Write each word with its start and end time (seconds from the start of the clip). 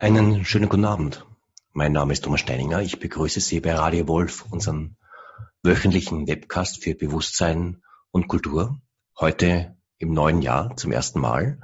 Einen 0.00 0.44
schönen 0.44 0.68
guten 0.68 0.84
Abend. 0.84 1.26
Mein 1.72 1.90
Name 1.90 2.12
ist 2.12 2.22
Thomas 2.22 2.38
Steininger. 2.38 2.80
Ich 2.82 3.00
begrüße 3.00 3.40
Sie 3.40 3.58
bei 3.58 3.74
Radio 3.74 4.06
Wolf, 4.06 4.44
unseren 4.48 4.96
wöchentlichen 5.64 6.28
Webcast 6.28 6.84
für 6.84 6.94
Bewusstsein 6.94 7.82
und 8.12 8.28
Kultur. 8.28 8.80
Heute 9.18 9.76
im 9.98 10.12
neuen 10.12 10.40
Jahr 10.40 10.76
zum 10.76 10.92
ersten 10.92 11.18
Mal. 11.18 11.58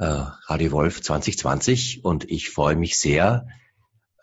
Äh, 0.00 0.24
Radio 0.48 0.72
Wolf 0.72 1.00
2020 1.00 2.04
und 2.04 2.28
ich 2.28 2.50
freue 2.50 2.74
mich 2.74 2.98
sehr, 2.98 3.46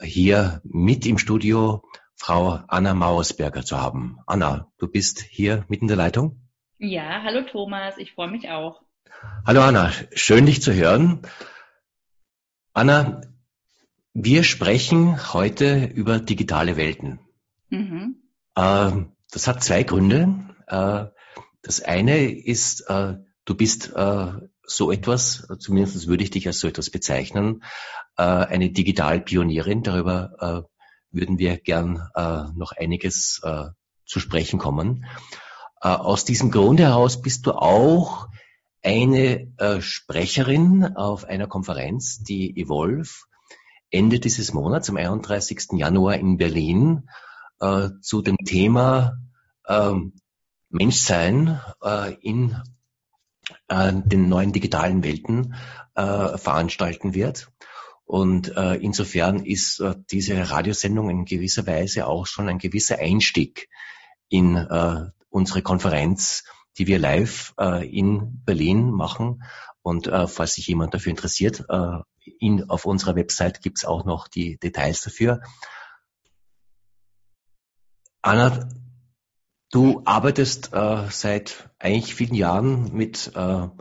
hier 0.01 0.59
mit 0.65 1.05
im 1.05 1.17
Studio 1.17 1.85
Frau 2.17 2.59
Anna 2.67 2.93
Mauersberger 2.93 3.63
zu 3.63 3.79
haben. 3.79 4.17
Anna, 4.27 4.67
du 4.77 4.89
bist 4.89 5.21
hier 5.21 5.63
mitten 5.69 5.85
in 5.85 5.87
der 5.87 5.97
Leitung? 5.97 6.49
Ja, 6.79 7.21
hallo 7.23 7.43
Thomas, 7.49 7.97
ich 7.97 8.11
freue 8.11 8.29
mich 8.29 8.49
auch. 8.49 8.81
Hallo 9.45 9.61
Anna, 9.61 9.89
schön 10.13 10.45
dich 10.47 10.61
zu 10.61 10.73
hören. 10.73 11.21
Anna, 12.73 13.19
wir 14.13 14.43
sprechen 14.43 15.33
heute 15.33 15.83
über 15.85 16.19
digitale 16.19 16.77
Welten. 16.77 17.19
Mhm. 17.69 18.15
Äh, 18.55 18.91
das 19.29 19.47
hat 19.47 19.61
zwei 19.61 19.83
Gründe. 19.83 20.39
Äh, 20.67 21.05
das 21.63 21.81
eine 21.81 22.31
ist, 22.31 22.89
äh, 22.89 23.17
du 23.43 23.55
bist 23.55 23.91
äh, 23.93 24.31
so 24.63 24.89
etwas, 24.89 25.45
zumindest 25.59 26.07
würde 26.07 26.23
ich 26.23 26.29
dich 26.29 26.47
als 26.47 26.61
so 26.61 26.67
etwas 26.69 26.89
bezeichnen, 26.89 27.61
äh, 28.15 28.23
eine 28.23 28.69
Digitalpionierin. 28.69 29.83
Darüber 29.83 30.31
äh, 30.39 31.15
würden 31.17 31.39
wir 31.39 31.57
gern 31.57 32.07
noch 32.55 32.71
einiges 32.71 33.41
zu 34.05 34.19
sprechen 34.21 34.59
kommen. 34.59 35.03
aus 35.81 36.23
diesem 36.23 36.51
Grund 36.51 36.79
heraus 36.79 37.21
bist 37.21 37.47
du 37.47 37.51
auch 37.51 38.29
eine 38.83 39.51
äh, 39.57 39.81
Sprecherin 39.81 40.95
auf 40.95 41.25
einer 41.25 41.47
Konferenz, 41.47 42.23
die 42.23 42.57
Evolve, 42.57 43.09
Ende 43.89 44.19
dieses 44.19 44.53
Monats, 44.53 44.89
am 44.89 44.97
31. 44.97 45.73
Januar 45.73 46.15
in 46.15 46.37
Berlin, 46.37 47.09
äh, 47.59 47.89
zu 48.01 48.21
dem 48.21 48.37
Thema 48.37 49.17
äh, 49.65 49.93
Menschsein 50.69 51.59
äh, 51.83 52.13
in 52.21 52.55
äh, 53.67 53.93
den 53.93 54.29
neuen 54.29 54.53
digitalen 54.53 55.03
Welten 55.03 55.55
äh, 55.95 56.37
veranstalten 56.37 57.13
wird. 57.13 57.51
Und 58.05 58.55
äh, 58.57 58.75
insofern 58.75 59.45
ist 59.45 59.79
äh, 59.79 59.95
diese 60.11 60.49
Radiosendung 60.49 61.09
in 61.09 61.25
gewisser 61.25 61.65
Weise 61.67 62.07
auch 62.07 62.27
schon 62.27 62.49
ein 62.49 62.57
gewisser 62.57 62.99
Einstieg 62.99 63.69
in 64.27 64.55
äh, 64.55 65.05
unsere 65.29 65.61
Konferenz 65.61 66.43
die 66.81 66.87
wir 66.87 66.97
live 66.97 67.53
äh, 67.59 67.87
in 67.87 68.43
Berlin 68.43 68.89
machen. 68.89 69.43
Und 69.83 70.07
äh, 70.07 70.25
falls 70.25 70.55
sich 70.55 70.65
jemand 70.65 70.95
dafür 70.95 71.11
interessiert, 71.11 71.63
äh, 71.69 71.97
in, 72.39 72.71
auf 72.71 72.85
unserer 72.85 73.15
Website 73.15 73.61
gibt's 73.61 73.85
auch 73.85 74.03
noch 74.03 74.27
die 74.27 74.57
Details 74.57 75.01
dafür. 75.01 75.41
Anna, 78.23 78.67
du 79.69 80.01
arbeitest 80.05 80.73
äh, 80.73 81.05
seit 81.11 81.69
eigentlich 81.77 82.15
vielen 82.15 82.33
Jahren 82.33 82.93
mit 82.93 83.27
äh, 83.27 83.33
der 83.35 83.71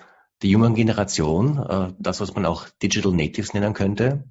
jüngeren 0.43 0.75
Generation, 0.75 1.59
äh, 1.59 1.95
das, 1.99 2.21
was 2.21 2.35
man 2.35 2.45
auch 2.45 2.69
Digital 2.83 3.13
Natives 3.13 3.55
nennen 3.55 3.73
könnte. 3.73 4.25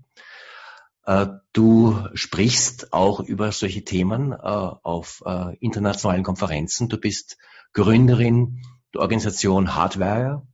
Äh, 1.08 1.26
du 1.54 1.98
sprichst 2.14 2.94
auch 2.94 3.20
über 3.20 3.52
solche 3.52 3.84
Themen 3.84 4.32
äh, 4.32 4.36
auf 4.38 5.24
äh, 5.26 5.56
internationalen 5.58 6.22
Konferenzen. 6.24 6.88
Du 6.88 7.00
bist 7.00 7.38
Gründerin 7.74 8.62
der 8.94 9.02
Organisation 9.02 9.76
Hardware. 9.76 10.48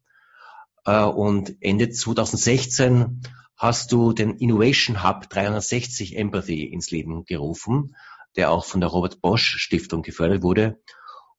Äh, 0.85 1.03
und 1.03 1.55
Ende 1.61 1.89
2016 1.89 3.21
hast 3.57 3.91
du 3.91 4.13
den 4.13 4.35
Innovation 4.37 5.03
Hub 5.03 5.29
360 5.29 6.17
Empathy 6.17 6.65
ins 6.65 6.91
Leben 6.91 7.25
gerufen, 7.25 7.95
der 8.35 8.51
auch 8.51 8.65
von 8.65 8.81
der 8.81 8.89
Robert 8.89 9.21
Bosch 9.21 9.57
Stiftung 9.57 10.01
gefördert 10.01 10.43
wurde, 10.43 10.81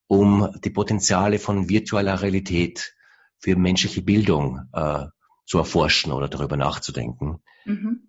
um 0.06 0.50
die 0.64 0.70
Potenziale 0.70 1.38
von 1.38 1.68
virtueller 1.68 2.22
Realität 2.22 2.94
für 3.38 3.56
menschliche 3.56 4.02
Bildung 4.02 4.62
äh, 4.72 5.06
zu 5.44 5.58
erforschen 5.58 6.12
oder 6.12 6.28
darüber 6.28 6.56
nachzudenken. 6.56 7.42
Mhm. 7.64 8.08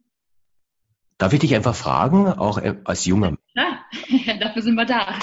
Darf 1.17 1.33
ich 1.33 1.39
dich 1.39 1.55
einfach 1.55 1.75
fragen, 1.75 2.27
auch 2.27 2.57
äh, 2.59 2.77
als 2.85 3.05
junger 3.05 3.37
Ja, 3.55 3.79
dafür 4.39 4.61
sind 4.61 4.75
wir 4.75 4.85
da. 4.85 5.19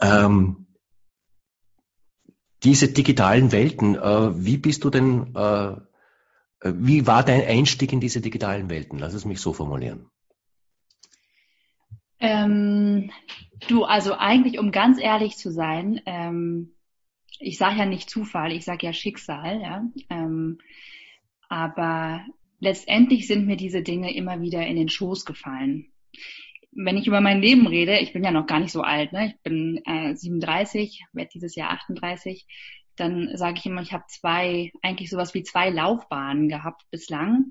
ähm, 0.26 0.65
diese 2.62 2.92
digitalen 2.92 3.52
Welten, 3.52 3.96
äh, 3.96 4.44
wie 4.44 4.56
bist 4.56 4.84
du 4.84 4.90
denn, 4.90 5.34
äh, 5.34 5.72
äh, 5.72 6.72
wie 6.74 7.06
war 7.06 7.24
dein 7.24 7.46
Einstieg 7.46 7.92
in 7.92 8.00
diese 8.00 8.20
digitalen 8.20 8.70
Welten? 8.70 8.98
Lass 8.98 9.14
es 9.14 9.24
mich 9.24 9.40
so 9.40 9.52
formulieren. 9.52 10.06
Ähm, 12.18 13.10
du, 13.68 13.84
also 13.84 14.14
eigentlich, 14.14 14.58
um 14.58 14.72
ganz 14.72 14.98
ehrlich 15.00 15.36
zu 15.36 15.50
sein, 15.50 16.00
ähm, 16.06 16.72
ich 17.38 17.58
sage 17.58 17.78
ja 17.78 17.86
nicht 17.86 18.08
Zufall, 18.08 18.52
ich 18.52 18.64
sage 18.64 18.86
ja 18.86 18.92
Schicksal, 18.92 19.60
ja. 19.60 19.84
Ähm, 20.08 20.58
aber 21.48 22.24
letztendlich 22.58 23.26
sind 23.26 23.46
mir 23.46 23.56
diese 23.56 23.82
Dinge 23.82 24.14
immer 24.14 24.40
wieder 24.40 24.66
in 24.66 24.76
den 24.76 24.88
Schoß 24.88 25.26
gefallen. 25.26 25.92
Wenn 26.78 26.96
ich 26.98 27.06
über 27.06 27.20
mein 27.20 27.40
Leben 27.40 27.66
rede, 27.66 27.98
ich 27.98 28.12
bin 28.12 28.22
ja 28.22 28.30
noch 28.30 28.46
gar 28.46 28.60
nicht 28.60 28.72
so 28.72 28.82
alt, 28.82 29.12
ne? 29.12 29.28
ich 29.28 29.42
bin 29.42 29.80
äh, 29.86 30.14
37, 30.14 31.04
werde 31.12 31.30
dieses 31.32 31.56
Jahr 31.56 31.70
38, 31.70 32.46
dann 32.96 33.36
sage 33.36 33.58
ich 33.58 33.66
immer, 33.66 33.80
ich 33.80 33.92
habe 33.92 34.04
zwei, 34.08 34.72
eigentlich 34.82 35.10
sowas 35.10 35.32
wie 35.34 35.42
zwei 35.42 35.70
Laufbahnen 35.70 36.48
gehabt 36.48 36.82
bislang, 36.90 37.46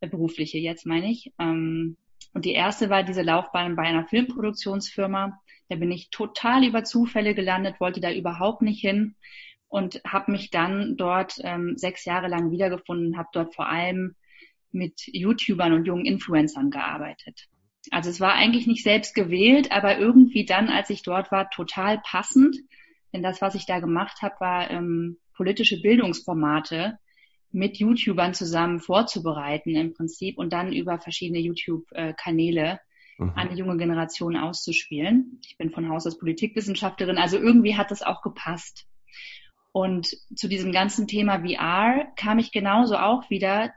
äh, 0.00 0.08
berufliche 0.08 0.58
jetzt 0.58 0.86
meine 0.86 1.10
ich. 1.10 1.32
Ähm, 1.38 1.96
und 2.32 2.44
die 2.44 2.52
erste 2.52 2.90
war 2.90 3.04
diese 3.04 3.22
Laufbahn 3.22 3.76
bei 3.76 3.84
einer 3.84 4.06
Filmproduktionsfirma. 4.06 5.40
Da 5.68 5.76
bin 5.76 5.92
ich 5.92 6.10
total 6.10 6.64
über 6.64 6.82
Zufälle 6.82 7.34
gelandet, 7.34 7.80
wollte 7.80 8.00
da 8.00 8.12
überhaupt 8.12 8.62
nicht 8.62 8.80
hin 8.80 9.14
und 9.68 10.00
habe 10.06 10.32
mich 10.32 10.50
dann 10.50 10.96
dort 10.96 11.38
ähm, 11.42 11.76
sechs 11.76 12.04
Jahre 12.04 12.28
lang 12.28 12.50
wiedergefunden, 12.50 13.16
habe 13.16 13.28
dort 13.32 13.54
vor 13.54 13.68
allem 13.68 14.16
mit 14.72 15.02
YouTubern 15.06 15.72
und 15.72 15.86
jungen 15.86 16.04
Influencern 16.04 16.70
gearbeitet. 16.70 17.48
Also 17.90 18.10
es 18.10 18.20
war 18.20 18.34
eigentlich 18.34 18.66
nicht 18.66 18.82
selbst 18.82 19.14
gewählt, 19.14 19.72
aber 19.72 19.98
irgendwie 19.98 20.44
dann, 20.44 20.68
als 20.68 20.90
ich 20.90 21.02
dort 21.02 21.30
war, 21.30 21.50
total 21.50 21.98
passend. 21.98 22.56
Denn 23.12 23.22
das, 23.22 23.40
was 23.40 23.54
ich 23.54 23.66
da 23.66 23.80
gemacht 23.80 24.22
habe, 24.22 24.34
war 24.40 24.70
ähm, 24.70 25.18
politische 25.34 25.80
Bildungsformate 25.80 26.98
mit 27.52 27.78
YouTubern 27.78 28.34
zusammen 28.34 28.80
vorzubereiten 28.80 29.76
im 29.76 29.94
Prinzip 29.94 30.38
und 30.38 30.52
dann 30.52 30.72
über 30.72 30.98
verschiedene 30.98 31.38
YouTube-Kanäle 31.38 32.80
mhm. 33.18 33.32
an 33.36 33.48
die 33.50 33.56
junge 33.56 33.76
Generation 33.76 34.36
auszuspielen. 34.36 35.40
Ich 35.46 35.56
bin 35.56 35.70
von 35.70 35.88
Haus 35.88 36.06
aus 36.06 36.18
Politikwissenschaftlerin, 36.18 37.18
also 37.18 37.38
irgendwie 37.38 37.76
hat 37.76 37.90
das 37.90 38.02
auch 38.02 38.22
gepasst. 38.22 38.86
Und 39.72 40.16
zu 40.36 40.48
diesem 40.48 40.72
ganzen 40.72 41.06
Thema 41.06 41.40
VR 41.40 42.06
kam 42.16 42.38
ich 42.38 42.52
genauso 42.52 42.96
auch 42.96 43.28
wieder 43.30 43.72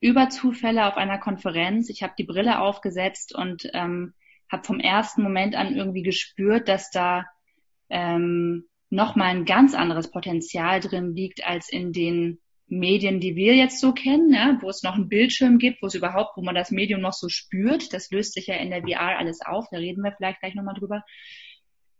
über 0.00 0.28
Zufälle 0.28 0.86
auf 0.86 0.96
einer 0.96 1.18
Konferenz. 1.18 1.88
Ich 1.88 2.02
habe 2.02 2.14
die 2.16 2.24
Brille 2.24 2.60
aufgesetzt 2.60 3.34
und 3.34 3.68
ähm, 3.74 4.14
habe 4.50 4.64
vom 4.64 4.80
ersten 4.80 5.22
Moment 5.22 5.54
an 5.56 5.74
irgendwie 5.74 6.02
gespürt, 6.02 6.68
dass 6.68 6.90
da 6.90 7.26
ähm, 7.90 8.64
nochmal 8.90 9.28
ein 9.28 9.44
ganz 9.44 9.74
anderes 9.74 10.10
Potenzial 10.10 10.80
drin 10.80 11.14
liegt 11.14 11.46
als 11.46 11.68
in 11.68 11.92
den 11.92 12.40
Medien, 12.68 13.20
die 13.20 13.34
wir 13.34 13.54
jetzt 13.54 13.80
so 13.80 13.92
kennen, 13.92 14.32
ja, 14.32 14.58
wo 14.60 14.68
es 14.68 14.82
noch 14.82 14.94
einen 14.94 15.08
Bildschirm 15.08 15.58
gibt, 15.58 15.82
wo 15.82 15.86
es 15.86 15.94
überhaupt, 15.94 16.36
wo 16.36 16.42
man 16.42 16.54
das 16.54 16.70
Medium 16.70 17.00
noch 17.00 17.14
so 17.14 17.28
spürt. 17.28 17.92
Das 17.92 18.10
löst 18.10 18.34
sich 18.34 18.46
ja 18.46 18.56
in 18.56 18.70
der 18.70 18.82
VR 18.82 19.18
alles 19.18 19.40
auf. 19.40 19.66
Da 19.70 19.78
reden 19.78 20.02
wir 20.02 20.12
vielleicht 20.12 20.40
gleich 20.40 20.54
nochmal 20.54 20.74
drüber. 20.74 21.02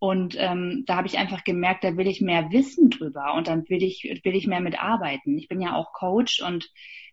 Und 0.01 0.37
ähm, 0.39 0.85
da 0.87 0.97
habe 0.97 1.09
ich 1.09 1.19
einfach 1.19 1.43
gemerkt, 1.43 1.83
da 1.83 1.97
will 1.97 2.07
ich 2.07 2.21
mehr 2.21 2.53
wissen 2.53 2.91
drüber 2.91 3.35
und 3.35 3.49
dann 3.49 3.69
will 3.69 3.83
ich 3.83 4.21
will 4.23 4.37
ich 4.37 4.47
mehr 4.47 4.61
mitarbeiten. 4.61 5.37
Ich 5.37 5.49
bin 5.49 5.61
ja 5.61 5.75
auch 5.75 5.93
Coach 5.93 6.41
und 6.41 6.71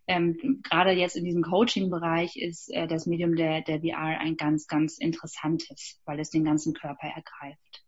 ähm, 0.07 0.61
gerade 0.63 0.91
jetzt 0.91 1.15
in 1.15 1.25
diesem 1.25 1.41
Coaching-Bereich 1.41 2.35
ist 2.37 2.71
äh, 2.71 2.87
das 2.87 3.07
Medium 3.07 3.35
der, 3.35 3.61
der 3.61 3.81
VR 3.81 4.19
ein 4.19 4.37
ganz, 4.37 4.67
ganz 4.67 4.99
interessantes, 4.99 5.99
weil 6.05 6.19
es 6.19 6.29
den 6.29 6.43
ganzen 6.43 6.73
Körper 6.73 7.07
ergreift. 7.07 7.83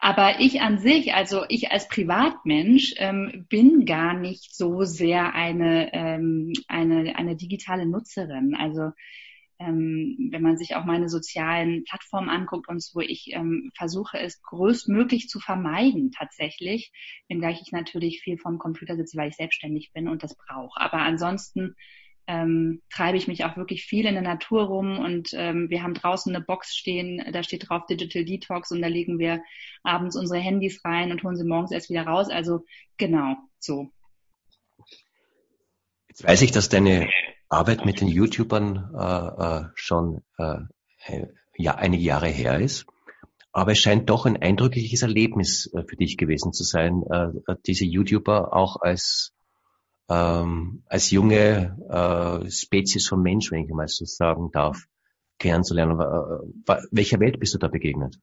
Aber 0.00 0.40
ich 0.40 0.62
an 0.62 0.78
sich, 0.78 1.14
also 1.14 1.44
ich 1.48 1.70
als 1.70 1.88
Privatmensch, 1.88 2.94
ähm, 2.96 3.46
bin 3.48 3.84
gar 3.84 4.14
nicht 4.14 4.54
so 4.54 4.82
sehr 4.84 5.34
eine, 5.34 5.92
ähm, 5.92 6.52
eine, 6.66 7.16
eine 7.16 7.36
digitale 7.36 7.86
Nutzerin. 7.86 8.56
Also 8.56 8.90
ähm, 9.58 10.28
wenn 10.30 10.42
man 10.42 10.58
sich 10.58 10.76
auch 10.76 10.84
meine 10.84 11.08
sozialen 11.08 11.84
Plattformen 11.84 12.28
anguckt 12.28 12.68
und 12.68 12.82
so, 12.82 13.00
ich 13.00 13.30
ähm, 13.32 13.70
versuche 13.76 14.18
es 14.18 14.42
größtmöglich 14.42 15.28
zu 15.28 15.40
vermeiden 15.40 16.12
tatsächlich, 16.12 16.92
wenngleich 17.28 17.62
ich 17.62 17.72
natürlich 17.72 18.20
viel 18.20 18.38
vom 18.38 18.58
Computer 18.58 18.96
sitze, 18.96 19.16
weil 19.16 19.30
ich 19.30 19.36
selbstständig 19.36 19.92
bin 19.92 20.08
und 20.08 20.22
das 20.22 20.36
brauche. 20.36 20.80
Aber 20.80 20.98
ansonsten 20.98 21.74
ähm, 22.26 22.82
treibe 22.90 23.16
ich 23.16 23.28
mich 23.28 23.44
auch 23.44 23.56
wirklich 23.56 23.84
viel 23.84 24.04
in 24.04 24.14
der 24.14 24.22
Natur 24.22 24.64
rum 24.64 24.98
und 24.98 25.30
ähm, 25.32 25.70
wir 25.70 25.82
haben 25.82 25.94
draußen 25.94 26.34
eine 26.34 26.44
Box 26.44 26.76
stehen, 26.76 27.24
da 27.32 27.42
steht 27.42 27.68
drauf 27.68 27.86
Digital 27.86 28.24
Detox 28.24 28.72
und 28.72 28.82
da 28.82 28.88
legen 28.88 29.18
wir 29.18 29.42
abends 29.84 30.16
unsere 30.16 30.40
Handys 30.40 30.84
rein 30.84 31.12
und 31.12 31.22
holen 31.22 31.36
sie 31.36 31.44
morgens 31.44 31.70
erst 31.70 31.88
wieder 31.88 32.02
raus. 32.02 32.28
Also 32.28 32.64
genau 32.96 33.36
so. 33.58 33.90
Jetzt 36.08 36.24
weiß 36.24 36.42
ich, 36.42 36.50
dass 36.50 36.68
deine 36.68 37.08
Arbeit 37.48 37.84
mit 37.84 38.00
den 38.00 38.08
YouTubern 38.08 38.90
äh, 38.96 39.44
äh, 39.44 39.64
schon 39.74 40.22
äh, 40.38 41.26
ja, 41.56 41.74
einige 41.76 42.02
Jahre 42.02 42.28
her 42.28 42.58
ist. 42.58 42.86
Aber 43.52 43.72
es 43.72 43.78
scheint 43.78 44.10
doch 44.10 44.26
ein 44.26 44.36
eindrückliches 44.36 45.02
Erlebnis 45.02 45.72
äh, 45.72 45.82
für 45.88 45.96
dich 45.96 46.16
gewesen 46.16 46.52
zu 46.52 46.64
sein, 46.64 47.02
äh, 47.10 47.54
diese 47.66 47.84
YouTuber 47.84 48.54
auch 48.54 48.76
als 48.80 49.32
ähm, 50.08 50.84
als 50.86 51.10
junge 51.10 51.76
äh, 51.88 52.50
Spezies 52.50 53.08
von 53.08 53.22
Mensch, 53.22 53.50
wenn 53.50 53.64
ich 53.64 53.70
mal 53.70 53.88
so 53.88 54.04
sagen 54.04 54.50
darf, 54.52 54.84
kennenzulernen. 55.38 55.98
Welcher 56.90 57.18
Welt 57.18 57.40
bist 57.40 57.54
du 57.54 57.58
da 57.58 57.68
begegnet? 57.68 58.16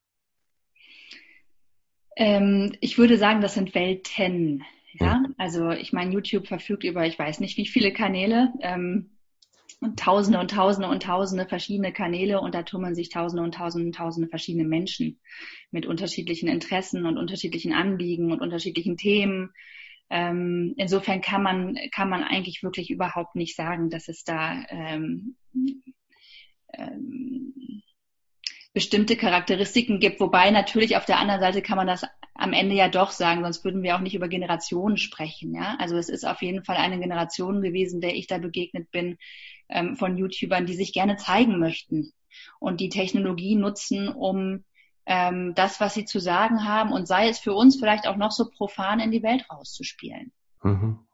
Ähm, 2.16 2.74
ich 2.80 2.98
würde 2.98 3.18
sagen, 3.18 3.42
das 3.42 3.56
sind 3.56 3.76
Welten. 3.76 4.64
Ja, 5.00 5.24
also 5.38 5.72
ich 5.72 5.92
meine, 5.92 6.14
YouTube 6.14 6.48
verfügt 6.48 6.84
über, 6.84 7.06
ich 7.06 7.18
weiß 7.18 7.40
nicht, 7.40 7.58
wie 7.58 7.66
viele 7.66 7.92
Kanäle. 7.92 8.54
Ähm, 8.62 9.10
und 9.82 10.00
Tausende 10.00 10.40
und 10.40 10.52
Tausende 10.52 10.88
und 10.88 11.04
Tausende 11.04 11.46
verschiedene 11.46 11.92
Kanäle 11.92 12.40
und 12.40 12.56
da 12.56 12.64
tummeln 12.64 12.96
sich 12.96 13.10
Tausende 13.10 13.44
und 13.44 13.56
Tausende 13.56 13.88
und 13.88 13.96
Tausende 13.96 14.30
verschiedene 14.30 14.68
Menschen 14.68 15.20
mit 15.72 15.86
unterschiedlichen 15.86 16.48
Interessen 16.48 17.06
und 17.06 17.18
unterschiedlichen 17.18 17.74
Anliegen 17.74 18.32
und 18.32 18.42
unterschiedlichen 18.42 18.96
Themen. 18.98 19.52
Ähm, 20.10 20.74
insofern 20.78 21.22
kann 21.22 21.44
man, 21.44 21.78
kann 21.94 22.10
man 22.10 22.24
eigentlich 22.24 22.64
wirklich 22.64 22.92
überhaupt 22.92 23.36
nicht 23.36 23.56
sagen, 23.56 23.90
dass 23.90 24.08
es 24.08 24.24
da 24.24 24.64
ähm, 24.70 25.36
ähm, 26.74 27.82
bestimmte 28.74 29.16
Charakteristiken 29.16 30.00
gibt. 30.00 30.20
Wobei 30.20 30.50
natürlich 30.50 30.98
auf 30.98 31.06
der 31.06 31.20
anderen 31.20 31.42
Seite 31.42 31.62
kann 31.62 31.78
man 31.78 31.88
das 31.88 32.06
am 32.34 32.54
Ende 32.54 32.76
ja 32.76 32.90
doch 32.90 33.12
sagen, 33.12 33.44
sonst 33.44 33.64
würden 33.64 33.84
wir 33.84 33.96
auch 33.96 34.02
nicht 34.02 34.16
über 34.16 34.28
Generationen 34.28 34.98
sprechen. 34.98 35.54
Ja? 35.54 35.76
Also 35.80 35.96
es 35.98 36.10
ist 36.10 36.26
auf 36.26 36.42
jeden 36.42 36.64
Fall 36.64 36.78
eine 36.78 37.00
Generation 37.00 37.62
gewesen, 37.62 38.02
der 38.02 38.16
ich 38.16 38.28
da 38.28 38.40
begegnet 38.40 38.90
bin, 38.92 39.18
ähm, 39.70 39.96
von 39.96 40.18
YouTubern, 40.18 40.66
die 40.66 40.74
sich 40.74 40.94
gerne 40.94 41.18
zeigen 41.18 41.60
möchten 41.60 42.12
und 42.60 42.80
die 42.80 42.90
Technologie 42.90 43.56
nutzen, 43.56 44.10
um 44.10 44.64
ähm, 45.06 45.54
das, 45.54 45.80
was 45.80 45.94
sie 45.94 46.06
zu 46.06 46.20
sagen 46.20 46.66
haben 46.66 46.92
und 46.92 47.08
sei 47.08 47.30
es 47.30 47.38
für 47.38 47.54
uns 47.54 47.78
vielleicht 47.78 48.08
auch 48.08 48.16
noch 48.16 48.32
so 48.32 48.50
profan 48.50 49.00
in 49.00 49.12
die 49.12 49.22
Welt 49.22 49.46
rauszuspielen. 49.52 50.32
Mhm 50.64 51.06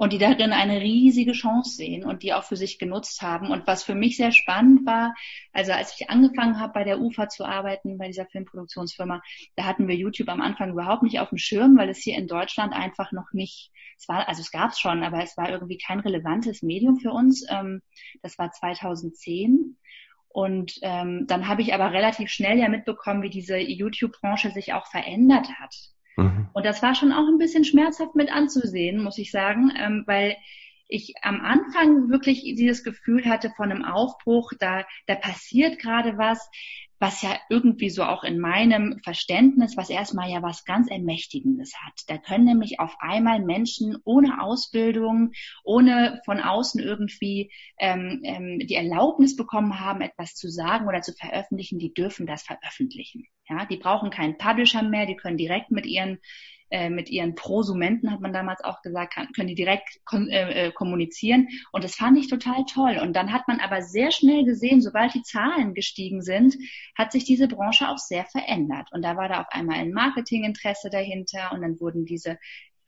und 0.00 0.14
die 0.14 0.18
darin 0.18 0.54
eine 0.54 0.80
riesige 0.80 1.32
Chance 1.32 1.76
sehen 1.76 2.06
und 2.06 2.22
die 2.22 2.32
auch 2.32 2.44
für 2.44 2.56
sich 2.56 2.78
genutzt 2.78 3.20
haben. 3.20 3.50
Und 3.50 3.66
was 3.66 3.84
für 3.84 3.94
mich 3.94 4.16
sehr 4.16 4.32
spannend 4.32 4.86
war, 4.86 5.14
also 5.52 5.72
als 5.72 5.94
ich 5.94 6.08
angefangen 6.08 6.58
habe, 6.58 6.72
bei 6.72 6.84
der 6.84 7.02
UFA 7.02 7.28
zu 7.28 7.44
arbeiten, 7.44 7.98
bei 7.98 8.06
dieser 8.06 8.24
Filmproduktionsfirma, 8.24 9.20
da 9.56 9.64
hatten 9.66 9.88
wir 9.88 9.94
YouTube 9.94 10.30
am 10.30 10.40
Anfang 10.40 10.70
überhaupt 10.70 11.02
nicht 11.02 11.20
auf 11.20 11.28
dem 11.28 11.36
Schirm, 11.36 11.76
weil 11.76 11.90
es 11.90 11.98
hier 11.98 12.16
in 12.16 12.28
Deutschland 12.28 12.72
einfach 12.72 13.12
noch 13.12 13.30
nicht, 13.34 13.72
es 13.98 14.08
war, 14.08 14.26
also 14.26 14.40
es 14.40 14.50
gab 14.50 14.70
es 14.70 14.80
schon, 14.80 15.04
aber 15.04 15.22
es 15.22 15.36
war 15.36 15.50
irgendwie 15.50 15.76
kein 15.76 16.00
relevantes 16.00 16.62
Medium 16.62 16.96
für 16.96 17.10
uns. 17.10 17.44
Ähm, 17.50 17.82
das 18.22 18.38
war 18.38 18.50
2010. 18.50 19.76
Und 20.28 20.78
ähm, 20.80 21.26
dann 21.26 21.46
habe 21.46 21.60
ich 21.60 21.74
aber 21.74 21.92
relativ 21.92 22.30
schnell 22.30 22.58
ja 22.58 22.70
mitbekommen, 22.70 23.20
wie 23.20 23.28
diese 23.28 23.58
YouTube-Branche 23.58 24.50
sich 24.52 24.72
auch 24.72 24.86
verändert 24.86 25.50
hat. 25.58 25.74
Mhm. 26.20 26.48
Und 26.52 26.66
das 26.66 26.82
war 26.82 26.94
schon 26.94 27.12
auch 27.12 27.26
ein 27.26 27.38
bisschen 27.38 27.64
schmerzhaft 27.64 28.14
mit 28.14 28.30
anzusehen, 28.32 29.02
muss 29.02 29.18
ich 29.18 29.30
sagen, 29.30 29.72
ähm, 29.76 30.04
weil 30.06 30.36
ich 30.88 31.14
am 31.22 31.40
Anfang 31.40 32.10
wirklich 32.10 32.42
dieses 32.42 32.82
Gefühl 32.82 33.24
hatte 33.26 33.50
von 33.56 33.70
einem 33.70 33.84
Aufbruch, 33.84 34.52
da, 34.58 34.84
da 35.06 35.14
passiert 35.14 35.78
gerade 35.78 36.18
was, 36.18 36.50
was 37.00 37.22
ja 37.22 37.36
irgendwie 37.48 37.88
so 37.88 38.04
auch 38.04 38.24
in 38.24 38.38
meinem 38.38 39.00
Verständnis, 39.02 39.76
was 39.76 39.88
erstmal 39.88 40.30
ja 40.30 40.42
was 40.42 40.66
ganz 40.66 40.90
Ermächtigendes 40.90 41.74
hat. 41.80 41.94
Da 42.08 42.18
können 42.18 42.44
nämlich 42.44 42.78
auf 42.78 42.94
einmal 43.00 43.40
Menschen 43.40 43.96
ohne 44.04 44.42
Ausbildung, 44.42 45.32
ohne 45.64 46.20
von 46.26 46.40
außen 46.40 46.80
irgendwie 46.80 47.50
ähm, 47.78 48.20
ähm, 48.24 48.58
die 48.58 48.74
Erlaubnis 48.74 49.34
bekommen 49.34 49.80
haben, 49.80 50.02
etwas 50.02 50.34
zu 50.34 50.50
sagen 50.50 50.86
oder 50.86 51.00
zu 51.00 51.14
veröffentlichen, 51.14 51.78
die 51.78 51.94
dürfen 51.94 52.26
das 52.26 52.42
veröffentlichen. 52.42 53.26
Ja, 53.48 53.64
die 53.64 53.78
brauchen 53.78 54.10
keinen 54.10 54.36
Publisher 54.36 54.82
mehr, 54.82 55.06
die 55.06 55.16
können 55.16 55.38
direkt 55.38 55.70
mit 55.70 55.86
ihren 55.86 56.18
äh, 56.70 56.90
mit 56.90 57.10
ihren 57.10 57.34
Prosumenten, 57.34 58.10
hat 58.10 58.20
man 58.20 58.32
damals 58.32 58.62
auch 58.62 58.82
gesagt, 58.82 59.14
kann, 59.14 59.32
können 59.32 59.48
die 59.48 59.54
direkt 59.54 60.00
äh, 60.12 60.66
äh, 60.66 60.72
kommunizieren. 60.72 61.48
Und 61.72 61.84
das 61.84 61.96
fand 61.96 62.18
ich 62.18 62.28
total 62.28 62.64
toll. 62.72 62.98
Und 63.02 63.14
dann 63.14 63.32
hat 63.32 63.48
man 63.48 63.60
aber 63.60 63.82
sehr 63.82 64.10
schnell 64.10 64.44
gesehen, 64.44 64.80
sobald 64.80 65.14
die 65.14 65.22
Zahlen 65.22 65.74
gestiegen 65.74 66.22
sind, 66.22 66.56
hat 66.96 67.12
sich 67.12 67.24
diese 67.24 67.48
Branche 67.48 67.88
auch 67.88 67.98
sehr 67.98 68.24
verändert. 68.24 68.88
Und 68.92 69.02
da 69.02 69.16
war 69.16 69.28
da 69.28 69.40
auf 69.40 69.48
einmal 69.50 69.78
ein 69.78 69.92
Marketinginteresse 69.92 70.90
dahinter 70.90 71.52
und 71.52 71.62
dann 71.62 71.80
wurden 71.80 72.04
diese 72.04 72.38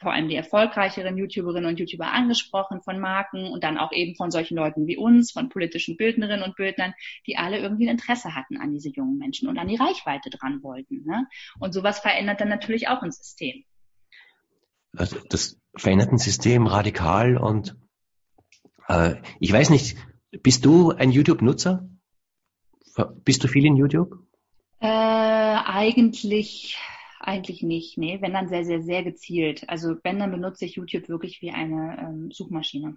vor 0.02 0.12
allem 0.12 0.28
die 0.28 0.34
erfolgreicheren 0.34 1.16
YouTuberinnen 1.16 1.70
und 1.70 1.78
YouTuber 1.78 2.12
angesprochen 2.12 2.82
von 2.82 2.98
Marken 2.98 3.46
und 3.46 3.64
dann 3.64 3.78
auch 3.78 3.92
eben 3.92 4.16
von 4.16 4.30
solchen 4.30 4.56
Leuten 4.56 4.86
wie 4.86 4.96
uns, 4.96 5.30
von 5.30 5.48
politischen 5.48 5.96
Bildnerinnen 5.96 6.42
und 6.42 6.56
Bildnern, 6.56 6.92
die 7.26 7.36
alle 7.36 7.58
irgendwie 7.58 7.86
ein 7.86 7.92
Interesse 7.92 8.34
hatten 8.34 8.58
an 8.58 8.72
diese 8.72 8.90
jungen 8.90 9.16
Menschen 9.16 9.48
und 9.48 9.58
an 9.58 9.68
die 9.68 9.76
Reichweite 9.76 10.28
dran 10.28 10.62
wollten. 10.62 11.04
Ne? 11.04 11.26
Und 11.60 11.72
sowas 11.72 12.00
verändert 12.00 12.40
dann 12.40 12.48
natürlich 12.48 12.88
auch 12.88 13.02
ein 13.02 13.12
System. 13.12 13.64
Also 14.96 15.18
das 15.28 15.58
verändert 15.74 16.12
ein 16.12 16.18
System 16.18 16.66
radikal 16.66 17.36
und 17.36 17.76
äh, 18.88 19.16
ich 19.40 19.52
weiß 19.52 19.70
nicht, 19.70 19.96
bist 20.42 20.64
du 20.64 20.90
ein 20.90 21.10
YouTube-Nutzer? 21.10 21.88
Bist 23.24 23.42
du 23.42 23.48
viel 23.48 23.64
in 23.64 23.76
YouTube? 23.76 24.18
Äh, 24.80 24.86
eigentlich 24.86 26.78
eigentlich 27.22 27.62
nicht, 27.62 27.98
nee. 27.98 28.18
Wenn 28.20 28.32
dann 28.32 28.48
sehr, 28.48 28.64
sehr, 28.64 28.82
sehr 28.82 29.04
gezielt. 29.04 29.68
Also 29.68 29.96
wenn, 30.02 30.18
dann 30.18 30.32
benutze 30.32 30.64
ich 30.64 30.76
YouTube 30.76 31.08
wirklich 31.08 31.40
wie 31.40 31.50
eine 31.50 31.96
ähm, 32.00 32.30
Suchmaschine. 32.32 32.96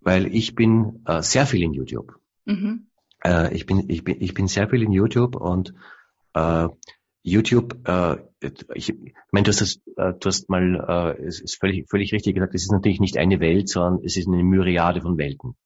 Weil 0.00 0.32
ich 0.34 0.54
bin 0.54 1.02
äh, 1.06 1.22
sehr 1.22 1.46
viel 1.46 1.62
in 1.62 1.72
YouTube. 1.72 2.14
Mhm. 2.44 2.86
Äh, 3.24 3.54
ich, 3.54 3.66
bin, 3.66 3.88
ich, 3.88 4.04
bin, 4.04 4.20
ich 4.20 4.34
bin 4.34 4.46
sehr 4.46 4.68
viel 4.68 4.82
in 4.82 4.92
YouTube 4.92 5.36
und 5.36 5.74
äh, 6.34 6.68
YouTube, 7.24 7.88
äh, 7.88 8.18
ich 8.74 8.94
meine, 9.32 9.44
du 9.44 9.48
hast, 9.48 9.60
das, 9.62 9.76
äh, 9.96 10.12
du 10.12 10.28
hast 10.28 10.50
mal, 10.50 11.16
äh, 11.18 11.24
es 11.24 11.40
ist 11.40 11.58
völlig, 11.58 11.88
völlig 11.88 12.12
richtig 12.12 12.34
gesagt, 12.34 12.54
es 12.54 12.64
ist 12.64 12.70
natürlich 12.72 13.00
nicht 13.00 13.16
eine 13.16 13.40
Welt, 13.40 13.68
sondern 13.70 14.04
es 14.04 14.16
ist 14.16 14.28
eine 14.28 14.44
Myriade 14.44 15.00
von 15.00 15.16
Welten. 15.16 15.56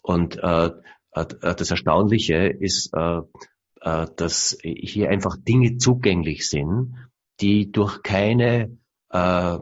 Und 0.00 0.38
äh, 0.42 0.66
äh 1.12 1.26
das 1.40 1.70
Erstaunliche 1.70 2.46
ist, 2.46 2.94
äh, 2.94 3.22
äh, 3.80 4.06
dass 4.16 4.56
hier 4.62 5.10
einfach 5.10 5.36
Dinge 5.36 5.76
zugänglich 5.76 6.48
sind, 6.48 6.94
die 7.40 7.72
durch 7.72 8.02
keine 8.04 8.78
äh, 9.10 9.58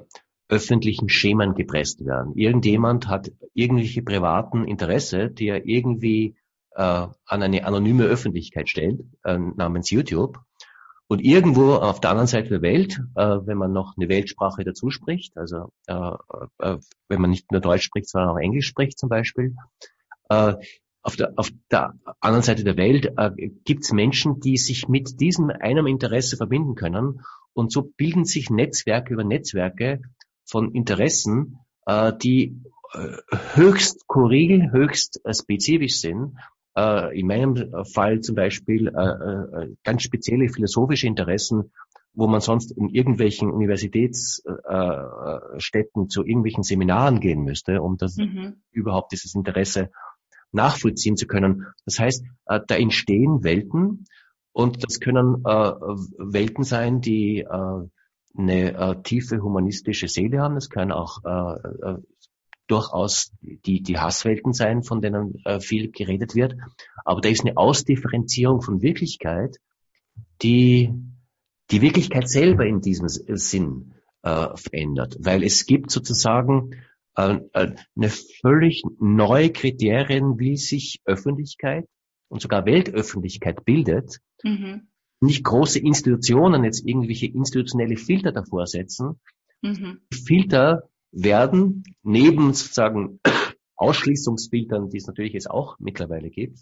öffentlichen 0.49 1.09
Schemen 1.09 1.55
gepresst 1.55 2.05
werden. 2.05 2.35
Irgendjemand 2.37 3.09
hat 3.09 3.33
irgendwelche 3.55 4.03
privaten 4.03 4.67
Interesse, 4.67 5.31
die 5.31 5.49
er 5.49 5.65
irgendwie 5.67 6.37
äh, 6.75 6.82
an 6.82 7.43
eine 7.43 7.65
anonyme 7.65 8.05
Öffentlichkeit 8.05 8.69
stellt, 8.69 9.01
äh, 9.25 9.39
namens 9.39 9.91
YouTube. 9.91 10.39
Und 11.09 11.21
irgendwo 11.21 11.75
auf 11.75 12.01
der 12.01 12.11
anderen 12.11 12.27
Seite 12.27 12.49
der 12.49 12.63
Welt, 12.63 13.01
äh, 13.17 13.39
wenn 13.44 13.59
man 13.59 13.73
noch 13.73 13.97
eine 13.97 14.09
Weltsprache 14.09 14.65
dazu 14.65 14.91
spricht, 14.91 15.37
also 15.37 15.71
äh, 15.87 16.17
äh, 16.59 16.79
wenn 17.09 17.21
man 17.21 17.31
nicht 17.31 17.53
nur 17.53 17.61
Deutsch 17.61 17.85
spricht, 17.85 18.09
sondern 18.09 18.31
auch 18.31 18.39
Englisch 18.39 18.67
spricht 18.67 18.99
zum 18.99 19.09
Beispiel, 19.09 19.55
äh, 20.31 20.55
auf 21.03 21.17
der, 21.17 21.32
auf 21.37 21.51
der 21.71 21.94
anderen 22.21 22.43
Seite 22.43 22.65
der 22.65 22.77
Welt 22.77 23.13
äh, 23.17 23.31
gibt 23.65 23.85
es 23.85 23.93
Menschen, 23.93 24.41
die 24.41 24.56
sich 24.56 24.89
mit 24.89 25.21
diesem 25.21 25.51
einem 25.51 25.87
Interesse 25.87 26.37
verbinden 26.37 26.77
können. 26.77 27.21
Und 27.53 27.73
so 27.73 27.82
bilden 27.82 28.25
sich 28.25 28.51
Netzwerke 28.51 29.13
über 29.13 29.25
Netzwerke 29.25 30.01
von 30.44 30.73
Interessen, 30.73 31.59
äh, 31.87 32.13
die 32.23 32.63
höchst 33.55 34.01
skurril, 34.01 34.71
höchst 34.71 35.21
spezifisch 35.35 36.01
sind. 36.01 36.37
Äh, 36.76 37.19
in 37.19 37.26
meinem 37.26 37.72
Fall 37.93 38.20
zum 38.20 38.34
Beispiel 38.34 38.88
äh, 38.88 38.91
äh, 38.91 39.74
ganz 39.84 40.02
spezielle 40.02 40.48
philosophische 40.48 41.06
Interessen, 41.06 41.70
wo 42.14 42.26
man 42.26 42.41
sonst 42.41 42.72
in 42.72 42.88
irgendwelchen 42.88 43.50
Universitätsstädten 43.50 46.08
zu 46.08 46.24
irgendwelchen 46.24 46.62
Seminaren 46.62 47.20
gehen 47.20 47.43
müsste, 47.43 47.82
um 47.82 47.98
das 47.98 48.17
mhm. 48.17 48.62
überhaupt 48.70 49.12
dieses 49.12 49.34
Interesse 49.34 49.91
nachvollziehen 50.50 51.17
zu 51.17 51.26
können. 51.26 51.67
Das 51.84 51.98
heißt, 51.98 52.24
äh, 52.46 52.60
da 52.67 52.76
entstehen 52.76 53.44
Welten 53.44 54.06
und 54.52 54.82
das 54.84 55.00
können 55.00 55.43
äh, 55.44 55.50
Welten 55.50 56.64
sein, 56.64 57.00
die 57.00 57.41
äh, 57.41 57.88
eine 58.34 59.02
tiefe 59.02 59.43
humanistische 59.43 60.08
Seele 60.08 60.41
haben. 60.41 60.55
Das 60.55 60.70
können 60.70 60.91
auch 60.91 61.19
durchaus 62.72 63.32
die, 63.41 63.82
die 63.82 63.98
Hasswelten 63.98 64.52
sein, 64.52 64.82
von 64.82 65.00
denen 65.00 65.43
viel 65.60 65.91
geredet 65.91 66.34
wird. 66.34 66.55
Aber 67.05 67.20
da 67.20 67.29
ist 67.29 67.44
eine 67.44 67.56
Ausdifferenzierung 67.56 68.62
von 68.62 68.82
Wirklichkeit, 68.82 69.58
die 70.43 70.93
die 71.70 71.81
Wirklichkeit 71.81 72.29
selber 72.29 72.67
in 72.67 72.81
diesem 72.81 73.08
Sinn 73.08 73.94
äh, 74.22 74.48
verändert. 74.56 75.17
Weil 75.20 75.43
es 75.43 75.67
gibt 75.67 75.91
sozusagen 75.91 76.76
äh, 77.17 77.38
äh, 77.52 77.74
eine 77.96 78.08
völlig 78.41 78.82
neue 79.00 79.50
Kriterien, 79.50 80.38
wie 80.38 80.56
sich 80.56 81.00
Öffentlichkeit 81.05 81.86
und 82.29 82.43
sogar 82.43 82.67
Weltöffentlichkeit 82.67 83.64
bildet. 83.64 84.19
Mhm. 84.43 84.88
Nicht 85.20 85.44
große 85.44 85.79
Institutionen 85.79 86.64
jetzt 86.64 86.86
irgendwelche 86.86 87.26
institutionelle 87.26 87.96
Filter 87.96 88.32
davor 88.32 88.67
setzen. 88.67 89.20
Mhm. 89.62 90.00
Filter 90.12 90.88
werden 91.13 91.85
neben 92.03 92.53
sozusagen 92.55 93.21
Ausschließungsfiltern, 93.77 94.91
die 94.91 94.99
es 94.99 95.07
natürlich 95.07 95.35
jetzt 95.35 95.51
auch 95.51 95.77
mittlerweile 95.79 96.31
gibt, 96.31 96.61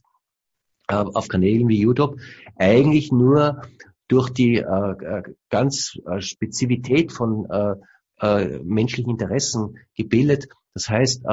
äh, 0.88 0.94
auf 0.94 1.28
Kanälen 1.28 1.68
wie 1.68 1.80
YouTube, 1.80 2.18
eigentlich 2.56 3.12
nur 3.12 3.62
durch 4.08 4.30
die 4.30 4.56
äh, 4.56 4.62
äh 4.64 5.22
ganz 5.50 5.98
Spezifität 6.18 7.12
von 7.12 7.46
äh, 7.48 7.74
äh, 8.20 8.58
menschlichen 8.64 9.12
Interessen 9.12 9.78
gebildet. 9.94 10.48
Das 10.74 10.88
heißt, 10.88 11.24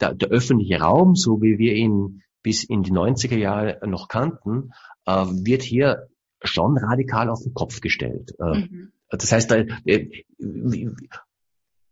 der, 0.00 0.14
der 0.14 0.28
öffentliche 0.28 0.80
Raum, 0.80 1.16
so 1.16 1.40
wie 1.42 1.58
wir 1.58 1.74
ihn 1.74 2.22
bis 2.42 2.64
in 2.64 2.82
die 2.82 2.92
90er 2.92 3.36
Jahre 3.36 3.86
noch 3.86 4.08
kannten, 4.08 4.72
wird 5.06 5.62
hier 5.62 6.08
schon 6.42 6.78
radikal 6.78 7.28
auf 7.28 7.42
den 7.42 7.52
Kopf 7.52 7.80
gestellt. 7.82 8.34
Mhm. 8.38 8.92
Das 9.10 9.32
heißt, 9.32 9.54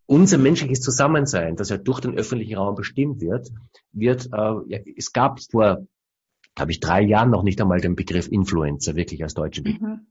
unser 0.07 0.39
menschliches 0.39 0.81
Zusammensein, 0.81 1.57
das 1.57 1.71
ja 1.71 1.77
durch 1.77 2.01
den 2.01 2.17
öffentlichen 2.17 2.57
Raum 2.57 2.75
bestimmt 2.75 3.21
wird, 3.21 3.49
wird, 3.93 4.27
äh, 4.27 4.55
ja, 4.67 4.79
es 4.97 5.13
gab 5.13 5.41
vor, 5.41 5.87
glaube 6.55 6.71
ich, 6.71 6.81
drei 6.81 7.03
Jahren 7.03 7.31
noch 7.31 7.43
nicht 7.43 7.61
einmal 7.61 7.81
den 7.81 7.97
Begriff 7.97 8.29
Influencer 8.29 8.97
wirklich 8.97 9.23
als 9.23 9.35
deutschen 9.35 9.65
Begriff. 9.65 9.81
Mhm. 9.81 10.07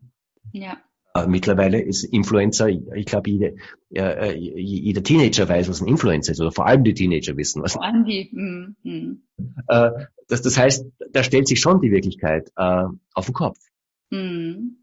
Ja. 0.54 0.78
Äh, 1.14 1.28
mittlerweile 1.28 1.82
ist 1.82 2.04
Influencer, 2.06 2.70
ich 2.70 3.06
glaube, 3.06 3.30
jede, 3.30 3.56
äh, 3.94 4.34
jeder 4.34 5.04
Teenager 5.04 5.48
weiß, 5.48 5.68
was 5.68 5.82
ein 5.82 5.88
Influencer 5.88 6.32
ist, 6.32 6.40
oder 6.40 6.52
vor 6.52 6.68
allem 6.68 6.84
die 6.84 6.94
Teenager 6.94 7.36
wissen 7.36 7.62
was. 7.62 7.74
Vor 7.74 7.84
allem 7.84 8.06
die. 8.06 8.30
Mm, 8.32 8.76
mm. 8.84 9.24
Äh, 9.68 9.92
das, 10.30 10.42
das 10.42 10.58
heißt, 10.58 10.86
da 11.12 11.24
stellt 11.24 11.48
sich 11.48 11.60
schon 11.60 11.82
die 11.82 11.92
Wirklichkeit 11.92 12.50
äh, 12.56 12.86
auf 13.14 13.26
den 13.26 13.34
Kopf. 13.34 13.58
Mm. 14.10 14.78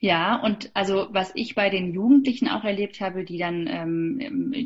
Ja, 0.00 0.36
und 0.42 0.70
also 0.74 1.06
was 1.10 1.30
ich 1.34 1.54
bei 1.54 1.70
den 1.70 1.92
Jugendlichen 1.94 2.48
auch 2.48 2.64
erlebt 2.64 3.00
habe, 3.00 3.24
die 3.24 3.38
dann 3.38 3.66
ähm, 3.68 4.18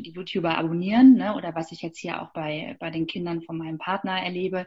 die 0.03 0.11
YouTuber 0.11 0.57
abonnieren, 0.57 1.13
ne, 1.15 1.35
oder 1.35 1.53
was 1.55 1.71
ich 1.71 1.81
jetzt 1.81 1.99
hier 1.99 2.21
auch 2.21 2.31
bei, 2.33 2.75
bei 2.79 2.89
den 2.89 3.05
Kindern 3.07 3.41
von 3.43 3.57
meinem 3.57 3.77
Partner 3.77 4.19
erlebe, 4.23 4.65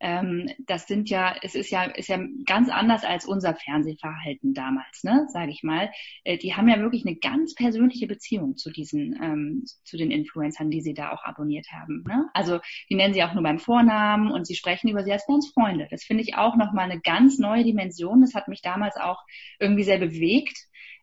ähm, 0.00 0.48
das 0.66 0.86
sind 0.86 1.10
ja, 1.10 1.34
es 1.42 1.54
ist 1.54 1.70
ja, 1.70 1.84
ist 1.84 2.08
ja 2.08 2.18
ganz 2.46 2.68
anders 2.68 3.04
als 3.04 3.26
unser 3.26 3.54
Fernsehverhalten 3.54 4.54
damals, 4.54 5.02
ne, 5.02 5.26
sage 5.28 5.50
ich 5.50 5.62
mal. 5.62 5.90
Äh, 6.24 6.38
die 6.38 6.54
haben 6.54 6.68
ja 6.68 6.78
wirklich 6.78 7.04
eine 7.04 7.16
ganz 7.16 7.54
persönliche 7.54 8.06
Beziehung 8.06 8.56
zu 8.56 8.70
diesen, 8.70 9.18
ähm, 9.22 9.64
zu 9.84 9.96
den 9.96 10.10
Influencern, 10.10 10.70
die 10.70 10.80
sie 10.80 10.94
da 10.94 11.12
auch 11.12 11.24
abonniert 11.24 11.66
haben. 11.72 12.04
Ne? 12.06 12.28
Also 12.32 12.60
die 12.88 12.94
nennen 12.94 13.14
sie 13.14 13.24
auch 13.24 13.34
nur 13.34 13.42
beim 13.42 13.58
Vornamen 13.58 14.30
und 14.30 14.46
sie 14.46 14.54
sprechen 14.54 14.88
über 14.88 15.02
sie 15.02 15.12
als 15.12 15.26
ganz 15.26 15.48
Freunde. 15.48 15.88
Das 15.90 16.04
finde 16.04 16.22
ich 16.22 16.36
auch 16.36 16.56
nochmal 16.56 16.90
eine 16.90 17.00
ganz 17.00 17.38
neue 17.38 17.64
Dimension. 17.64 18.20
Das 18.20 18.34
hat 18.34 18.48
mich 18.48 18.62
damals 18.62 18.96
auch 18.96 19.22
irgendwie 19.58 19.84
sehr 19.84 19.98
bewegt. 19.98 20.56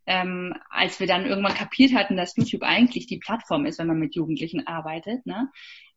Ähm, 0.08 0.54
als 0.70 1.00
wir 1.00 1.08
dann 1.08 1.26
irgendwann 1.26 1.56
kapiert 1.56 1.96
hatten, 1.96 2.16
dass 2.16 2.38
YouTube 2.38 2.62
eigentlich 2.62 3.08
die 3.08 3.18
Plattform 3.18 3.66
ist, 3.66 3.80
wenn 3.80 3.88
man 3.88 3.98
mit 3.98 4.14
Jugendlichen 4.14 4.68
arbeitet, 4.68 5.26
ne? 5.26 5.50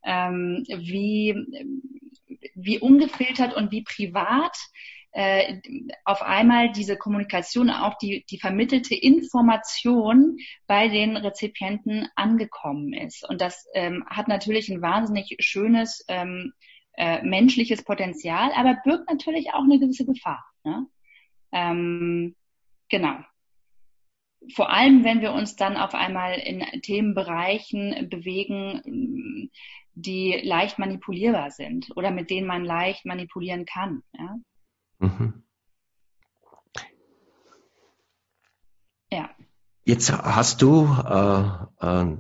Ähm, 0.05 0.65
wie, 0.69 1.35
wie 2.55 2.79
ungefiltert 2.79 3.55
und 3.55 3.71
wie 3.71 3.83
privat 3.83 4.57
äh, 5.13 5.61
auf 6.05 6.23
einmal 6.23 6.71
diese 6.71 6.97
Kommunikation, 6.97 7.71
auch 7.71 7.97
die, 7.99 8.25
die 8.31 8.39
vermittelte 8.39 8.95
Information 8.95 10.39
bei 10.67 10.89
den 10.89 11.17
Rezipienten 11.17 12.09
angekommen 12.15 12.93
ist. 12.93 13.29
Und 13.29 13.41
das 13.41 13.67
ähm, 13.75 14.05
hat 14.09 14.29
natürlich 14.29 14.69
ein 14.69 14.83
wahnsinnig 14.83 15.37
schönes 15.41 16.05
ähm, 16.09 16.53
äh, 16.97 17.23
menschliches 17.23 17.83
Potenzial, 17.85 18.53
aber 18.55 18.79
birgt 18.85 19.09
natürlich 19.11 19.53
auch 19.55 19.63
eine 19.63 19.79
gewisse 19.79 20.05
Gefahr. 20.05 20.45
Ne? 20.63 20.87
Ähm, 21.53 22.37
genau. 22.89 23.17
Vor 24.55 24.71
allem, 24.71 25.05
wenn 25.05 25.21
wir 25.21 25.33
uns 25.33 25.57
dann 25.57 25.77
auf 25.77 25.95
einmal 25.95 26.39
in 26.39 26.61
Themenbereichen 26.83 28.09
bewegen, 28.09 29.51
die 30.01 30.41
leicht 30.45 30.79
manipulierbar 30.79 31.51
sind 31.51 31.91
oder 31.97 32.11
mit 32.11 32.31
denen 32.31 32.47
man 32.47 32.65
leicht 32.65 33.05
manipulieren 33.05 33.67
kann. 33.67 34.03
Ja. 34.13 34.37
Mhm. 35.01 35.43
ja. 39.11 39.31
Jetzt 39.85 40.13
hast 40.13 40.63
du 40.63 40.85
äh, 40.85 41.43
äh, 41.81 42.17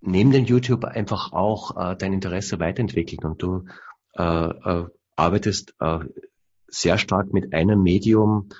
neben 0.00 0.30
dem 0.30 0.44
YouTube 0.44 0.84
einfach 0.84 1.32
auch 1.32 1.76
äh, 1.76 1.96
dein 1.96 2.12
Interesse 2.12 2.60
weiterentwickelt 2.60 3.24
und 3.24 3.42
du 3.42 3.66
äh, 4.14 4.22
äh, 4.22 4.86
arbeitest 5.16 5.74
äh, 5.80 6.00
sehr 6.66 6.98
stark 6.98 7.32
mit 7.32 7.52
einem 7.52 7.82
Medium, 7.82 8.50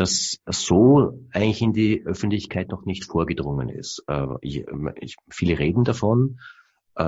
das 0.00 0.40
so 0.46 1.20
eigentlich 1.32 1.60
in 1.60 1.72
die 1.72 2.02
Öffentlichkeit 2.04 2.70
noch 2.70 2.86
nicht 2.86 3.04
vorgedrungen 3.04 3.68
ist. 3.68 4.02
Äh, 4.08 4.26
ich, 4.40 4.64
ich, 5.00 5.16
viele 5.28 5.58
reden 5.58 5.84
davon, 5.84 6.40
äh, 6.96 7.04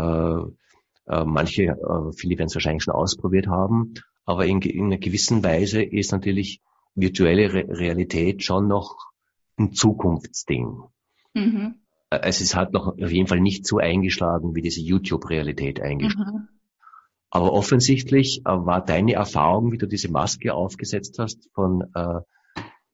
äh, 1.07 1.25
manche, 1.25 1.77
viele 2.17 2.39
werden 2.39 2.47
es 2.47 2.55
wahrscheinlich 2.55 2.85
schon 2.85 2.95
ausprobiert 2.95 3.47
haben, 3.49 3.95
aber 4.25 4.47
in, 4.47 4.61
in, 4.63 4.87
einer 4.87 4.99
gewissen 4.99 5.43
Weise 5.43 5.83
ist 5.83 6.13
natürlich 6.13 6.61
virtuelle 6.95 7.53
Re 7.53 7.65
Realität 7.69 8.45
schon 8.45 8.69
noch 8.69 8.97
ein 9.57 9.73
Zukunftsding. 9.73 10.83
Mhm. 11.35 11.75
Äh, 12.11 12.21
es 12.23 12.41
ist 12.41 12.55
halt 12.55 12.73
noch 12.73 12.99
auf 12.99 13.11
jeden 13.11 13.27
Fall 13.27 13.41
nicht 13.41 13.67
so 13.67 13.79
eingeschlagen, 13.79 14.55
wie 14.55 14.63
diese 14.63 14.81
YouTube-Realität 14.81 15.81
eingeschlagen. 15.81 16.43
Mhm. 16.43 16.49
Aber 17.31 17.55
offensichtlich 17.55 18.43
war 18.45 18.85
deine 18.85 19.15
Erfahrung, 19.15 19.73
wie 19.73 19.79
du 19.79 19.89
diese 19.89 20.11
Maske 20.11 20.53
aufgesetzt 20.53 21.19
hast 21.19 21.49
von 21.55 21.83
äh, 21.95 22.21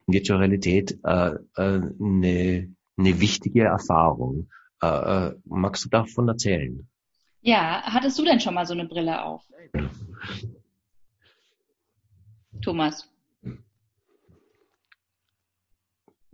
Virtual 0.09 0.39
Realität 0.39 0.99
äh, 1.05 1.31
äh, 1.57 1.81
eine, 2.01 2.75
eine 2.97 3.21
wichtige 3.21 3.65
Erfahrung. 3.65 4.49
Äh, 4.83 4.87
äh, 4.87 5.35
magst 5.45 5.85
du 5.85 5.89
davon 5.89 6.29
erzählen? 6.29 6.89
Ja, 7.41 7.83
hattest 7.85 8.19
du 8.19 8.25
denn 8.25 8.41
schon 8.41 8.55
mal 8.55 8.67
so 8.67 8.75
eine 8.75 8.87
Brille 8.87 9.23
auf? 9.23 9.45
Thomas. 12.63 13.09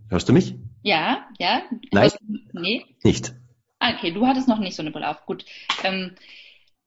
Hörst 0.08 0.28
du 0.28 0.32
mich? 0.32 0.54
Ja, 0.82 1.28
ja. 1.38 1.62
Nein. 1.92 2.10
nee. 2.52 2.84
Nicht. 3.02 3.34
Ah, 3.80 3.94
okay, 3.94 4.12
du 4.12 4.26
hattest 4.26 4.48
noch 4.48 4.58
nicht 4.58 4.76
so 4.76 4.82
eine 4.82 4.90
Brille 4.90 5.08
auf. 5.08 5.26
Gut. 5.26 5.44
Ähm, 5.82 6.14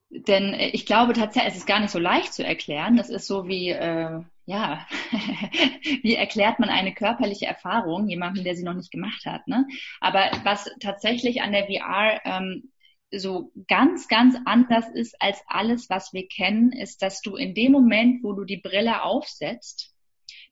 denn 0.10 0.53
ich 0.53 0.86
glaube 0.86 1.13
tatsächlich, 1.13 1.53
es 1.53 1.60
ist 1.60 1.67
gar 1.67 1.79
nicht 1.79 1.91
so 1.91 2.00
leicht 2.00 2.34
zu 2.34 2.46
erklären. 2.46 2.96
Das 2.96 3.10
ist 3.10 3.27
so 3.27 3.48
wie, 3.48 3.70
äh, 3.70 4.22
ja, 4.47 4.87
wie 6.03 6.15
erklärt 6.15 6.57
man 6.59 6.69
eine 6.69 6.93
körperliche 6.93 7.45
Erfahrung 7.45 8.07
jemandem, 8.07 8.45
der 8.45 8.55
sie 8.55 8.63
noch 8.63 8.73
nicht 8.73 8.91
gemacht 8.91 9.25
hat. 9.25 9.45
Ne? 9.45 9.67
Aber 9.99 10.31
was 10.43 10.71
tatsächlich 10.79 11.41
an 11.41 11.51
der 11.51 11.65
VR 11.67 12.21
ähm, 12.23 12.71
so 13.11 13.51
ganz, 13.67 14.07
ganz 14.07 14.37
anders 14.45 14.85
ist 14.89 15.21
als 15.21 15.43
alles, 15.47 15.89
was 15.89 16.13
wir 16.13 16.29
kennen, 16.29 16.71
ist, 16.71 17.01
dass 17.01 17.21
du 17.21 17.35
in 17.35 17.55
dem 17.55 17.73
Moment, 17.73 18.23
wo 18.23 18.31
du 18.31 18.45
die 18.45 18.61
Brille 18.61 19.03
aufsetzt, 19.03 19.93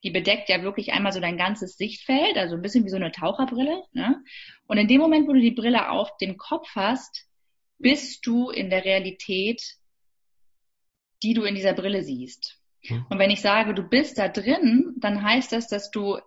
die 0.04 0.10
bedeckt 0.10 0.50
ja 0.50 0.62
wirklich 0.62 0.92
einmal 0.92 1.12
so 1.12 1.20
dein 1.20 1.38
ganzes 1.38 1.78
Sichtfeld, 1.78 2.36
also 2.36 2.54
ein 2.54 2.62
bisschen 2.62 2.84
wie 2.84 2.90
so 2.90 2.96
eine 2.96 3.12
Taucherbrille. 3.12 3.82
Ne? 3.92 4.22
Und 4.66 4.76
in 4.76 4.88
dem 4.88 5.00
Moment, 5.00 5.26
wo 5.26 5.32
du 5.32 5.40
die 5.40 5.52
Brille 5.52 5.90
auf 5.90 6.14
dem 6.18 6.36
Kopf 6.36 6.68
hast, 6.74 7.26
bist 7.78 8.26
du 8.26 8.50
in 8.50 8.68
der 8.68 8.84
Realität, 8.84 9.62
die 11.22 11.32
du 11.32 11.44
in 11.44 11.54
dieser 11.54 11.72
Brille 11.72 12.02
siehst. 12.02 12.60
Mhm. 12.88 13.06
Und 13.08 13.18
wenn 13.18 13.30
ich 13.30 13.40
sage, 13.40 13.74
du 13.74 13.82
bist 13.82 14.18
da 14.18 14.28
drin, 14.28 14.94
dann 14.98 15.22
heißt 15.22 15.52
das, 15.52 15.68
dass 15.68 15.90
du 15.90 16.18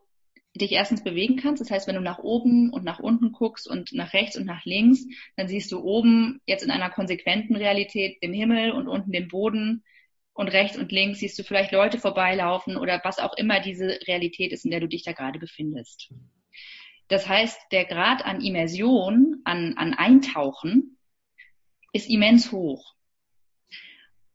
dich 0.55 0.71
erstens 0.71 1.03
bewegen 1.03 1.37
kannst. 1.37 1.61
Das 1.61 1.71
heißt, 1.71 1.87
wenn 1.87 1.95
du 1.95 2.01
nach 2.01 2.19
oben 2.19 2.71
und 2.71 2.83
nach 2.83 2.99
unten 2.99 3.31
guckst 3.31 3.69
und 3.69 3.93
nach 3.93 4.13
rechts 4.13 4.35
und 4.35 4.45
nach 4.45 4.65
links, 4.65 5.05
dann 5.35 5.47
siehst 5.47 5.71
du 5.71 5.79
oben 5.79 6.41
jetzt 6.45 6.63
in 6.63 6.71
einer 6.71 6.89
konsequenten 6.89 7.55
Realität 7.55 8.21
den 8.23 8.33
Himmel 8.33 8.71
und 8.71 8.87
unten 8.87 9.11
den 9.11 9.27
Boden 9.27 9.83
und 10.33 10.47
rechts 10.47 10.77
und 10.77 10.91
links 10.91 11.19
siehst 11.19 11.37
du 11.37 11.43
vielleicht 11.43 11.71
Leute 11.71 11.99
vorbeilaufen 11.99 12.77
oder 12.77 13.01
was 13.03 13.19
auch 13.19 13.35
immer 13.35 13.59
diese 13.59 13.99
Realität 14.07 14.51
ist, 14.51 14.65
in 14.65 14.71
der 14.71 14.79
du 14.79 14.87
dich 14.87 15.03
da 15.03 15.11
gerade 15.11 15.37
befindest. 15.37 16.11
Das 17.09 17.27
heißt, 17.27 17.59
der 17.71 17.85
Grad 17.85 18.23
an 18.23 18.41
Immersion, 18.41 19.41
an, 19.43 19.75
an 19.77 19.93
Eintauchen 19.93 20.97
ist 21.91 22.09
immens 22.09 22.51
hoch. 22.51 22.93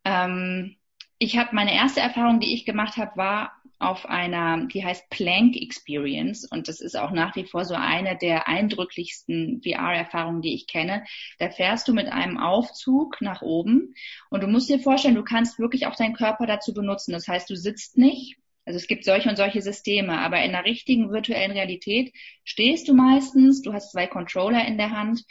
Ähm, 0.04 0.76
ich 1.18 1.38
habe 1.38 1.54
meine 1.54 1.74
erste 1.74 2.00
Erfahrung, 2.00 2.40
die 2.40 2.54
ich 2.54 2.64
gemacht 2.64 2.96
habe, 2.96 3.16
war 3.16 3.52
auf 3.78 4.06
einer, 4.06 4.66
die 4.66 4.84
heißt 4.84 5.10
Plank 5.10 5.56
Experience 5.56 6.48
und 6.50 6.68
das 6.68 6.80
ist 6.80 6.96
auch 6.96 7.10
nach 7.10 7.36
wie 7.36 7.44
vor 7.44 7.64
so 7.64 7.74
eine 7.74 8.16
der 8.16 8.48
eindrücklichsten 8.48 9.60
VR-Erfahrungen, 9.62 10.42
die 10.42 10.54
ich 10.54 10.66
kenne. 10.66 11.04
Da 11.38 11.50
fährst 11.50 11.88
du 11.88 11.92
mit 11.92 12.06
einem 12.06 12.38
Aufzug 12.38 13.20
nach 13.20 13.42
oben 13.42 13.94
und 14.30 14.42
du 14.42 14.46
musst 14.46 14.70
dir 14.70 14.78
vorstellen, 14.78 15.16
du 15.16 15.24
kannst 15.24 15.58
wirklich 15.58 15.86
auch 15.86 15.96
deinen 15.96 16.14
Körper 16.14 16.46
dazu 16.46 16.72
benutzen. 16.72 17.12
Das 17.12 17.28
heißt, 17.28 17.50
du 17.50 17.56
sitzt 17.56 17.98
nicht. 17.98 18.36
Also 18.64 18.78
es 18.78 18.86
gibt 18.86 19.04
solche 19.04 19.28
und 19.28 19.36
solche 19.36 19.60
Systeme, 19.60 20.18
aber 20.18 20.42
in 20.42 20.52
der 20.52 20.64
richtigen 20.64 21.10
virtuellen 21.10 21.52
Realität 21.52 22.14
stehst 22.44 22.88
du 22.88 22.94
meistens, 22.94 23.60
du 23.60 23.74
hast 23.74 23.92
zwei 23.92 24.06
Controller 24.06 24.66
in 24.66 24.78
der 24.78 24.90
Hand, 24.90 25.22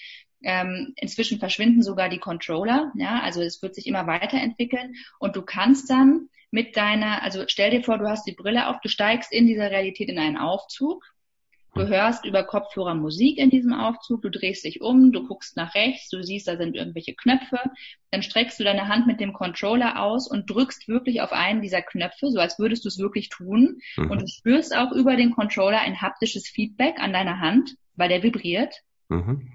ähm, 0.43 0.93
inzwischen 0.95 1.39
verschwinden 1.39 1.81
sogar 1.81 2.09
die 2.09 2.19
Controller, 2.19 2.91
ja, 2.95 3.21
also 3.21 3.41
es 3.41 3.61
wird 3.61 3.75
sich 3.75 3.87
immer 3.87 4.07
weiterentwickeln 4.07 4.95
und 5.19 5.35
du 5.35 5.41
kannst 5.41 5.89
dann 5.89 6.29
mit 6.51 6.77
deiner, 6.77 7.23
also 7.23 7.45
stell 7.47 7.71
dir 7.71 7.83
vor, 7.83 7.97
du 7.97 8.07
hast 8.07 8.27
die 8.27 8.35
Brille 8.35 8.67
auf, 8.67 8.79
du 8.81 8.89
steigst 8.89 9.31
in 9.31 9.47
dieser 9.47 9.71
Realität 9.71 10.09
in 10.09 10.19
einen 10.19 10.37
Aufzug 10.37 11.03
Du 11.75 11.87
hörst 11.87 12.23
über 12.25 12.43
Kopfhörer 12.43 12.93
Musik 12.93 13.39
in 13.39 13.49
diesem 13.49 13.73
Aufzug, 13.73 14.21
du 14.21 14.29
drehst 14.29 14.63
dich 14.63 14.81
um, 14.81 15.11
du 15.11 15.27
guckst 15.27 15.57
nach 15.57 15.73
rechts, 15.73 16.09
du 16.09 16.21
siehst, 16.21 16.47
da 16.47 16.55
sind 16.55 16.75
irgendwelche 16.75 17.15
Knöpfe, 17.15 17.57
dann 18.11 18.21
streckst 18.21 18.59
du 18.59 18.63
deine 18.63 18.87
Hand 18.87 19.07
mit 19.07 19.19
dem 19.19 19.33
Controller 19.33 19.99
aus 19.99 20.29
und 20.29 20.47
drückst 20.49 20.87
wirklich 20.87 21.21
auf 21.21 21.31
einen 21.31 21.63
dieser 21.63 21.81
Knöpfe, 21.81 22.29
so 22.29 22.39
als 22.39 22.59
würdest 22.59 22.85
du 22.85 22.89
es 22.89 22.99
wirklich 22.99 23.29
tun. 23.29 23.79
Mhm. 23.97 24.11
Und 24.11 24.21
du 24.21 24.27
spürst 24.27 24.75
auch 24.75 24.91
über 24.91 25.15
den 25.15 25.31
Controller 25.31 25.79
ein 25.79 25.99
haptisches 25.99 26.47
Feedback 26.47 26.99
an 26.99 27.11
deiner 27.11 27.39
Hand, 27.39 27.75
weil 27.95 28.09
der 28.09 28.21
vibriert. 28.21 28.75
Mhm. 29.09 29.51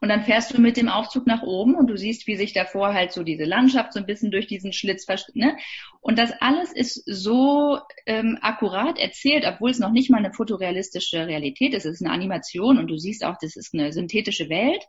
Und 0.00 0.08
dann 0.08 0.22
fährst 0.22 0.52
du 0.52 0.60
mit 0.60 0.76
dem 0.76 0.88
Aufzug 0.88 1.26
nach 1.26 1.42
oben 1.42 1.74
und 1.74 1.88
du 1.88 1.96
siehst, 1.96 2.26
wie 2.26 2.36
sich 2.36 2.52
davor 2.52 2.94
halt 2.94 3.12
so 3.12 3.22
diese 3.22 3.44
Landschaft 3.44 3.92
so 3.92 4.00
ein 4.00 4.06
bisschen 4.06 4.30
durch 4.30 4.46
diesen 4.46 4.72
Schlitz 4.72 5.04
versteht. 5.04 5.36
Ne? 5.36 5.56
Und 6.00 6.18
das 6.18 6.32
alles 6.40 6.72
ist 6.72 7.02
so 7.06 7.78
ähm, 8.06 8.38
akkurat 8.40 8.98
erzählt, 8.98 9.44
obwohl 9.46 9.70
es 9.70 9.78
noch 9.78 9.90
nicht 9.90 10.10
mal 10.10 10.18
eine 10.18 10.32
fotorealistische 10.32 11.26
Realität 11.26 11.74
ist. 11.74 11.84
Es 11.84 11.94
ist 11.94 12.02
eine 12.04 12.14
Animation 12.14 12.78
und 12.78 12.86
du 12.88 12.96
siehst 12.96 13.24
auch, 13.24 13.36
das 13.40 13.56
ist 13.56 13.74
eine 13.74 13.92
synthetische 13.92 14.48
Welt. 14.48 14.84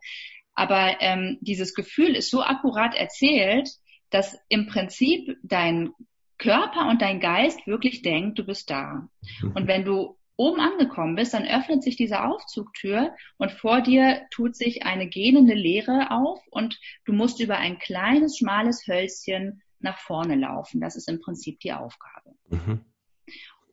Aber 0.54 0.98
ähm, 1.00 1.38
dieses 1.42 1.74
Gefühl 1.74 2.16
ist 2.16 2.30
so 2.30 2.44
akkurat 2.44 2.94
erzählt, 2.96 3.70
dass 4.10 4.38
im 4.50 4.68
Prinzip 4.68 5.38
dein 5.44 5.92
Körper 6.38 6.88
und 6.90 7.02
dein 7.02 7.20
Geist 7.20 7.66
wirklich 7.68 8.02
denkt, 8.02 8.40
du 8.40 8.46
bist 8.46 8.70
da. 8.70 9.08
Mhm. 9.42 9.52
Und 9.54 9.68
wenn 9.68 9.86
du 9.86 10.19
oben 10.40 10.62
angekommen 10.62 11.16
bist, 11.16 11.34
dann 11.34 11.46
öffnet 11.46 11.84
sich 11.84 11.98
diese 11.98 12.24
Aufzugtür 12.24 13.14
und 13.38 13.52
vor 13.52 13.82
dir 13.82 14.26
tut 14.32 14.56
sich 14.56 14.86
eine 14.86 15.08
gähnende 15.08 15.54
Leere 15.54 16.12
auf 16.12 16.40
und 16.50 16.80
du 17.04 17.12
musst 17.12 17.42
über 17.42 17.58
ein 17.58 17.78
kleines, 17.78 18.38
schmales 18.38 18.88
Hölzchen 18.88 19.62
nach 19.80 20.00
vorne 20.00 20.36
laufen. 20.36 20.80
Das 20.80 20.96
ist 20.96 21.10
im 21.10 21.20
Prinzip 21.20 21.60
die 21.60 21.74
Aufgabe. 21.74 22.36
Mhm. 22.50 22.86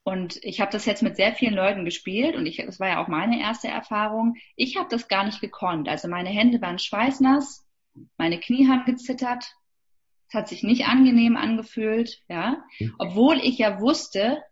Und 0.02 0.38
ich 0.42 0.60
habe 0.60 0.72
das 0.72 0.86
jetzt 0.86 1.04
mit 1.04 1.14
sehr 1.16 1.34
vielen 1.34 1.54
Leuten 1.54 1.84
gespielt 1.84 2.34
und 2.34 2.46
ich, 2.46 2.56
das 2.56 2.80
war 2.80 2.88
ja 2.88 3.02
auch 3.02 3.08
meine 3.08 3.40
erste 3.40 3.68
Erfahrung. 3.68 4.34
Ich 4.56 4.76
habe 4.76 4.88
das 4.90 5.06
gar 5.06 5.24
nicht 5.24 5.40
gekonnt. 5.40 5.88
Also 5.88 6.08
meine 6.08 6.30
Hände 6.30 6.60
waren 6.60 6.80
schweißnass, 6.80 7.64
meine 8.18 8.40
Knie 8.40 8.68
haben 8.68 8.84
gezittert. 8.86 9.52
Es 10.28 10.34
hat 10.34 10.48
sich 10.48 10.64
nicht 10.64 10.88
angenehm 10.88 11.36
angefühlt, 11.36 12.22
ja. 12.28 12.64
Mhm. 12.80 12.94
Obwohl 12.98 13.38
ich 13.38 13.58
ja 13.58 13.80
wusste, 13.80 14.42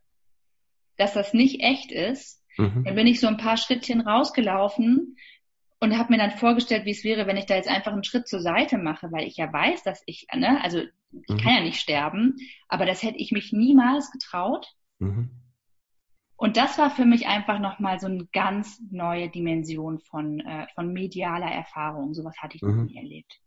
dass 0.97 1.15
das 1.15 1.35
nicht 1.35 1.61
echt 1.61 1.93
ist. 1.93 2.43
Mhm. 2.57 2.85
Dann 2.85 2.95
bin 2.95 3.07
ich 3.07 3.21
so 3.21 3.27
ein 3.27 3.37
paar 3.37 3.57
Schrittchen 3.57 4.01
rausgelaufen 4.01 5.17
und 5.81 5.99
habe 5.99 6.13
mir 6.13 6.19
dann 6.19 6.31
vorgestellt, 6.31 6.85
wie 6.85 6.93
es 6.93 7.05
wäre, 7.05 7.27
wenn 7.27 7.37
ich 7.37 7.47
da 7.47 7.57
jetzt 7.57 7.69
einfach 7.69 7.93
einen 7.93 8.05
Schritt 8.05 8.29
zur 8.29 8.41
Seite 8.41 8.79
mache, 8.79 9.11
weil 9.13 9.27
ich 9.27 9.37
ja 9.37 9.53
weiß, 9.53 9.83
dass 9.83 10.03
ich, 10.07 10.27
ne, 10.35 10.63
also 10.63 10.79
ich 10.79 11.35
mhm. 11.35 11.39
kann 11.39 11.55
ja 11.55 11.61
nicht 11.61 11.81
sterben, 11.81 12.37
aber 12.69 12.87
das 12.87 13.03
hätte 13.03 13.19
ich 13.19 13.33
mich 13.33 13.53
niemals 13.53 14.11
getraut. 14.11 14.75
Mhm. 14.99 15.31
Und 16.37 16.57
das 16.57 16.79
war 16.79 16.91
für 16.91 17.05
mich 17.05 17.27
einfach 17.29 17.61
nochmal 17.61 18.01
so 18.01 18.07
eine 18.07 18.27
ganz 18.33 18.83
neue 18.91 19.31
Dimension 19.31 20.01
von, 20.01 20.41
äh, 20.41 20.67
von 20.75 20.93
medialer 20.93 21.51
Erfahrung. 21.51 22.13
Sowas 22.13 22.37
hatte 22.39 22.57
ich 22.57 22.63
noch 22.63 22.75
mhm. 22.75 22.87
nie 22.87 22.97
erlebt. 22.97 23.41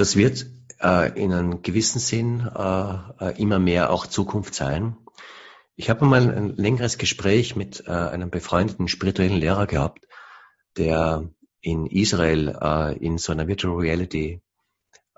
Das 0.00 0.16
wird 0.16 0.46
äh, 0.80 1.12
in 1.22 1.30
einem 1.30 1.60
gewissen 1.60 1.98
Sinn 1.98 2.40
äh, 2.40 2.94
äh, 3.20 3.38
immer 3.38 3.58
mehr 3.58 3.90
auch 3.90 4.06
Zukunft 4.06 4.54
sein. 4.54 4.96
Ich 5.76 5.90
habe 5.90 6.06
mal 6.06 6.34
ein 6.34 6.56
längeres 6.56 6.96
Gespräch 6.96 7.54
mit 7.54 7.84
äh, 7.86 7.90
einem 7.90 8.30
befreundeten 8.30 8.88
spirituellen 8.88 9.36
Lehrer 9.36 9.66
gehabt, 9.66 10.06
der 10.78 11.28
in 11.60 11.84
Israel 11.84 12.56
äh, 12.62 12.96
in 12.96 13.18
so 13.18 13.32
einer 13.32 13.46
Virtual 13.46 13.76
Reality 13.76 14.40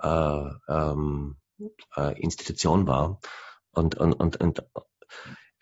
äh, 0.02 0.48
ähm, 0.68 1.36
äh, 1.96 2.20
Institution 2.20 2.88
war 2.88 3.20
und, 3.70 3.94
und, 3.94 4.14
und, 4.14 4.40
und 4.40 4.64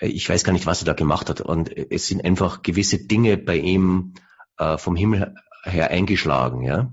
ich 0.00 0.26
weiß 0.30 0.44
gar 0.44 0.54
nicht, 0.54 0.64
was 0.64 0.80
er 0.80 0.86
da 0.86 0.92
gemacht 0.94 1.28
hat. 1.28 1.42
Und 1.42 1.76
es 1.76 2.06
sind 2.06 2.24
einfach 2.24 2.62
gewisse 2.62 3.06
Dinge 3.06 3.36
bei 3.36 3.58
ihm 3.58 4.14
äh, 4.56 4.78
vom 4.78 4.96
Himmel 4.96 5.34
her 5.64 5.90
eingeschlagen, 5.90 6.62
ja. 6.62 6.90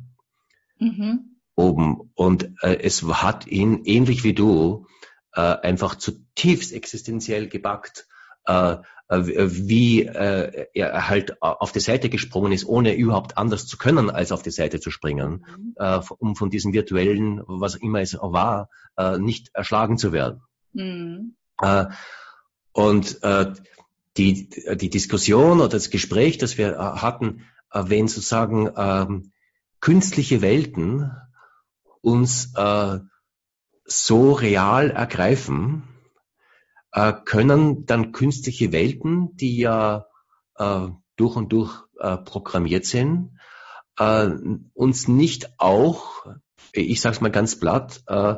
Mhm 0.78 1.37
oben. 1.58 2.12
Und 2.16 2.52
äh, 2.62 2.78
es 2.82 3.04
hat 3.04 3.48
ihn, 3.48 3.82
ähnlich 3.84 4.24
wie 4.24 4.34
du, 4.34 4.86
äh, 5.34 5.42
einfach 5.42 5.96
zutiefst 5.96 6.72
existenziell 6.72 7.50
gebackt, 7.50 8.08
äh, 8.46 8.78
äh, 9.10 9.24
wie 9.26 10.04
äh, 10.04 10.68
er 10.74 11.10
halt 11.10 11.42
auf 11.42 11.72
die 11.72 11.80
Seite 11.80 12.10
gesprungen 12.10 12.52
ist, 12.52 12.66
ohne 12.66 12.96
überhaupt 12.96 13.38
anders 13.38 13.68
zu 13.68 13.78
können, 13.78 14.10
als 14.10 14.32
auf 14.32 14.44
die 14.44 14.52
Seite 14.52 14.80
zu 14.80 14.92
springen, 14.92 15.46
mhm. 15.58 15.74
äh, 15.78 16.00
um 16.20 16.36
von 16.36 16.50
diesem 16.50 16.74
virtuellen, 16.74 17.42
was 17.46 17.76
immer 17.76 18.02
es 18.02 18.16
war, 18.20 18.70
äh, 18.96 19.18
nicht 19.18 19.50
erschlagen 19.54 19.98
zu 19.98 20.12
werden. 20.12 20.42
Mhm. 20.74 21.36
Äh, 21.62 21.86
und 22.72 23.24
äh, 23.24 23.54
die, 24.18 24.50
die 24.50 24.90
Diskussion 24.90 25.60
oder 25.60 25.70
das 25.70 25.90
Gespräch, 25.90 26.38
das 26.38 26.58
wir 26.58 26.74
äh, 26.74 26.78
hatten, 26.78 27.46
äh, 27.72 27.84
wenn 27.88 28.08
sozusagen 28.08 28.68
äh, 28.68 29.08
künstliche 29.80 30.42
Welten 30.42 31.12
uns 32.02 32.54
äh, 32.56 33.00
so 33.86 34.34
real 34.34 34.92
ergreifen, 34.92 35.84
äh, 36.92 37.14
können 37.26 37.86
dann 37.86 38.12
künstliche 38.12 38.72
Welten, 38.72 39.36
die 39.38 39.58
ja 39.58 40.08
äh, 40.56 40.88
durch 41.16 41.36
und 41.36 41.52
durch 41.52 41.74
äh, 42.00 42.18
programmiert 42.18 42.86
sind, 42.86 43.38
äh, 43.98 44.30
uns 44.74 45.08
nicht 45.08 45.60
auch, 45.60 46.26
ich 46.74 47.02
sage 47.02 47.16
es 47.16 47.22
mal 47.22 47.32
ganz 47.32 47.60
platt, 47.60 48.04
äh, 48.08 48.36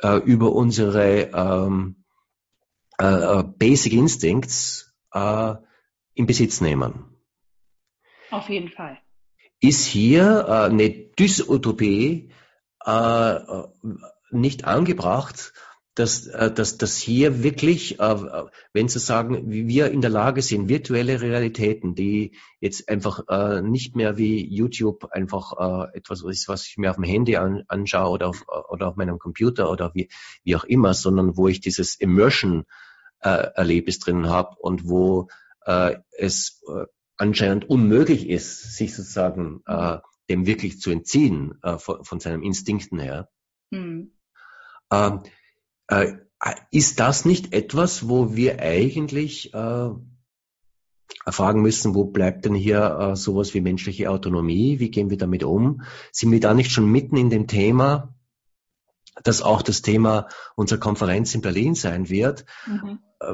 äh, 0.00 0.16
über 0.18 0.52
unsere 0.52 1.30
ähm, 1.32 2.04
äh, 2.98 3.42
Basic 3.42 3.92
Instincts 3.92 4.94
äh, 5.12 5.54
in 6.14 6.26
Besitz 6.26 6.60
nehmen. 6.60 7.16
Auf 8.30 8.48
jeden 8.48 8.70
Fall. 8.70 8.98
Ist 9.60 9.86
hier 9.86 10.46
äh, 10.48 10.70
eine 10.70 10.90
Dysutopie 10.90 12.30
äh, 12.86 13.40
nicht 14.30 14.64
angebracht, 14.64 15.52
dass, 15.96 16.26
äh, 16.26 16.52
dass, 16.52 16.78
dass 16.78 16.96
hier 16.98 17.42
wirklich, 17.42 17.98
äh, 17.98 18.44
wenn 18.72 18.88
Sie 18.88 18.98
sagen, 18.98 19.50
wie 19.50 19.66
wir 19.66 19.90
in 19.90 20.02
der 20.02 20.10
Lage 20.10 20.42
sind, 20.42 20.68
virtuelle 20.68 21.22
Realitäten, 21.22 21.94
die 21.94 22.36
jetzt 22.60 22.90
einfach 22.90 23.22
äh, 23.28 23.62
nicht 23.62 23.96
mehr 23.96 24.18
wie 24.18 24.46
YouTube 24.46 25.06
einfach 25.10 25.54
etwas 25.94 26.22
ist, 26.22 26.48
was 26.48 26.66
ich 26.66 26.76
mir 26.76 26.90
auf 26.90 26.96
dem 26.96 27.04
Handy 27.04 27.36
an, 27.36 27.62
anschaue 27.68 28.10
oder 28.10 28.28
auf, 28.28 28.44
oder 28.68 28.88
auf 28.88 28.96
meinem 28.96 29.18
Computer 29.18 29.70
oder 29.70 29.92
wie, 29.94 30.10
wie 30.44 30.54
auch 30.54 30.64
immer, 30.64 30.92
sondern 30.92 31.38
wo 31.38 31.48
ich 31.48 31.60
dieses 31.60 31.94
Immersion-Erlebnis 31.94 33.98
drin 33.98 34.28
habe 34.28 34.56
und 34.58 34.86
wo 34.86 35.28
es 36.16 36.62
anscheinend 37.16 37.68
unmöglich 37.68 38.28
ist, 38.28 38.76
sich 38.76 38.94
sozusagen 38.94 39.64
dem 40.28 40.46
wirklich 40.46 40.80
zu 40.80 40.90
entziehen 40.90 41.58
äh, 41.62 41.78
von, 41.78 42.04
von 42.04 42.20
seinen 42.20 42.42
Instinkten 42.42 42.98
her. 42.98 43.28
Mhm. 43.70 44.12
Ähm, 44.92 45.20
äh, 45.88 46.12
ist 46.70 47.00
das 47.00 47.24
nicht 47.24 47.52
etwas, 47.52 48.08
wo 48.08 48.36
wir 48.36 48.60
eigentlich 48.60 49.54
äh, 49.54 49.90
fragen 51.28 51.62
müssen, 51.62 51.94
wo 51.94 52.04
bleibt 52.04 52.44
denn 52.44 52.54
hier 52.54 52.98
äh, 53.00 53.16
sowas 53.16 53.54
wie 53.54 53.60
menschliche 53.60 54.10
Autonomie? 54.10 54.78
Wie 54.78 54.90
gehen 54.90 55.10
wir 55.10 55.18
damit 55.18 55.44
um? 55.44 55.82
Sind 56.12 56.30
wir 56.30 56.40
da 56.40 56.54
nicht 56.54 56.70
schon 56.70 56.90
mitten 56.90 57.16
in 57.16 57.30
dem 57.30 57.46
Thema, 57.46 58.15
das 59.22 59.42
auch 59.42 59.62
das 59.62 59.82
Thema 59.82 60.28
unserer 60.54 60.78
Konferenz 60.78 61.34
in 61.34 61.40
Berlin 61.40 61.74
sein 61.74 62.08
wird? 62.08 62.44
Mhm. 62.66 62.98
Äh, 63.20 63.26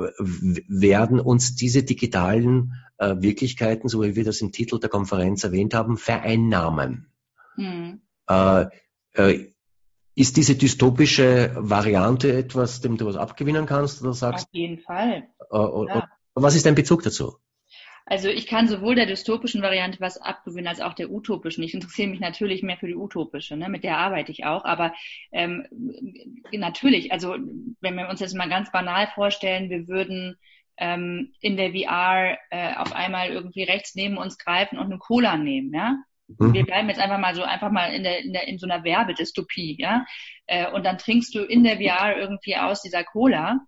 werden 0.68 1.20
uns 1.20 1.54
diese 1.54 1.82
digitalen 1.82 2.74
äh, 2.98 3.16
Wirklichkeiten, 3.18 3.88
so 3.88 4.02
wie 4.02 4.16
wir 4.16 4.24
das 4.24 4.40
im 4.40 4.52
Titel 4.52 4.78
der 4.78 4.90
Konferenz 4.90 5.42
erwähnt 5.44 5.74
haben, 5.74 5.96
vereinnahmen. 5.96 7.10
Mhm. 7.56 8.00
Äh, 8.28 8.66
ist 10.14 10.36
diese 10.36 10.54
dystopische 10.54 11.52
Variante 11.56 12.32
etwas, 12.32 12.80
dem 12.80 12.96
du 12.96 13.06
was 13.06 13.16
abgewinnen 13.16 13.66
kannst 13.66 14.02
oder 14.02 14.12
sagst? 14.12 14.46
Auf 14.46 14.54
jeden 14.54 14.78
Fall. 14.78 15.28
Ja. 15.50 16.08
Was 16.34 16.54
ist 16.54 16.66
dein 16.66 16.74
Bezug 16.74 17.02
dazu? 17.02 17.36
Also 18.04 18.28
ich 18.28 18.46
kann 18.46 18.68
sowohl 18.68 18.94
der 18.94 19.06
dystopischen 19.06 19.62
Variante 19.62 20.00
was 20.00 20.20
abgewinnen 20.20 20.66
als 20.66 20.80
auch 20.80 20.94
der 20.94 21.10
utopischen. 21.10 21.62
Ich 21.62 21.74
interessiere 21.74 22.08
mich 22.08 22.20
natürlich 22.20 22.62
mehr 22.62 22.76
für 22.76 22.88
die 22.88 22.96
utopische, 22.96 23.56
ne? 23.56 23.68
mit 23.68 23.84
der 23.84 23.98
arbeite 23.98 24.32
ich 24.32 24.44
auch. 24.44 24.64
Aber 24.64 24.92
ähm, 25.30 25.66
natürlich, 26.52 27.12
also 27.12 27.36
wenn 27.80 27.96
wir 27.96 28.08
uns 28.08 28.20
jetzt 28.20 28.34
mal 28.34 28.48
ganz 28.48 28.72
banal 28.72 29.06
vorstellen, 29.14 29.70
wir 29.70 29.88
würden 29.88 30.36
ähm, 30.78 31.32
in 31.40 31.56
der 31.56 31.72
VR 31.72 32.38
äh, 32.50 32.74
auf 32.76 32.92
einmal 32.92 33.30
irgendwie 33.30 33.62
rechts 33.62 33.94
neben 33.94 34.16
uns 34.16 34.38
greifen 34.38 34.78
und 34.78 34.86
eine 34.86 34.98
Cola 34.98 35.36
nehmen, 35.36 35.72
ja. 35.72 35.96
Mhm. 36.38 36.54
Wir 36.54 36.64
bleiben 36.64 36.88
jetzt 36.88 37.00
einfach 37.00 37.18
mal 37.18 37.34
so 37.34 37.42
einfach 37.42 37.70
mal 37.70 37.92
in 37.92 38.04
der, 38.04 38.20
in, 38.20 38.32
der, 38.32 38.48
in 38.48 38.58
so 38.58 38.66
einer 38.66 38.84
Werbedystopie, 38.84 39.76
ja. 39.78 40.04
Äh, 40.46 40.70
und 40.70 40.84
dann 40.84 40.98
trinkst 40.98 41.34
du 41.34 41.44
in 41.44 41.62
der 41.62 41.76
VR 41.76 42.16
irgendwie 42.16 42.56
aus 42.56 42.82
dieser 42.82 43.04
Cola 43.04 43.60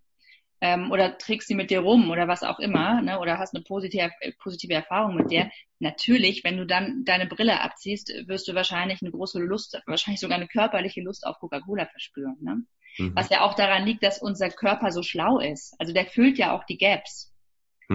ähm, 0.64 0.90
oder 0.90 1.18
trägst 1.18 1.48
sie 1.48 1.54
mit 1.54 1.70
dir 1.70 1.80
rum 1.80 2.10
oder 2.10 2.26
was 2.26 2.42
auch 2.42 2.58
immer, 2.58 3.02
ne, 3.02 3.20
oder 3.20 3.36
hast 3.36 3.54
eine 3.54 3.62
positive, 3.62 4.10
positive 4.42 4.72
Erfahrung 4.72 5.14
mit 5.14 5.30
der. 5.30 5.50
Natürlich, 5.78 6.42
wenn 6.42 6.56
du 6.56 6.64
dann 6.64 7.04
deine 7.04 7.26
Brille 7.26 7.60
abziehst, 7.60 8.10
wirst 8.26 8.48
du 8.48 8.54
wahrscheinlich 8.54 9.02
eine 9.02 9.10
große 9.10 9.38
Lust, 9.40 9.78
wahrscheinlich 9.84 10.20
sogar 10.20 10.38
eine 10.38 10.48
körperliche 10.48 11.02
Lust 11.02 11.26
auf 11.26 11.38
Coca-Cola 11.38 11.84
verspüren. 11.84 12.38
Ne? 12.40 12.62
Mhm. 12.96 13.14
Was 13.14 13.28
ja 13.28 13.42
auch 13.42 13.52
daran 13.52 13.84
liegt, 13.84 14.02
dass 14.02 14.22
unser 14.22 14.48
Körper 14.48 14.90
so 14.90 15.02
schlau 15.02 15.38
ist. 15.38 15.74
Also 15.78 15.92
der 15.92 16.06
füllt 16.06 16.38
ja 16.38 16.56
auch 16.56 16.64
die 16.64 16.78
Gaps. 16.78 17.30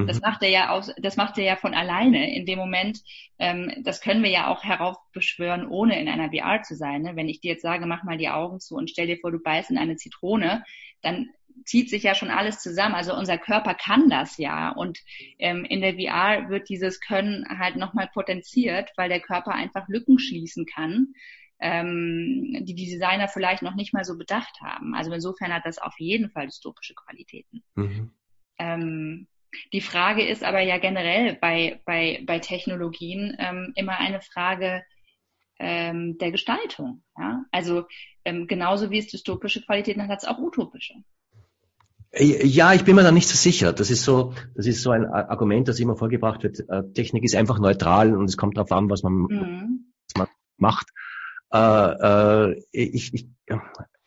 Das 0.05 0.17
mhm. 0.17 0.21
macht 0.21 0.43
er 0.43 0.49
ja 0.49 0.69
aus, 0.69 0.93
das 1.01 1.17
macht 1.17 1.39
er 1.39 1.45
ja 1.45 1.55
von 1.55 1.73
alleine. 1.73 2.35
In 2.35 2.45
dem 2.45 2.59
Moment, 2.59 2.99
ähm, 3.39 3.73
das 3.83 4.01
können 4.01 4.21
wir 4.21 4.29
ja 4.29 4.47
auch 4.49 4.63
heraufbeschwören, 4.63 5.67
ohne 5.67 5.99
in 5.99 6.07
einer 6.07 6.29
VR 6.29 6.61
zu 6.61 6.75
sein. 6.75 7.01
Ne? 7.01 7.15
Wenn 7.15 7.29
ich 7.29 7.41
dir 7.41 7.53
jetzt 7.53 7.63
sage, 7.63 7.87
mach 7.87 8.03
mal 8.03 8.19
die 8.19 8.29
Augen 8.29 8.59
zu 8.59 8.75
und 8.75 8.91
stell 8.91 9.07
dir 9.07 9.17
vor, 9.17 9.31
du 9.31 9.39
beißt 9.39 9.71
in 9.71 9.79
eine 9.79 9.95
Zitrone, 9.95 10.63
dann 11.01 11.29
zieht 11.65 11.89
sich 11.89 12.03
ja 12.03 12.15
schon 12.15 12.31
alles 12.31 12.59
zusammen. 12.59 12.95
Also 12.95 13.15
unser 13.15 13.37
Körper 13.37 13.73
kann 13.73 14.09
das 14.09 14.37
ja. 14.37 14.71
Und 14.71 14.99
ähm, 15.37 15.65
in 15.65 15.81
der 15.81 15.93
VR 15.95 16.49
wird 16.49 16.69
dieses 16.69 16.99
Können 16.99 17.45
halt 17.59 17.75
nochmal 17.75 18.09
potenziert, 18.13 18.91
weil 18.97 19.09
der 19.09 19.19
Körper 19.19 19.53
einfach 19.53 19.87
Lücken 19.87 20.19
schließen 20.19 20.65
kann, 20.65 21.13
ähm, 21.59 22.57
die 22.61 22.73
die 22.73 22.89
Designer 22.89 23.27
vielleicht 23.27 23.61
noch 23.61 23.75
nicht 23.75 23.93
mal 23.93 24.03
so 24.03 24.17
bedacht 24.17 24.61
haben. 24.61 24.95
Also 24.95 25.11
insofern 25.11 25.53
hat 25.53 25.65
das 25.65 25.77
auf 25.77 25.93
jeden 25.99 26.29
Fall 26.31 26.47
dystopische 26.47 26.95
Qualitäten. 26.95 27.63
Mhm. 27.75 28.11
Ähm, 28.57 29.27
die 29.73 29.81
Frage 29.81 30.25
ist 30.25 30.43
aber 30.43 30.61
ja 30.61 30.77
generell 30.77 31.35
bei, 31.35 31.81
bei, 31.85 32.23
bei 32.25 32.39
Technologien 32.39 33.35
ähm, 33.39 33.73
immer 33.75 33.97
eine 33.99 34.21
Frage 34.21 34.83
ähm, 35.59 36.17
der 36.17 36.31
Gestaltung. 36.31 37.03
Ja? 37.17 37.45
Also 37.51 37.85
ähm, 38.25 38.47
genauso 38.47 38.91
wie 38.91 38.99
es 38.99 39.07
dystopische 39.07 39.61
Qualitäten 39.61 40.01
hat, 40.03 40.09
hat 40.09 40.19
es 40.19 40.27
auch 40.27 40.37
utopische. 40.37 40.95
Ja, 42.11 42.73
ich 42.73 42.83
bin 42.85 42.95
mir 42.95 43.03
da 43.03 43.11
nicht 43.11 43.27
so 43.27 43.35
sicher. 43.35 43.71
Das 43.71 43.91
ist 43.91 44.03
so, 44.03 44.33
das 44.55 44.65
ist 44.65 44.81
so 44.81 44.89
ein 44.91 45.05
Argument, 45.05 45.67
das 45.67 45.79
immer 45.79 45.95
vorgebracht 45.95 46.41
wird. 46.43 46.59
Äh, 46.67 46.91
Technik 46.93 47.23
ist 47.23 47.35
einfach 47.35 47.59
neutral 47.59 48.15
und 48.15 48.25
es 48.25 48.35
kommt 48.35 48.57
darauf 48.57 48.71
an, 48.71 48.89
was 48.89 49.03
man, 49.03 49.13
mhm. 49.13 49.93
was 50.15 50.17
man 50.17 50.27
macht. 50.57 50.87
Äh, 51.53 52.47
äh, 52.51 52.63
ich, 52.71 53.13
ich, 53.13 53.27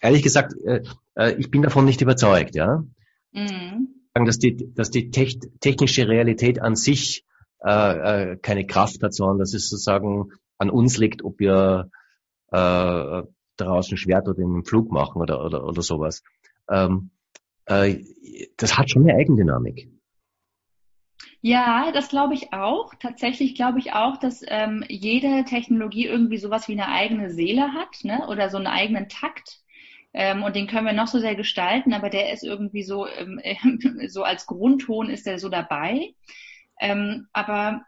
ehrlich 0.01 0.23
gesagt, 0.23 0.55
äh, 0.65 0.83
äh, 1.15 1.35
ich 1.35 1.51
bin 1.51 1.62
davon 1.62 1.85
nicht 1.85 2.01
überzeugt, 2.01 2.55
ja. 2.55 2.85
Mhm 3.33 3.88
dass 4.15 4.38
die, 4.38 4.75
dass 4.75 4.91
die 4.91 5.11
technische 5.11 6.07
Realität 6.07 6.61
an 6.61 6.77
sich 6.77 7.25
keine 7.59 8.67
Kraft 8.67 9.03
hat, 9.03 9.15
sondern 9.15 9.38
dass 9.38 9.55
es 9.55 9.71
sozusagen 9.71 10.33
an 10.59 10.69
uns 10.69 10.99
liegt, 10.99 11.25
ob 11.25 11.38
wir 11.38 11.91
äh, 12.49 13.23
daraus 13.57 13.91
ein 13.91 13.97
Schwert 13.97 14.29
oder 14.29 14.43
einen 14.43 14.65
Flug 14.65 14.91
machen 14.91 15.23
oder, 15.23 15.45
oder, 15.45 15.65
oder 15.65 15.83
sowas. 15.83 16.23
Ähm, 16.69 17.11
äh, 17.66 18.05
das 18.57 18.77
hat 18.79 18.90
schon 18.90 19.09
eine 19.09 19.18
Eigendynamik. 19.18 19.88
Ja, 21.40 21.90
das 21.92 22.09
glaube 22.09 22.35
ich 22.35 22.53
auch. 22.53 22.94
Tatsächlich 23.01 23.57
glaube 23.57 23.81
ich 23.81 23.92
auch, 23.92 24.16
dass 24.16 24.44
ähm, 24.46 24.85
jede 24.88 25.44
Technologie 25.44 26.07
irgendwie 26.07 26.38
sowas 26.38 26.68
wie 26.68 26.72
eine 26.72 26.88
eigene 26.88 27.31
Seele 27.31 27.72
hat, 27.72 28.05
ne? 28.05 28.29
Oder 28.29 28.48
so 28.48 28.59
einen 28.59 28.68
eigenen 28.68 29.09
Takt. 29.09 29.61
Ähm, 30.14 30.42
und 30.44 30.55
den 30.55 30.66
können 30.66 30.87
wir 30.87 30.92
noch 30.92 31.09
so 31.09 31.18
sehr 31.18 31.35
gestalten, 31.35 31.94
aber 31.94 32.11
der 32.11 32.33
ist 32.33 32.44
irgendwie 32.44 32.83
so, 32.83 33.07
ähm, 33.09 33.40
so 34.09 34.22
als 34.22 34.46
Grundton 34.46 35.11
ist 35.11 35.27
der 35.27 35.38
so 35.38 35.48
dabei. 35.48 36.14
Ähm, 36.81 37.29
aber 37.33 37.83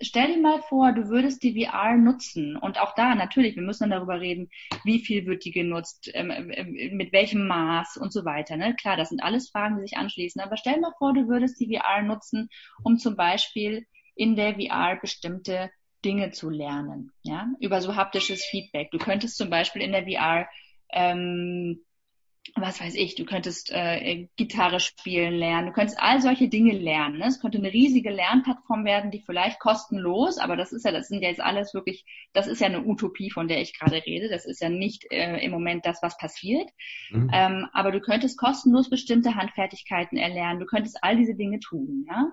stell 0.00 0.34
dir 0.34 0.40
mal 0.40 0.62
vor, 0.62 0.92
du 0.92 1.08
würdest 1.08 1.42
die 1.42 1.64
VR 1.64 1.96
nutzen 1.96 2.56
und 2.56 2.78
auch 2.80 2.94
da 2.94 3.14
natürlich, 3.14 3.56
wir 3.56 3.62
müssen 3.62 3.88
dann 3.88 3.98
darüber 3.98 4.20
reden, 4.20 4.50
wie 4.84 4.98
viel 5.00 5.26
wird 5.26 5.44
die 5.44 5.50
genutzt, 5.50 6.10
ähm, 6.14 6.30
ähm, 6.30 6.96
mit 6.96 7.12
welchem 7.12 7.46
Maß 7.46 7.96
und 7.96 8.12
so 8.12 8.24
weiter. 8.24 8.56
Ne? 8.56 8.74
Klar, 8.74 8.96
das 8.96 9.10
sind 9.10 9.22
alles 9.22 9.50
Fragen, 9.50 9.76
die 9.76 9.82
sich 9.82 9.96
anschließen. 9.96 10.40
Aber 10.40 10.56
stell 10.56 10.74
dir 10.74 10.80
mal 10.80 10.94
vor, 10.98 11.12
du 11.12 11.28
würdest 11.28 11.60
die 11.60 11.76
VR 11.76 12.02
nutzen, 12.02 12.48
um 12.82 12.98
zum 12.98 13.16
Beispiel 13.16 13.86
in 14.14 14.36
der 14.36 14.54
VR 14.54 14.96
bestimmte 15.00 15.70
Dinge 16.04 16.30
zu 16.30 16.48
lernen, 16.48 17.12
ja, 17.22 17.48
über 17.60 17.82
so 17.82 17.94
haptisches 17.94 18.44
Feedback. 18.44 18.90
Du 18.90 18.98
könntest 18.98 19.36
zum 19.36 19.50
Beispiel 19.50 19.82
in 19.82 19.92
der 19.92 20.06
VR 20.06 20.48
ähm, 20.92 21.84
was 22.56 22.80
weiß 22.80 22.94
ich, 22.94 23.14
du 23.14 23.24
könntest 23.24 23.70
äh, 23.70 24.26
Gitarre 24.36 24.80
spielen 24.80 25.34
lernen, 25.34 25.68
du 25.68 25.72
könntest 25.72 26.00
all 26.00 26.20
solche 26.20 26.48
Dinge 26.48 26.72
lernen. 26.72 27.18
Ne? 27.18 27.26
Es 27.26 27.40
könnte 27.40 27.58
eine 27.58 27.72
riesige 27.72 28.10
Lernplattform 28.10 28.84
werden, 28.84 29.10
die 29.10 29.20
vielleicht 29.20 29.60
kostenlos, 29.60 30.38
aber 30.38 30.56
das 30.56 30.72
ist 30.72 30.84
ja, 30.84 30.92
das 30.92 31.08
sind 31.08 31.22
ja 31.22 31.28
jetzt 31.28 31.40
alles 31.40 31.74
wirklich, 31.74 32.04
das 32.32 32.46
ist 32.46 32.60
ja 32.60 32.66
eine 32.66 32.84
Utopie, 32.84 33.30
von 33.30 33.46
der 33.46 33.60
ich 33.60 33.78
gerade 33.78 34.02
rede. 34.04 34.28
Das 34.28 34.46
ist 34.46 34.60
ja 34.60 34.68
nicht 34.68 35.10
äh, 35.12 35.38
im 35.44 35.50
Moment 35.50 35.84
das, 35.84 36.02
was 36.02 36.16
passiert. 36.16 36.68
Mhm. 37.10 37.30
Ähm, 37.32 37.68
aber 37.72 37.92
du 37.92 38.00
könntest 38.00 38.38
kostenlos 38.38 38.90
bestimmte 38.90 39.34
Handfertigkeiten 39.34 40.16
erlernen, 40.16 40.60
du 40.60 40.66
könntest 40.66 40.98
all 41.02 41.16
diese 41.16 41.34
Dinge 41.34 41.60
tun, 41.60 42.06
ja. 42.08 42.32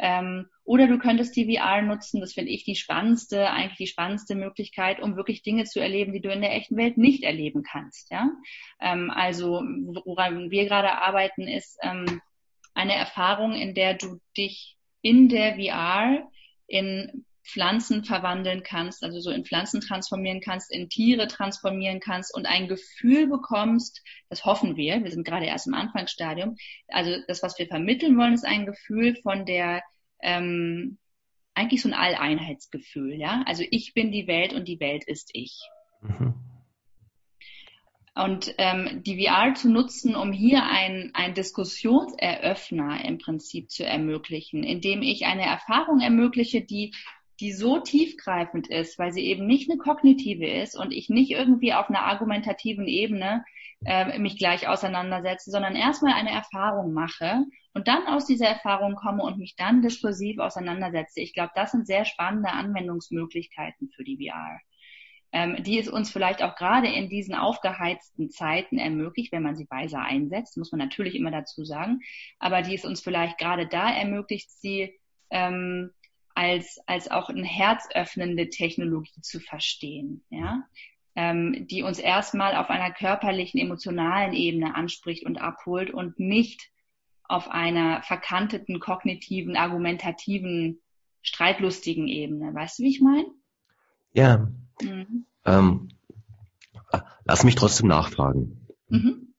Ähm, 0.00 0.46
oder 0.64 0.86
du 0.86 0.98
könntest 0.98 1.36
die 1.36 1.56
VR 1.56 1.82
nutzen, 1.82 2.20
das 2.20 2.32
finde 2.32 2.52
ich 2.52 2.64
die 2.64 2.76
spannendste, 2.76 3.50
eigentlich 3.50 3.76
die 3.76 3.86
spannendste 3.86 4.34
Möglichkeit, 4.34 5.00
um 5.00 5.16
wirklich 5.16 5.42
Dinge 5.42 5.64
zu 5.64 5.80
erleben, 5.80 6.12
die 6.12 6.20
du 6.20 6.32
in 6.32 6.40
der 6.40 6.54
echten 6.54 6.76
Welt 6.76 6.96
nicht 6.96 7.22
erleben 7.22 7.62
kannst. 7.62 8.10
Ja? 8.10 8.30
Ähm, 8.80 9.10
also 9.10 9.62
woran 10.04 10.50
wir 10.50 10.66
gerade 10.66 10.92
arbeiten, 10.92 11.48
ist 11.48 11.78
ähm, 11.82 12.20
eine 12.74 12.94
Erfahrung, 12.94 13.54
in 13.54 13.74
der 13.74 13.94
du 13.94 14.20
dich 14.36 14.76
in 15.02 15.28
der 15.28 15.56
VR 15.56 16.28
in 16.66 17.26
Pflanzen 17.50 18.04
verwandeln 18.04 18.62
kannst, 18.62 19.02
also 19.02 19.20
so 19.20 19.30
in 19.30 19.44
Pflanzen 19.44 19.80
transformieren 19.80 20.40
kannst, 20.40 20.72
in 20.72 20.88
Tiere 20.88 21.26
transformieren 21.26 22.00
kannst 22.00 22.34
und 22.34 22.46
ein 22.46 22.68
Gefühl 22.68 23.26
bekommst, 23.26 24.02
das 24.28 24.44
hoffen 24.44 24.76
wir, 24.76 25.02
wir 25.02 25.10
sind 25.10 25.26
gerade 25.26 25.46
erst 25.46 25.66
im 25.66 25.74
Anfangsstadium, 25.74 26.56
also 26.88 27.10
das, 27.26 27.42
was 27.42 27.58
wir 27.58 27.66
vermitteln 27.66 28.16
wollen, 28.16 28.34
ist 28.34 28.46
ein 28.46 28.66
Gefühl 28.66 29.16
von 29.16 29.44
der, 29.46 29.82
ähm, 30.22 30.98
eigentlich 31.54 31.82
so 31.82 31.88
ein 31.88 31.94
Alleinheitsgefühl, 31.94 33.14
ja, 33.14 33.42
also 33.46 33.64
ich 33.70 33.94
bin 33.94 34.12
die 34.12 34.28
Welt 34.28 34.52
und 34.52 34.68
die 34.68 34.80
Welt 34.80 35.04
ist 35.04 35.30
ich. 35.32 35.58
Mhm. 36.02 36.34
Und 38.14 38.54
ähm, 38.58 39.02
die 39.04 39.24
VR 39.24 39.54
zu 39.54 39.70
nutzen, 39.70 40.14
um 40.14 40.32
hier 40.32 40.64
ein, 40.64 41.10
ein 41.14 41.32
Diskussionseröffner 41.32 43.04
im 43.04 43.18
Prinzip 43.18 43.70
zu 43.70 43.86
ermöglichen, 43.86 44.64
indem 44.64 45.02
ich 45.02 45.26
eine 45.26 45.46
Erfahrung 45.46 46.00
ermögliche, 46.00 46.60
die 46.60 46.92
die 47.40 47.52
so 47.52 47.80
tiefgreifend 47.80 48.68
ist, 48.68 48.98
weil 48.98 49.12
sie 49.12 49.24
eben 49.24 49.46
nicht 49.46 49.70
eine 49.70 49.78
kognitive 49.78 50.46
ist 50.46 50.76
und 50.76 50.92
ich 50.92 51.08
nicht 51.08 51.30
irgendwie 51.30 51.72
auf 51.72 51.88
einer 51.88 52.04
argumentativen 52.04 52.86
Ebene 52.86 53.44
äh, 53.84 54.18
mich 54.18 54.36
gleich 54.36 54.68
auseinandersetze, 54.68 55.50
sondern 55.50 55.74
erstmal 55.74 56.12
eine 56.12 56.30
Erfahrung 56.30 56.92
mache 56.92 57.44
und 57.72 57.88
dann 57.88 58.06
aus 58.06 58.26
dieser 58.26 58.46
Erfahrung 58.46 58.94
komme 58.94 59.22
und 59.22 59.38
mich 59.38 59.56
dann 59.56 59.80
diskursiv 59.80 60.38
auseinandersetze. 60.38 61.20
Ich 61.20 61.32
glaube, 61.32 61.52
das 61.54 61.72
sind 61.72 61.86
sehr 61.86 62.04
spannende 62.04 62.50
Anwendungsmöglichkeiten 62.50 63.88
für 63.88 64.04
die 64.04 64.28
VR. 64.28 64.58
Ähm, 65.32 65.62
die 65.62 65.78
es 65.78 65.88
uns 65.88 66.10
vielleicht 66.10 66.42
auch 66.42 66.56
gerade 66.56 66.88
in 66.88 67.08
diesen 67.08 67.36
aufgeheizten 67.36 68.30
Zeiten 68.30 68.78
ermöglicht, 68.78 69.30
wenn 69.30 69.44
man 69.44 69.54
sie 69.54 69.68
weise 69.70 70.00
einsetzt, 70.00 70.56
muss 70.56 70.72
man 70.72 70.80
natürlich 70.80 71.14
immer 71.14 71.30
dazu 71.30 71.64
sagen, 71.64 72.00
aber 72.40 72.62
die 72.62 72.74
es 72.74 72.84
uns 72.84 73.00
vielleicht 73.00 73.38
gerade 73.38 73.68
da 73.68 73.94
ermöglicht, 73.94 74.50
sie 74.50 74.98
ähm, 75.30 75.92
als, 76.40 76.78
als 76.86 77.10
auch 77.10 77.28
eine 77.28 77.46
herzöffnende 77.46 78.48
Technologie 78.48 79.20
zu 79.20 79.40
verstehen, 79.40 80.24
ja, 80.30 80.62
ähm, 81.14 81.66
die 81.66 81.82
uns 81.82 81.98
erstmal 81.98 82.56
auf 82.56 82.70
einer 82.70 82.90
körperlichen, 82.90 83.60
emotionalen 83.60 84.32
Ebene 84.32 84.74
anspricht 84.74 85.26
und 85.26 85.36
abholt 85.36 85.90
und 85.90 86.18
nicht 86.18 86.70
auf 87.24 87.50
einer 87.50 88.02
verkanteten, 88.02 88.80
kognitiven, 88.80 89.54
argumentativen, 89.54 90.80
streitlustigen 91.20 92.08
Ebene. 92.08 92.54
Weißt 92.54 92.78
du, 92.78 92.84
wie 92.84 92.88
ich 92.88 93.02
meine? 93.02 93.26
Ja. 94.14 94.48
Mhm. 94.80 95.26
Ähm, 95.44 95.88
lass 97.26 97.44
mich 97.44 97.54
trotzdem 97.54 97.88
nachfragen. 97.88 98.66
Mhm. 98.88 99.34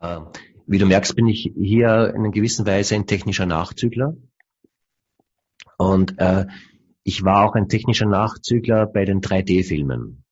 Äh, 0.00 0.20
wie 0.66 0.78
du 0.78 0.84
merkst, 0.84 1.16
bin 1.16 1.26
ich 1.26 1.54
hier 1.56 2.12
in 2.14 2.20
einer 2.20 2.30
gewissen 2.32 2.66
Weise 2.66 2.96
ein 2.96 3.06
technischer 3.06 3.46
Nachzügler. 3.46 4.14
Und 5.78 6.18
äh, 6.18 6.46
ich 7.04 7.24
war 7.24 7.46
auch 7.46 7.54
ein 7.54 7.68
technischer 7.68 8.06
Nachzügler 8.06 8.86
bei 8.86 9.06
den 9.06 9.22
3D-Filmen. 9.22 10.24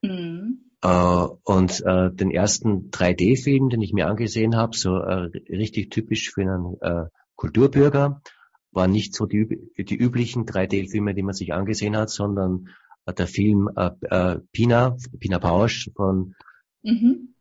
Mhm. 0.00 0.70
Äh, 0.80 1.26
und 1.44 1.82
äh, 1.84 2.10
den 2.12 2.30
ersten 2.30 2.90
3D-Film, 2.90 3.68
den 3.68 3.82
ich 3.82 3.92
mir 3.92 4.06
angesehen 4.06 4.56
habe, 4.56 4.76
so 4.76 4.96
äh, 4.96 5.30
richtig 5.50 5.90
typisch 5.90 6.30
für 6.32 6.42
einen 6.42 6.76
äh, 6.80 7.08
Kulturbürger, 7.34 8.22
war 8.70 8.88
nicht 8.88 9.14
so 9.14 9.26
die, 9.26 9.72
die 9.76 9.96
üblichen 9.96 10.46
3D-Filme, 10.46 11.14
die 11.14 11.22
man 11.22 11.34
sich 11.34 11.52
angesehen 11.52 11.96
hat, 11.96 12.10
sondern 12.10 12.68
äh, 13.06 13.12
der 13.12 13.26
Film 13.26 13.68
äh, 13.76 13.90
äh, 14.02 14.38
Pina, 14.52 14.96
Pina 15.18 15.38
Pausch 15.40 15.90
von 15.96 16.34
mhm. 16.82 17.34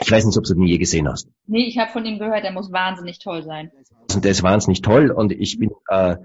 Ich 0.00 0.10
weiß 0.10 0.24
nicht, 0.24 0.38
ob 0.38 0.44
du 0.44 0.54
den 0.54 0.64
je 0.64 0.78
gesehen 0.78 1.08
hast. 1.08 1.28
Nee, 1.46 1.66
ich 1.66 1.78
habe 1.78 1.90
von 1.90 2.04
ihm 2.04 2.18
gehört, 2.18 2.44
er 2.44 2.52
muss 2.52 2.72
wahnsinnig 2.72 3.18
toll 3.18 3.42
sein. 3.42 3.70
Und 4.14 4.24
der 4.24 4.30
ist 4.30 4.42
wahnsinnig 4.42 4.82
toll 4.82 5.10
und 5.10 5.32
ich 5.32 5.58
bin, 5.58 5.70
äh, 5.88 6.16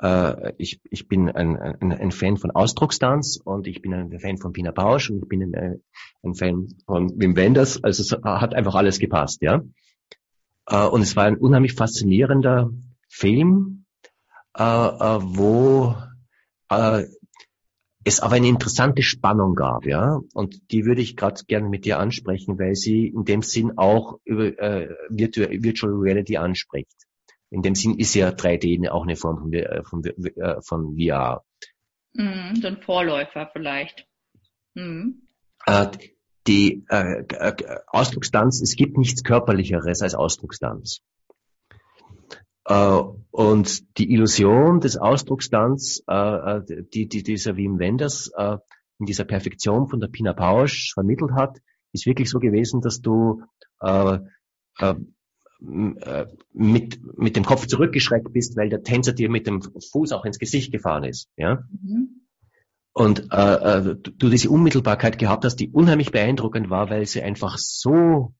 äh, 0.00 0.52
ich, 0.58 0.80
ich 0.90 1.08
bin 1.08 1.30
ein, 1.30 1.56
ein, 1.56 1.92
ein 1.92 2.10
Fan 2.10 2.36
von 2.36 2.50
Ausdruckstanz 2.50 3.40
und 3.42 3.66
ich 3.66 3.82
bin 3.82 3.94
ein 3.94 4.18
Fan 4.18 4.38
von 4.38 4.52
Pina 4.52 4.72
Bausch 4.72 5.10
und 5.10 5.22
ich 5.22 5.28
bin 5.28 5.54
ein, 5.54 5.82
ein 6.22 6.34
Fan 6.34 6.68
von 6.86 7.20
Wim 7.20 7.36
Wenders. 7.36 7.82
Also 7.82 8.02
es 8.02 8.22
hat 8.22 8.54
einfach 8.54 8.74
alles 8.74 8.98
gepasst, 8.98 9.42
ja. 9.42 9.62
Äh, 10.66 10.86
und 10.86 11.02
es 11.02 11.16
war 11.16 11.24
ein 11.24 11.36
unheimlich 11.36 11.74
faszinierender 11.74 12.70
Film, 13.08 13.84
äh, 14.56 14.62
äh 14.62 15.18
wo 15.22 15.96
äh, 16.70 17.04
es 18.04 18.20
aber 18.20 18.36
eine 18.36 18.48
interessante 18.48 19.02
Spannung 19.02 19.54
gab, 19.54 19.84
ja, 19.84 20.20
und 20.32 20.72
die 20.72 20.86
würde 20.86 21.02
ich 21.02 21.16
gerade 21.16 21.42
gerne 21.46 21.68
mit 21.68 21.84
dir 21.84 21.98
ansprechen, 21.98 22.58
weil 22.58 22.74
sie 22.74 23.08
in 23.08 23.24
dem 23.24 23.42
Sinn 23.42 23.76
auch 23.76 24.18
über 24.24 24.58
äh, 24.58 24.88
Virtual 25.10 25.92
Reality 25.92 26.38
anspricht. 26.38 26.96
In 27.50 27.62
dem 27.62 27.74
Sinn 27.74 27.98
ist 27.98 28.14
ja 28.14 28.30
3D 28.30 28.88
auch 28.88 29.02
eine 29.02 29.16
Form 29.16 29.38
von, 29.38 29.52
äh, 29.52 29.82
von, 29.82 30.04
äh, 30.04 30.60
von 30.62 30.96
VR. 30.96 31.44
Mm, 32.14 32.54
so 32.54 32.68
ein 32.68 32.80
Vorläufer 32.80 33.50
vielleicht. 33.52 34.06
Mm. 34.74 35.10
Äh, 35.66 35.88
die 36.46 36.86
äh, 36.88 37.24
Ausdruckstanz, 37.88 38.62
es 38.62 38.76
gibt 38.76 38.96
nichts 38.96 39.24
Körperlicheres 39.24 40.00
als 40.00 40.14
Ausdruckstanz. 40.14 41.02
Äh, 42.70 43.02
und 43.32 43.98
die 43.98 44.12
Illusion 44.12 44.80
des 44.80 44.96
Ausdruckstanz, 44.96 46.02
äh, 46.08 46.14
äh, 46.14 46.84
die, 46.94 47.08
die 47.08 47.22
dieser 47.22 47.56
Wim 47.56 47.78
Wenders 47.78 48.30
in 48.98 49.06
dieser 49.06 49.24
Perfektion 49.24 49.88
von 49.88 49.98
der 49.98 50.08
Pina 50.08 50.34
Pausch 50.34 50.92
vermittelt 50.94 51.32
hat, 51.32 51.58
ist 51.92 52.06
wirklich 52.06 52.28
so 52.30 52.38
gewesen, 52.38 52.80
dass 52.80 53.00
du 53.00 53.42
mit, 56.52 57.00
mit 57.18 57.36
dem 57.36 57.44
Kopf 57.44 57.66
zurückgeschreckt 57.66 58.32
bist, 58.32 58.56
weil 58.56 58.68
der 58.68 58.82
Tänzer 58.82 59.12
dir 59.12 59.30
mit 59.30 59.46
dem 59.46 59.62
Fuß 59.62 60.12
auch 60.12 60.24
ins 60.24 60.38
Gesicht 60.38 60.70
gefahren 60.70 61.04
ist. 61.04 61.28
Ja? 61.36 61.64
Mhm. 61.70 62.26
Und 62.92 63.28
äh, 63.30 63.96
du 63.96 64.28
diese 64.28 64.50
Unmittelbarkeit 64.50 65.18
gehabt 65.18 65.44
hast, 65.44 65.56
die 65.56 65.70
unheimlich 65.70 66.12
beeindruckend 66.12 66.68
war, 66.70 66.90
weil 66.90 67.06
sie 67.06 67.22
einfach 67.22 67.56
so 67.58 68.34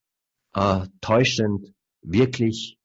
äh, 0.55 0.87
täuschend 1.01 1.75
wirklich 2.03 2.80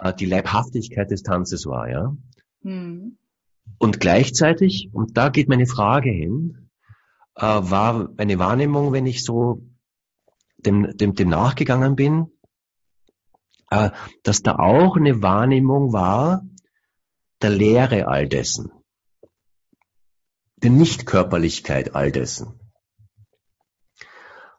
äh, 0.00 0.14
die 0.14 0.26
Leibhaftigkeit 0.26 1.10
des 1.10 1.22
Tanzes 1.22 1.66
war. 1.66 1.88
Ja? 1.88 2.16
Mhm. 2.62 3.18
Und 3.78 4.00
gleichzeitig, 4.00 4.90
und 4.92 5.16
da 5.16 5.28
geht 5.28 5.48
meine 5.48 5.66
Frage 5.66 6.10
hin, 6.10 6.70
äh, 7.36 7.42
war 7.42 8.10
eine 8.16 8.38
Wahrnehmung, 8.38 8.92
wenn 8.92 9.06
ich 9.06 9.24
so 9.24 9.62
dem, 10.58 10.96
dem, 10.96 11.14
dem 11.14 11.28
nachgegangen 11.28 11.96
bin, 11.96 12.26
äh, 13.70 13.90
dass 14.22 14.42
da 14.42 14.56
auch 14.56 14.96
eine 14.96 15.22
Wahrnehmung 15.22 15.92
war 15.92 16.42
der 17.40 17.50
Lehre 17.50 18.08
all 18.08 18.28
dessen, 18.28 18.70
der 20.56 20.70
Nichtkörperlichkeit 20.70 21.94
all 21.94 22.12
dessen. 22.12 22.60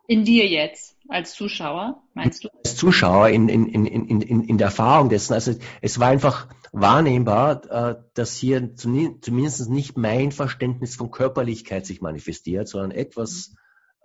In 0.08 0.26
dir 0.26 0.48
jetzt, 0.48 0.91
als 1.12 1.34
Zuschauer, 1.34 2.02
meinst 2.14 2.44
du? 2.44 2.50
Als 2.64 2.76
Zuschauer 2.76 3.30
in, 3.30 3.50
in, 3.50 3.68
in, 3.68 3.86
in, 3.86 4.22
in, 4.22 4.44
in 4.44 4.58
der 4.58 4.68
Erfahrung 4.68 5.10
dessen. 5.10 5.34
Also 5.34 5.54
es 5.82 6.00
war 6.00 6.08
einfach 6.08 6.48
wahrnehmbar, 6.72 7.66
äh, 7.70 7.96
dass 8.14 8.36
hier 8.36 8.76
zumindest 8.76 9.70
nicht 9.70 9.98
mein 9.98 10.32
Verständnis 10.32 10.96
von 10.96 11.12
Körperlichkeit 11.12 11.86
sich 11.86 12.02
manifestiert, 12.02 12.68
sondern 12.68 12.92
etwas, 12.92 13.54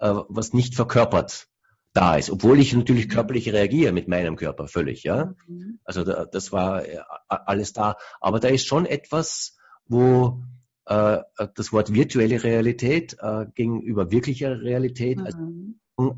äh, 0.01 0.12
was 0.29 0.53
nicht 0.53 0.75
verkörpert 0.75 1.47
da 1.92 2.16
ist, 2.16 2.31
obwohl 2.31 2.59
ich 2.59 2.75
natürlich 2.75 3.09
körperlich 3.09 3.53
reagiere 3.53 3.92
mit 3.92 4.09
meinem 4.09 4.37
Körper 4.37 4.69
völlig, 4.69 5.05
ja. 5.05 5.35
Mhm. 5.47 5.79
Also 5.85 6.05
da, 6.05 6.27
das 6.27 6.53
war 6.53 6.85
äh, 6.85 6.99
alles 7.29 7.73
da. 7.73 7.97
Aber 8.21 8.40
da 8.40 8.49
ist 8.49 8.66
schon 8.66 8.85
etwas, 8.85 9.57
wo 9.87 10.42
das 10.88 11.73
Wort 11.73 11.92
virtuelle 11.92 12.45
Realität 12.45 13.16
gegenüber 13.57 14.12
wirklicher 14.12 14.61
Realität 14.62 15.19
mhm. 15.19 15.27
als 15.27 15.37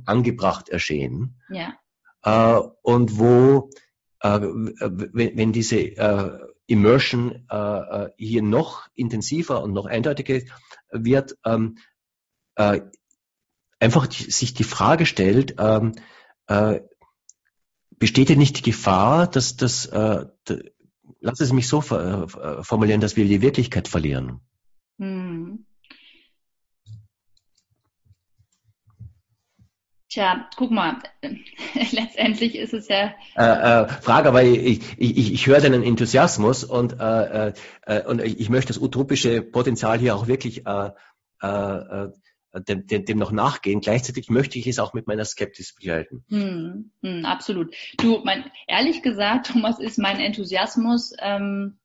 angebracht 0.04 0.68
erschien. 0.68 1.36
Ja. 1.48 1.74
Äh, 2.22 2.60
und 2.82 3.18
wo, 3.18 3.70
äh, 4.20 4.40
wenn, 4.40 5.36
wenn 5.36 5.52
diese 5.52 5.78
äh, 5.78 6.38
Immersion 6.66 7.46
äh, 7.50 7.56
äh, 7.56 8.10
hier 8.18 8.42
noch 8.42 8.88
intensiver 8.94 9.62
und 9.62 9.72
noch 9.72 9.86
eindeutiger 9.86 10.40
wird, 10.90 11.36
ähm, 11.44 11.78
äh, 12.56 12.80
einfach 13.80 14.10
sich 14.10 14.54
die 14.54 14.64
Frage 14.64 15.06
stellt, 15.06 15.54
ähm, 15.58 15.92
äh, 16.46 16.80
besteht 17.98 18.28
denn 18.28 18.38
nicht 18.38 18.58
die 18.58 18.70
Gefahr, 18.70 19.26
dass 19.26 19.56
das, 19.56 19.90
lass 19.90 21.40
es 21.40 21.52
mich 21.52 21.66
so 21.66 21.80
formulieren, 21.80 23.00
dass 23.00 23.16
wir 23.16 23.24
die 23.24 23.42
Wirklichkeit 23.42 23.88
verlieren? 23.88 24.40
Hm. 25.00 25.66
Tja, 30.08 30.48
guck 30.56 30.70
mal, 30.70 30.96
letztendlich 31.92 32.56
ist 32.56 32.72
es 32.72 32.88
ja. 32.88 33.14
Äh, 33.36 33.82
äh, 33.84 33.88
Frage, 33.88 34.28
aber 34.28 34.42
ich, 34.42 34.80
ich, 34.96 35.32
ich 35.32 35.46
höre 35.46 35.60
deinen 35.60 35.82
Enthusiasmus 35.82 36.64
und, 36.64 36.98
äh, 36.98 37.52
äh, 37.82 38.04
und 38.06 38.22
ich 38.22 38.48
möchte 38.48 38.68
das 38.68 38.80
utopische 38.80 39.42
Potenzial 39.42 39.98
hier 39.98 40.16
auch 40.16 40.26
wirklich 40.26 40.66
äh, 40.66 40.90
äh, 41.40 42.08
dem, 42.54 42.86
dem, 42.86 43.04
dem 43.04 43.18
noch 43.18 43.32
nachgehen. 43.32 43.80
Gleichzeitig 43.80 44.30
möchte 44.30 44.58
ich 44.58 44.66
es 44.66 44.78
auch 44.78 44.94
mit 44.94 45.06
meiner 45.06 45.26
Skepsis 45.26 45.74
begleiten. 45.74 46.24
Hm, 46.28 46.90
hm, 47.02 47.24
absolut. 47.26 47.74
Du, 47.98 48.22
mein, 48.24 48.50
ehrlich 48.66 49.02
gesagt, 49.02 49.48
Thomas, 49.48 49.78
ist 49.78 49.98
mein 49.98 50.20
Enthusiasmus, 50.20 51.12
ähm, 51.20 51.78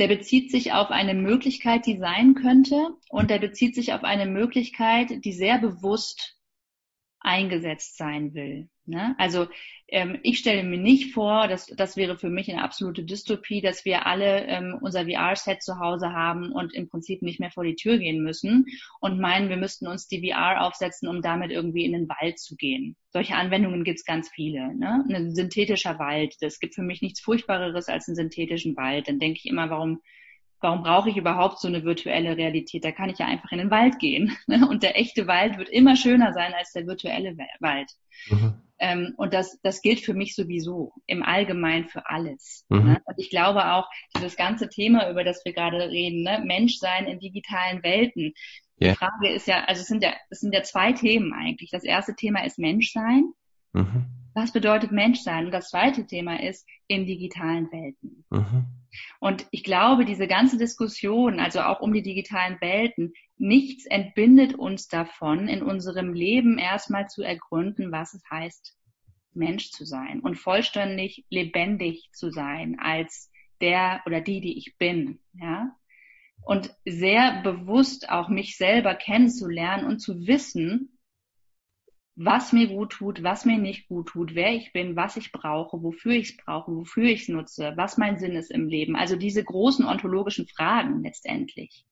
der 0.00 0.08
bezieht 0.08 0.50
sich 0.50 0.72
auf 0.72 0.90
eine 0.90 1.14
Möglichkeit, 1.14 1.86
die 1.86 1.98
sein 1.98 2.34
könnte, 2.34 2.88
und 3.08 3.30
der 3.30 3.38
bezieht 3.38 3.76
sich 3.76 3.92
auf 3.92 4.02
eine 4.02 4.26
Möglichkeit, 4.26 5.24
die 5.24 5.32
sehr 5.32 5.58
bewusst 5.58 6.36
eingesetzt 7.22 7.96
sein 7.96 8.34
will. 8.34 8.68
Ne? 8.84 9.14
Also 9.18 9.46
ähm, 9.88 10.18
ich 10.22 10.38
stelle 10.38 10.64
mir 10.64 10.78
nicht 10.78 11.12
vor, 11.12 11.46
dass 11.46 11.66
das 11.66 11.96
wäre 11.96 12.18
für 12.18 12.30
mich 12.30 12.50
eine 12.50 12.64
absolute 12.64 13.04
Dystopie, 13.04 13.60
dass 13.60 13.84
wir 13.84 14.06
alle 14.06 14.44
ähm, 14.46 14.78
unser 14.80 15.04
VR-Set 15.06 15.62
zu 15.62 15.78
Hause 15.78 16.12
haben 16.12 16.50
und 16.50 16.74
im 16.74 16.88
Prinzip 16.88 17.22
nicht 17.22 17.38
mehr 17.38 17.50
vor 17.50 17.62
die 17.62 17.76
Tür 17.76 17.98
gehen 17.98 18.22
müssen 18.24 18.66
und 19.00 19.20
meinen, 19.20 19.48
wir 19.48 19.56
müssten 19.56 19.86
uns 19.86 20.08
die 20.08 20.28
VR 20.28 20.62
aufsetzen, 20.66 21.08
um 21.08 21.22
damit 21.22 21.52
irgendwie 21.52 21.84
in 21.84 21.92
den 21.92 22.08
Wald 22.08 22.40
zu 22.40 22.56
gehen. 22.56 22.96
Solche 23.10 23.36
Anwendungen 23.36 23.84
gibt 23.84 24.00
es 24.00 24.04
ganz 24.04 24.28
viele. 24.30 24.74
Ne? 24.76 25.04
Ein 25.08 25.34
synthetischer 25.34 25.98
Wald, 26.00 26.36
das 26.40 26.58
gibt 26.58 26.74
für 26.74 26.82
mich 26.82 27.02
nichts 27.02 27.20
Furchtbareres 27.20 27.88
als 27.88 28.08
einen 28.08 28.16
synthetischen 28.16 28.76
Wald. 28.76 29.06
Dann 29.06 29.20
denke 29.20 29.38
ich 29.38 29.46
immer, 29.46 29.70
warum 29.70 30.00
warum 30.62 30.82
brauche 30.82 31.10
ich 31.10 31.16
überhaupt 31.16 31.60
so 31.60 31.68
eine 31.68 31.84
virtuelle 31.84 32.36
Realität? 32.36 32.84
Da 32.84 32.92
kann 32.92 33.10
ich 33.10 33.18
ja 33.18 33.26
einfach 33.26 33.52
in 33.52 33.58
den 33.58 33.70
Wald 33.70 33.98
gehen. 33.98 34.36
Ne? 34.46 34.66
Und 34.68 34.82
der 34.82 34.98
echte 34.98 35.26
Wald 35.26 35.56
wird 35.56 35.68
immer 35.68 35.96
schöner 35.96 36.32
sein 36.32 36.52
als 36.52 36.72
der 36.72 36.86
virtuelle 36.86 37.36
Wald. 37.60 37.90
Mhm. 38.28 38.54
Ähm, 38.78 39.14
und 39.16 39.32
das, 39.32 39.58
das 39.62 39.80
gilt 39.80 40.00
für 40.00 40.12
mich 40.12 40.34
sowieso 40.34 40.92
im 41.06 41.22
Allgemeinen 41.22 41.88
für 41.88 42.08
alles. 42.10 42.66
Mhm. 42.68 42.84
Ne? 42.84 43.02
Und 43.04 43.14
ich 43.18 43.30
glaube 43.30 43.72
auch, 43.72 43.88
dieses 44.16 44.36
ganze 44.36 44.68
Thema, 44.68 45.08
über 45.08 45.22
das 45.22 45.44
wir 45.44 45.52
gerade 45.52 45.88
reden, 45.88 46.22
ne? 46.22 46.42
Menschsein 46.44 47.06
in 47.06 47.20
digitalen 47.20 47.82
Welten. 47.84 48.32
Yeah. 48.80 48.92
Die 48.92 48.96
Frage 48.96 49.28
ist 49.28 49.46
ja, 49.46 49.64
also 49.64 49.82
es 49.82 49.86
sind 49.86 50.02
ja, 50.02 50.12
es 50.30 50.40
sind 50.40 50.52
ja 50.52 50.62
zwei 50.64 50.92
Themen 50.92 51.32
eigentlich. 51.32 51.70
Das 51.70 51.84
erste 51.84 52.16
Thema 52.16 52.44
ist 52.44 52.58
Menschsein. 52.58 53.32
Mhm. 53.72 54.06
Was 54.34 54.52
bedeutet 54.52 54.92
Menschsein? 54.92 55.46
Und 55.46 55.52
das 55.52 55.70
zweite 55.70 56.06
Thema 56.06 56.42
ist 56.42 56.66
in 56.86 57.06
digitalen 57.06 57.70
Welten. 57.70 58.24
Mhm. 58.30 58.66
Und 59.20 59.46
ich 59.50 59.64
glaube, 59.64 60.04
diese 60.04 60.26
ganze 60.26 60.58
Diskussion, 60.58 61.40
also 61.40 61.60
auch 61.60 61.80
um 61.80 61.92
die 61.92 62.02
digitalen 62.02 62.60
Welten, 62.60 63.12
nichts 63.38 63.86
entbindet 63.86 64.54
uns 64.54 64.88
davon, 64.88 65.48
in 65.48 65.62
unserem 65.62 66.12
Leben 66.12 66.58
erstmal 66.58 67.08
zu 67.08 67.22
ergründen, 67.22 67.90
was 67.92 68.14
es 68.14 68.22
heißt, 68.30 68.76
Mensch 69.34 69.70
zu 69.70 69.84
sein 69.84 70.20
und 70.20 70.36
vollständig 70.36 71.24
lebendig 71.30 72.10
zu 72.12 72.30
sein 72.30 72.78
als 72.78 73.30
der 73.60 74.02
oder 74.06 74.20
die, 74.20 74.40
die 74.40 74.58
ich 74.58 74.76
bin, 74.76 75.20
ja. 75.34 75.74
Und 76.44 76.74
sehr 76.84 77.40
bewusst 77.42 78.10
auch 78.10 78.28
mich 78.28 78.56
selber 78.56 78.96
kennenzulernen 78.96 79.86
und 79.86 80.00
zu 80.00 80.26
wissen, 80.26 80.91
was 82.24 82.52
mir 82.52 82.68
gut 82.68 82.92
tut, 82.92 83.22
was 83.22 83.44
mir 83.44 83.58
nicht 83.58 83.88
gut 83.88 84.08
tut, 84.08 84.34
wer 84.34 84.52
ich 84.52 84.72
bin, 84.72 84.96
was 84.96 85.16
ich 85.16 85.32
brauche, 85.32 85.82
wofür 85.82 86.12
ich 86.12 86.30
es 86.30 86.36
brauche, 86.36 86.72
wofür 86.72 87.04
ich 87.04 87.22
es 87.22 87.28
nutze, 87.28 87.72
was 87.76 87.98
mein 87.98 88.18
Sinn 88.18 88.32
ist 88.32 88.50
im 88.50 88.68
Leben. 88.68 88.96
Also 88.96 89.16
diese 89.16 89.42
großen 89.42 89.86
ontologischen 89.86 90.46
Fragen 90.46 91.02
letztendlich. 91.02 91.84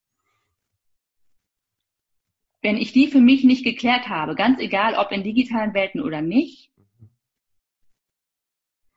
Wenn 2.63 2.77
ich 2.77 2.93
die 2.93 3.09
für 3.09 3.21
mich 3.21 3.45
nicht 3.45 3.65
geklärt 3.65 4.09
habe, 4.09 4.35
ganz 4.35 4.61
egal 4.61 4.95
ob 4.95 5.13
in 5.13 5.25
digitalen 5.25 5.73
Welten 5.73 6.03
oder 6.03 6.21
nicht, 6.21 6.71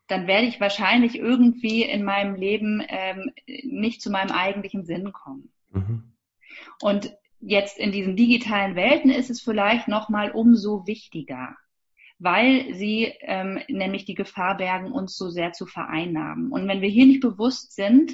dann 0.08 0.28
werde 0.28 0.48
ich 0.48 0.60
wahrscheinlich 0.60 1.16
irgendwie 1.16 1.84
in 1.84 2.04
meinem 2.04 2.36
Leben 2.36 2.84
ähm, 2.88 3.32
nicht 3.64 4.02
zu 4.02 4.12
meinem 4.12 4.32
eigentlichen 4.32 4.86
Sinn 4.86 5.14
kommen. 5.14 5.52
Mhm. 5.72 6.14
Und 6.82 7.16
jetzt 7.46 7.78
in 7.78 7.92
diesen 7.92 8.16
digitalen 8.16 8.76
Welten 8.76 9.12
ist 9.12 9.30
es 9.30 9.42
vielleicht 9.42 9.88
nochmal 9.88 10.32
umso 10.32 10.88
wichtiger, 10.88 11.56
weil 12.20 12.74
sie 12.74 13.14
ähm, 13.22 13.60
nämlich 13.68 14.06
die 14.06 14.16
Gefahr 14.16 14.58
bergen, 14.58 14.92
uns 14.92 15.16
so 15.16 15.30
sehr 15.30 15.52
zu 15.52 15.66
vereinnahmen. 15.66 16.52
Und 16.52 16.68
wenn 16.68 16.82
wir 16.82 16.90
hier 16.90 17.06
nicht 17.06 17.22
bewusst 17.22 17.74
sind, 17.76 18.14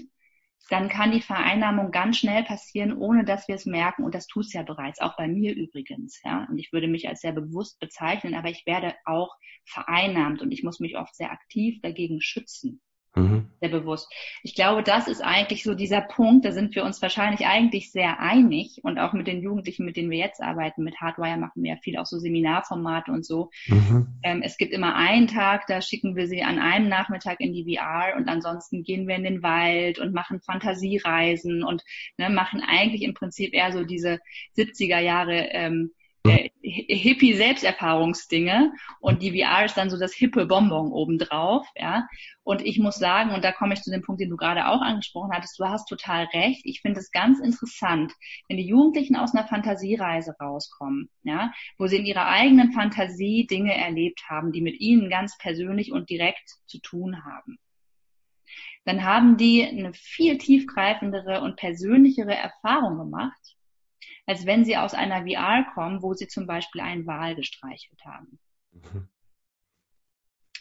dann 0.69 0.87
kann 0.87 1.11
die 1.11 1.21
Vereinnahmung 1.21 1.91
ganz 1.91 2.17
schnell 2.17 2.43
passieren, 2.43 2.95
ohne 2.95 3.25
dass 3.25 3.47
wir 3.47 3.55
es 3.55 3.65
merken. 3.65 4.03
Und 4.03 4.13
das 4.13 4.27
tut 4.27 4.45
es 4.45 4.53
ja 4.53 4.61
bereits, 4.61 5.01
auch 5.01 5.17
bei 5.17 5.27
mir 5.27 5.55
übrigens. 5.55 6.21
Ja? 6.23 6.45
Und 6.49 6.59
ich 6.59 6.71
würde 6.71 6.87
mich 6.87 7.07
als 7.07 7.21
sehr 7.21 7.31
bewusst 7.31 7.79
bezeichnen, 7.79 8.35
aber 8.35 8.49
ich 8.49 8.65
werde 8.65 8.93
auch 9.05 9.35
vereinnahmt 9.65 10.41
und 10.41 10.51
ich 10.51 10.63
muss 10.63 10.79
mich 10.79 10.97
oft 10.97 11.15
sehr 11.15 11.31
aktiv 11.31 11.79
dagegen 11.81 12.21
schützen. 12.21 12.81
Mhm. 13.15 13.47
Sehr 13.59 13.69
bewusst. 13.69 14.11
Ich 14.43 14.53
glaube, 14.53 14.83
das 14.83 15.07
ist 15.07 15.21
eigentlich 15.21 15.63
so 15.63 15.73
dieser 15.73 16.01
Punkt, 16.01 16.45
da 16.45 16.51
sind 16.51 16.75
wir 16.75 16.83
uns 16.83 17.01
wahrscheinlich 17.01 17.47
eigentlich 17.47 17.91
sehr 17.91 18.19
einig 18.19 18.79
und 18.83 18.99
auch 18.99 19.13
mit 19.13 19.27
den 19.27 19.41
Jugendlichen, 19.41 19.85
mit 19.85 19.97
denen 19.97 20.11
wir 20.11 20.19
jetzt 20.19 20.41
arbeiten, 20.41 20.83
mit 20.83 21.01
Hardwire 21.01 21.37
machen 21.37 21.63
wir 21.63 21.73
ja 21.73 21.77
viel 21.81 21.97
auch 21.97 22.05
so 22.05 22.19
Seminarformate 22.19 23.11
und 23.11 23.25
so. 23.25 23.49
Mhm. 23.67 24.07
Ähm, 24.21 24.41
es 24.43 24.57
gibt 24.57 24.73
immer 24.73 24.95
einen 24.95 25.27
Tag, 25.27 25.65
da 25.67 25.81
schicken 25.81 26.15
wir 26.15 26.27
sie 26.27 26.43
an 26.43 26.59
einem 26.59 26.87
Nachmittag 26.87 27.39
in 27.39 27.53
die 27.53 27.75
VR 27.75 28.15
und 28.15 28.29
ansonsten 28.29 28.83
gehen 28.83 29.07
wir 29.07 29.15
in 29.15 29.23
den 29.23 29.41
Wald 29.41 29.97
und 29.97 30.13
machen 30.13 30.39
Fantasiereisen 30.41 31.63
und 31.63 31.83
ne, 32.17 32.29
machen 32.29 32.61
eigentlich 32.65 33.01
im 33.01 33.15
Prinzip 33.15 33.53
eher 33.53 33.71
so 33.71 33.83
diese 33.83 34.19
70er 34.55 34.99
Jahre 34.99 35.49
ähm, 35.51 35.91
äh, 36.25 36.49
Hippie-Selbsterfahrungsdinge 36.61 38.73
und 38.99 39.21
die 39.21 39.41
VR 39.41 39.65
ist 39.65 39.77
dann 39.77 39.89
so 39.89 39.97
das 39.97 40.13
hippe 40.13 40.45
Bonbon 40.45 40.91
obendrauf, 40.91 41.67
ja. 41.75 42.07
Und 42.43 42.65
ich 42.65 42.79
muss 42.79 42.95
sagen, 42.95 43.31
und 43.31 43.43
da 43.43 43.51
komme 43.51 43.73
ich 43.73 43.81
zu 43.81 43.91
dem 43.91 44.01
Punkt, 44.01 44.21
den 44.21 44.29
du 44.29 44.35
gerade 44.35 44.67
auch 44.67 44.81
angesprochen 44.81 45.31
hattest, 45.33 45.59
du 45.59 45.65
hast 45.65 45.87
total 45.87 46.25
recht. 46.33 46.61
Ich 46.65 46.81
finde 46.81 46.99
es 46.99 47.11
ganz 47.11 47.39
interessant, 47.39 48.13
wenn 48.47 48.57
die 48.57 48.67
Jugendlichen 48.67 49.15
aus 49.15 49.33
einer 49.33 49.47
Fantasiereise 49.47 50.35
rauskommen, 50.41 51.09
ja, 51.23 51.51
wo 51.77 51.87
sie 51.87 51.97
in 51.97 52.05
ihrer 52.05 52.27
eigenen 52.27 52.73
Fantasie 52.73 53.47
Dinge 53.47 53.75
erlebt 53.75 54.23
haben, 54.27 54.51
die 54.51 54.61
mit 54.61 54.79
ihnen 54.79 55.09
ganz 55.09 55.37
persönlich 55.37 55.91
und 55.91 56.09
direkt 56.09 56.49
zu 56.65 56.79
tun 56.81 57.23
haben 57.23 57.57
dann 58.85 59.03
haben 59.03 59.37
die 59.37 59.63
eine 59.63 59.93
viel 59.93 60.39
tiefgreifendere 60.39 61.41
und 61.41 61.57
persönlichere 61.57 62.33
Erfahrung 62.33 62.97
gemacht, 62.97 63.37
als 64.29 64.45
wenn 64.45 64.63
sie 64.63 64.77
aus 64.77 64.93
einer 64.93 65.25
VR 65.25 65.65
kommen, 65.73 66.03
wo 66.03 66.13
sie 66.13 66.27
zum 66.27 66.45
Beispiel 66.45 66.81
einen 66.81 67.07
Wal 67.07 67.33
gestreichelt 67.33 67.99
haben. 68.05 68.37
Mhm. 68.71 69.09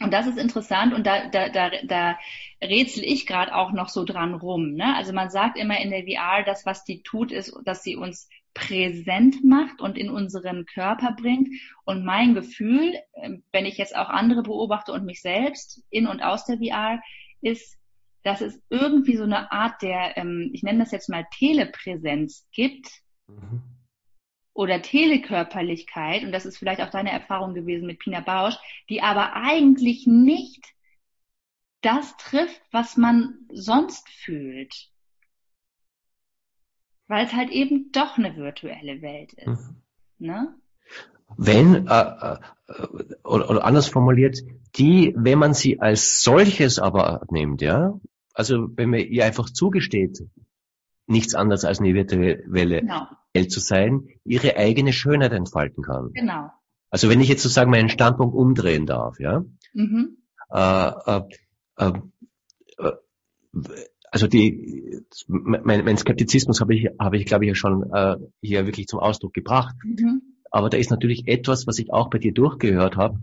Und 0.00 0.14
das 0.14 0.26
ist 0.26 0.38
interessant 0.38 0.94
und 0.94 1.06
da, 1.06 1.28
da, 1.28 1.50
da, 1.50 1.70
da 1.84 2.18
rätsel 2.62 3.04
ich 3.04 3.26
gerade 3.26 3.54
auch 3.54 3.72
noch 3.72 3.90
so 3.90 4.04
dran 4.04 4.32
rum. 4.32 4.72
Ne? 4.72 4.96
Also 4.96 5.12
man 5.12 5.28
sagt 5.28 5.58
immer 5.58 5.78
in 5.80 5.90
der 5.90 6.04
VR, 6.04 6.44
das, 6.44 6.64
was 6.64 6.84
die 6.84 7.02
tut, 7.02 7.30
ist, 7.30 7.54
dass 7.66 7.82
sie 7.82 7.94
uns 7.94 8.30
präsent 8.54 9.44
macht 9.44 9.82
und 9.82 9.98
in 9.98 10.08
unseren 10.08 10.64
Körper 10.64 11.12
bringt. 11.12 11.50
Und 11.84 12.06
mein 12.06 12.32
Gefühl, 12.32 12.94
ähm, 13.16 13.42
wenn 13.52 13.66
ich 13.66 13.76
jetzt 13.76 13.94
auch 13.94 14.08
andere 14.08 14.44
beobachte 14.44 14.92
und 14.92 15.04
mich 15.04 15.20
selbst 15.20 15.82
in 15.90 16.06
und 16.06 16.22
aus 16.22 16.46
der 16.46 16.56
VR, 16.56 17.02
ist, 17.42 17.76
dass 18.22 18.40
es 18.40 18.58
irgendwie 18.70 19.16
so 19.16 19.24
eine 19.24 19.52
Art 19.52 19.82
der, 19.82 20.16
ähm, 20.16 20.52
ich 20.54 20.62
nenne 20.62 20.78
das 20.78 20.90
jetzt 20.90 21.10
mal 21.10 21.26
Telepräsenz 21.36 22.48
gibt, 22.50 23.02
Mhm. 23.28 23.62
Oder 24.54 24.82
Telekörperlichkeit, 24.82 26.24
und 26.24 26.32
das 26.32 26.44
ist 26.44 26.58
vielleicht 26.58 26.80
auch 26.80 26.90
deine 26.90 27.12
Erfahrung 27.12 27.54
gewesen 27.54 27.86
mit 27.86 28.00
Pina 28.00 28.20
Bausch, 28.20 28.56
die 28.88 29.02
aber 29.02 29.34
eigentlich 29.34 30.06
nicht 30.06 30.74
das 31.80 32.16
trifft, 32.16 32.60
was 32.72 32.96
man 32.96 33.46
sonst 33.52 34.08
fühlt. 34.08 34.90
Weil 37.06 37.24
es 37.24 37.32
halt 37.32 37.50
eben 37.50 37.92
doch 37.92 38.18
eine 38.18 38.36
virtuelle 38.36 39.00
Welt 39.00 39.32
ist. 39.34 39.46
Mhm. 39.46 39.82
Ne? 40.18 40.54
Wenn, 41.36 41.86
äh, 41.86 42.00
äh, 42.00 42.38
oder, 43.22 43.50
oder 43.50 43.64
anders 43.64 43.88
formuliert, 43.88 44.38
die, 44.76 45.14
wenn 45.16 45.38
man 45.38 45.54
sie 45.54 45.80
als 45.80 46.22
solches 46.22 46.78
aber 46.78 47.22
nimmt, 47.30 47.62
ja, 47.62 47.98
also 48.34 48.68
wenn 48.76 48.90
man 48.90 49.00
ihr 49.00 49.24
einfach 49.24 49.50
zugesteht, 49.50 50.22
nichts 51.08 51.34
anderes 51.34 51.64
als 51.64 51.80
eine 51.80 51.94
virtuelle 51.94 52.80
genau. 52.80 53.06
Welt 53.34 53.50
zu 53.50 53.60
sein, 53.60 54.08
ihre 54.24 54.56
eigene 54.56 54.92
Schönheit 54.92 55.32
entfalten 55.32 55.82
kann. 55.82 56.10
Genau. 56.12 56.50
Also 56.90 57.08
wenn 57.08 57.20
ich 57.20 57.28
jetzt 57.28 57.42
sozusagen 57.42 57.70
meinen 57.70 57.88
Standpunkt 57.88 58.34
umdrehen 58.34 58.86
darf, 58.86 59.20
ja. 59.20 59.44
Mhm. 59.74 60.18
Äh, 60.50 60.88
äh, 60.88 61.22
äh, 61.76 61.92
äh 62.78 62.92
also 64.10 64.26
die, 64.26 65.02
mein, 65.26 65.84
mein 65.84 65.96
Skeptizismus 65.98 66.62
habe 66.62 66.74
ich, 66.74 66.88
habe 66.98 67.18
ich 67.18 67.26
glaube 67.26 67.44
ich 67.44 67.48
ja 67.48 67.54
schon 67.54 67.90
äh, 67.92 68.16
hier 68.40 68.64
wirklich 68.64 68.86
zum 68.86 69.00
Ausdruck 69.00 69.34
gebracht. 69.34 69.76
Mhm. 69.84 70.22
Aber 70.50 70.70
da 70.70 70.78
ist 70.78 70.90
natürlich 70.90 71.28
etwas, 71.28 71.66
was 71.66 71.78
ich 71.78 71.92
auch 71.92 72.08
bei 72.08 72.18
dir 72.18 72.32
durchgehört 72.32 72.96
habe. 72.96 73.20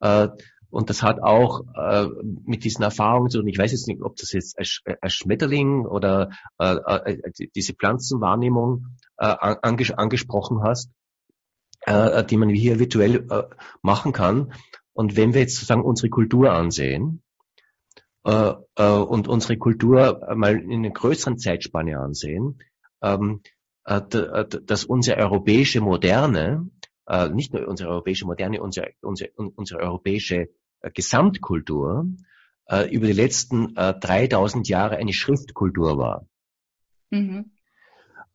Äh, 0.00 0.28
und 0.70 0.90
das 0.90 1.02
hat 1.02 1.22
auch 1.22 1.62
äh, 1.74 2.06
mit 2.44 2.64
diesen 2.64 2.82
Erfahrungen 2.82 3.30
zu 3.30 3.38
tun. 3.38 3.48
Ich 3.48 3.58
weiß 3.58 3.72
jetzt 3.72 3.86
nicht, 3.86 4.02
ob 4.02 4.16
das 4.16 4.32
jetzt 4.32 4.58
ein 4.58 5.10
Schmetterling 5.10 5.86
oder 5.86 6.30
äh, 6.58 6.74
äh, 6.74 7.48
diese 7.54 7.74
Pflanzenwahrnehmung 7.74 8.86
äh, 9.18 9.26
anges 9.26 9.92
angesprochen 9.92 10.62
hast, 10.62 10.90
äh, 11.82 12.24
die 12.24 12.36
man 12.36 12.48
hier 12.50 12.78
virtuell 12.78 13.26
äh, 13.30 13.44
machen 13.82 14.12
kann. 14.12 14.52
Und 14.92 15.16
wenn 15.16 15.34
wir 15.34 15.42
jetzt 15.42 15.54
sozusagen 15.54 15.84
unsere 15.84 16.10
Kultur 16.10 16.52
ansehen 16.52 17.22
äh, 18.24 18.54
äh, 18.76 18.90
und 18.90 19.28
unsere 19.28 19.56
Kultur 19.56 20.20
mal 20.34 20.58
in 20.58 20.84
einer 20.84 20.90
größeren 20.90 21.38
Zeitspanne 21.38 21.98
ansehen, 21.98 22.58
ähm, 23.02 23.42
äh, 23.84 24.00
dass 24.64 24.84
unsere 24.84 25.18
europäische 25.18 25.80
Moderne 25.80 26.68
äh, 27.06 27.28
nicht 27.28 27.52
nur 27.52 27.66
unsere 27.68 27.90
europäische 27.90 28.26
Moderne, 28.26 28.62
unsere, 28.62 28.92
unsere, 29.00 29.30
unsere 29.30 29.80
europäische 29.80 30.48
äh, 30.80 30.90
Gesamtkultur 30.92 32.06
äh, 32.68 32.88
über 32.92 33.06
die 33.06 33.12
letzten 33.12 33.76
äh, 33.76 33.94
3000 33.98 34.68
Jahre 34.68 34.96
eine 34.96 35.12
Schriftkultur 35.12 35.98
war. 35.98 36.26
Mhm. 37.10 37.52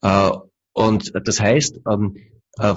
Äh, 0.01 0.31
und 0.73 1.11
das 1.25 1.39
heißt, 1.39 1.81
ähm, 1.89 2.17
äh, 2.57 2.75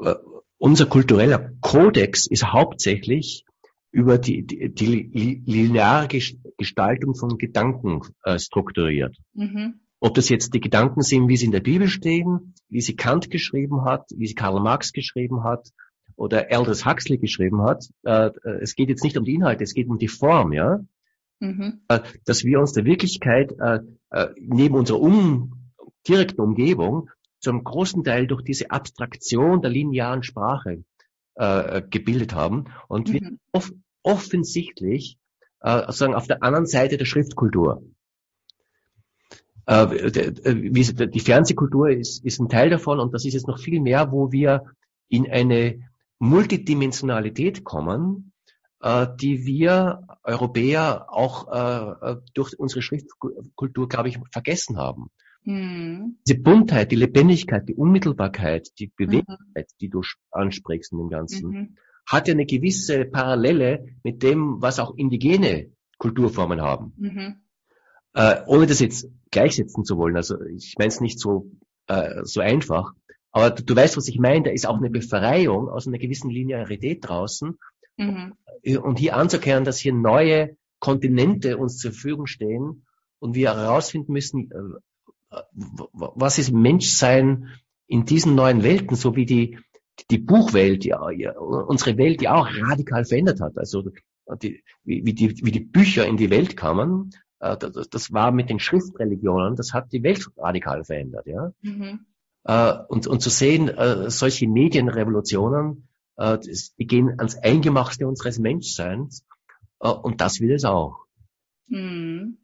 äh, 0.00 0.14
unser 0.58 0.86
kultureller 0.86 1.50
Kodex 1.60 2.26
ist 2.26 2.52
hauptsächlich 2.52 3.44
über 3.90 4.18
die, 4.18 4.46
die, 4.46 4.72
die 4.72 5.42
lineare 5.44 6.08
Gestaltung 6.56 7.14
von 7.14 7.36
Gedanken 7.36 8.00
äh, 8.24 8.38
strukturiert. 8.38 9.16
Mhm. 9.34 9.80
Ob 10.04 10.14
das 10.14 10.28
jetzt 10.28 10.52
die 10.52 10.60
Gedanken 10.60 11.02
sind, 11.02 11.28
wie 11.28 11.36
sie 11.36 11.46
in 11.46 11.52
der 11.52 11.60
Bibel 11.60 11.86
stehen, 11.86 12.54
wie 12.68 12.80
sie 12.80 12.96
Kant 12.96 13.30
geschrieben 13.30 13.84
hat, 13.84 14.10
wie 14.16 14.26
sie 14.26 14.34
Karl 14.34 14.60
Marx 14.60 14.92
geschrieben 14.92 15.44
hat 15.44 15.68
oder 16.16 16.48
Aldous 16.50 16.84
Huxley 16.84 17.18
geschrieben 17.18 17.62
hat. 17.62 17.84
Äh, 18.02 18.30
äh, 18.42 18.58
es 18.62 18.74
geht 18.74 18.88
jetzt 18.88 19.04
nicht 19.04 19.16
um 19.16 19.24
die 19.24 19.34
Inhalte, 19.34 19.62
es 19.62 19.74
geht 19.74 19.88
um 19.88 19.98
die 19.98 20.08
Form, 20.08 20.52
ja. 20.52 20.80
Mhm. 21.38 21.82
Äh, 21.86 22.00
dass 22.24 22.42
wir 22.42 22.58
uns 22.58 22.72
der 22.72 22.84
Wirklichkeit 22.84 23.54
neben 24.40 24.74
unserer 24.74 25.00
um, 25.00 25.70
direkten 26.08 26.40
Umgebung 26.40 27.08
zum 27.38 27.62
großen 27.62 28.02
Teil 28.02 28.26
durch 28.26 28.42
diese 28.42 28.72
Abstraktion 28.72 29.62
der 29.62 29.70
linearen 29.70 30.24
Sprache 30.24 30.82
gebildet 31.90 32.34
haben 32.34 32.64
und 32.88 33.08
mhm. 33.08 33.12
wir 33.12 33.30
off 33.52 33.72
offensichtlich 34.02 35.16
sozusagen 35.62 36.14
auf 36.14 36.26
der 36.26 36.42
anderen 36.42 36.66
Seite 36.66 36.98
der 36.98 37.04
Schriftkultur 37.04 37.84
die 39.68 41.20
Fernsehkultur 41.20 41.90
ist, 41.90 42.24
ist 42.24 42.40
ein 42.40 42.48
Teil 42.48 42.70
davon 42.70 42.98
und 42.98 43.14
das 43.14 43.24
ist 43.24 43.34
jetzt 43.34 43.46
noch 43.46 43.58
viel 43.58 43.80
mehr, 43.80 44.10
wo 44.10 44.32
wir 44.32 44.64
in 45.08 45.30
eine 45.30 45.80
Multidimensionalität 46.18 47.64
kommen, 47.64 48.32
äh, 48.80 49.06
die 49.20 49.44
wir 49.44 50.06
Europäer 50.24 51.06
auch 51.08 51.52
äh, 51.52 52.16
durch 52.34 52.58
unsere 52.58 52.82
Schriftkultur, 52.82 53.88
glaube 53.88 54.08
ich, 54.08 54.18
vergessen 54.32 54.76
haben. 54.76 55.10
Mhm. 55.44 56.18
Diese 56.26 56.38
Buntheit, 56.38 56.92
die 56.92 56.96
Lebendigkeit, 56.96 57.68
die 57.68 57.74
Unmittelbarkeit, 57.74 58.68
die 58.78 58.92
Beweglichkeit, 58.96 59.66
mhm. 59.72 59.78
die 59.80 59.88
du 59.88 60.02
ansprichst 60.30 60.92
in 60.92 60.98
dem 60.98 61.08
Ganzen, 61.08 61.50
mhm. 61.50 61.76
hat 62.06 62.28
ja 62.28 62.34
eine 62.34 62.46
gewisse 62.46 63.04
Parallele 63.04 63.86
mit 64.02 64.22
dem, 64.22 64.62
was 64.62 64.78
auch 64.78 64.94
indigene 64.96 65.72
Kulturformen 65.98 66.60
haben. 66.60 66.92
Mhm. 66.96 67.41
Äh, 68.14 68.42
ohne 68.46 68.66
das 68.66 68.80
jetzt 68.80 69.08
gleichsetzen 69.30 69.84
zu 69.84 69.96
wollen. 69.96 70.16
Also 70.16 70.40
ich 70.42 70.74
meine 70.78 70.88
es 70.88 71.00
nicht 71.00 71.18
so, 71.18 71.50
äh, 71.86 72.24
so 72.24 72.40
einfach. 72.40 72.92
Aber 73.30 73.50
du, 73.50 73.62
du, 73.62 73.74
weißt, 73.74 73.96
was 73.96 74.08
ich 74.08 74.18
meine. 74.18 74.44
Da 74.44 74.50
ist 74.50 74.66
auch 74.66 74.76
eine 74.76 74.90
Befreiung 74.90 75.68
aus 75.68 75.86
einer 75.86 75.98
gewissen 75.98 76.30
Linearität 76.30 77.08
draußen. 77.08 77.58
Mhm. 77.96 78.34
Und 78.82 78.98
hier 78.98 79.16
anzukehren, 79.16 79.64
dass 79.64 79.78
hier 79.78 79.94
neue 79.94 80.56
Kontinente 80.78 81.56
uns 81.56 81.78
zur 81.78 81.92
Verfügung 81.92 82.26
stehen 82.26 82.84
und 83.18 83.34
wir 83.34 83.54
herausfinden 83.54 84.12
müssen, 84.12 84.50
äh, 84.50 85.38
was 85.92 86.38
ist 86.38 86.52
Menschsein 86.52 87.48
in 87.86 88.04
diesen 88.04 88.34
neuen 88.34 88.62
Welten, 88.62 88.96
so 88.96 89.16
wie 89.16 89.24
die, 89.24 89.58
die 90.10 90.18
Buchwelt, 90.18 90.84
die, 90.84 90.92
unsere 90.92 91.96
Welt, 91.96 92.20
die 92.20 92.28
auch 92.28 92.48
radikal 92.48 93.04
verändert 93.04 93.40
hat. 93.40 93.56
Also 93.56 93.90
die, 94.42 94.62
wie, 94.84 95.14
die, 95.14 95.44
wie 95.44 95.50
die 95.52 95.60
Bücher 95.60 96.06
in 96.06 96.16
die 96.16 96.30
Welt 96.30 96.56
kamen 96.56 97.10
äh, 97.42 97.56
das, 97.58 97.90
das 97.90 98.12
war 98.12 98.32
mit 98.32 98.48
den 98.48 98.58
Schriftreligionen, 98.58 99.56
das 99.56 99.74
hat 99.74 99.92
die 99.92 100.02
Welt 100.02 100.26
radikal 100.36 100.84
verändert, 100.84 101.26
ja. 101.26 101.52
Mhm. 101.60 102.06
Äh, 102.44 102.74
und, 102.88 103.06
und 103.06 103.20
zu 103.20 103.30
sehen, 103.30 103.68
äh, 103.68 104.10
solche 104.10 104.48
Medienrevolutionen, 104.48 105.88
die 106.14 106.86
gehen 106.86 107.18
ans 107.18 107.36
Eingemachte 107.38 108.06
unseres 108.06 108.38
Menschseins, 108.38 109.24
und 109.78 110.20
das 110.20 110.40
will 110.40 110.52
es 110.52 110.64
auch. 110.64 111.06
Mhm. 111.68 112.36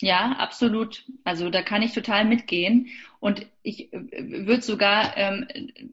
Ja, 0.00 0.32
absolut. 0.32 1.04
Also 1.22 1.50
da 1.50 1.62
kann 1.62 1.82
ich 1.82 1.92
total 1.92 2.24
mitgehen. 2.24 2.88
Und 3.20 3.46
ich 3.62 3.90
würde 3.92 4.62
sogar 4.62 5.16
ähm, 5.16 5.46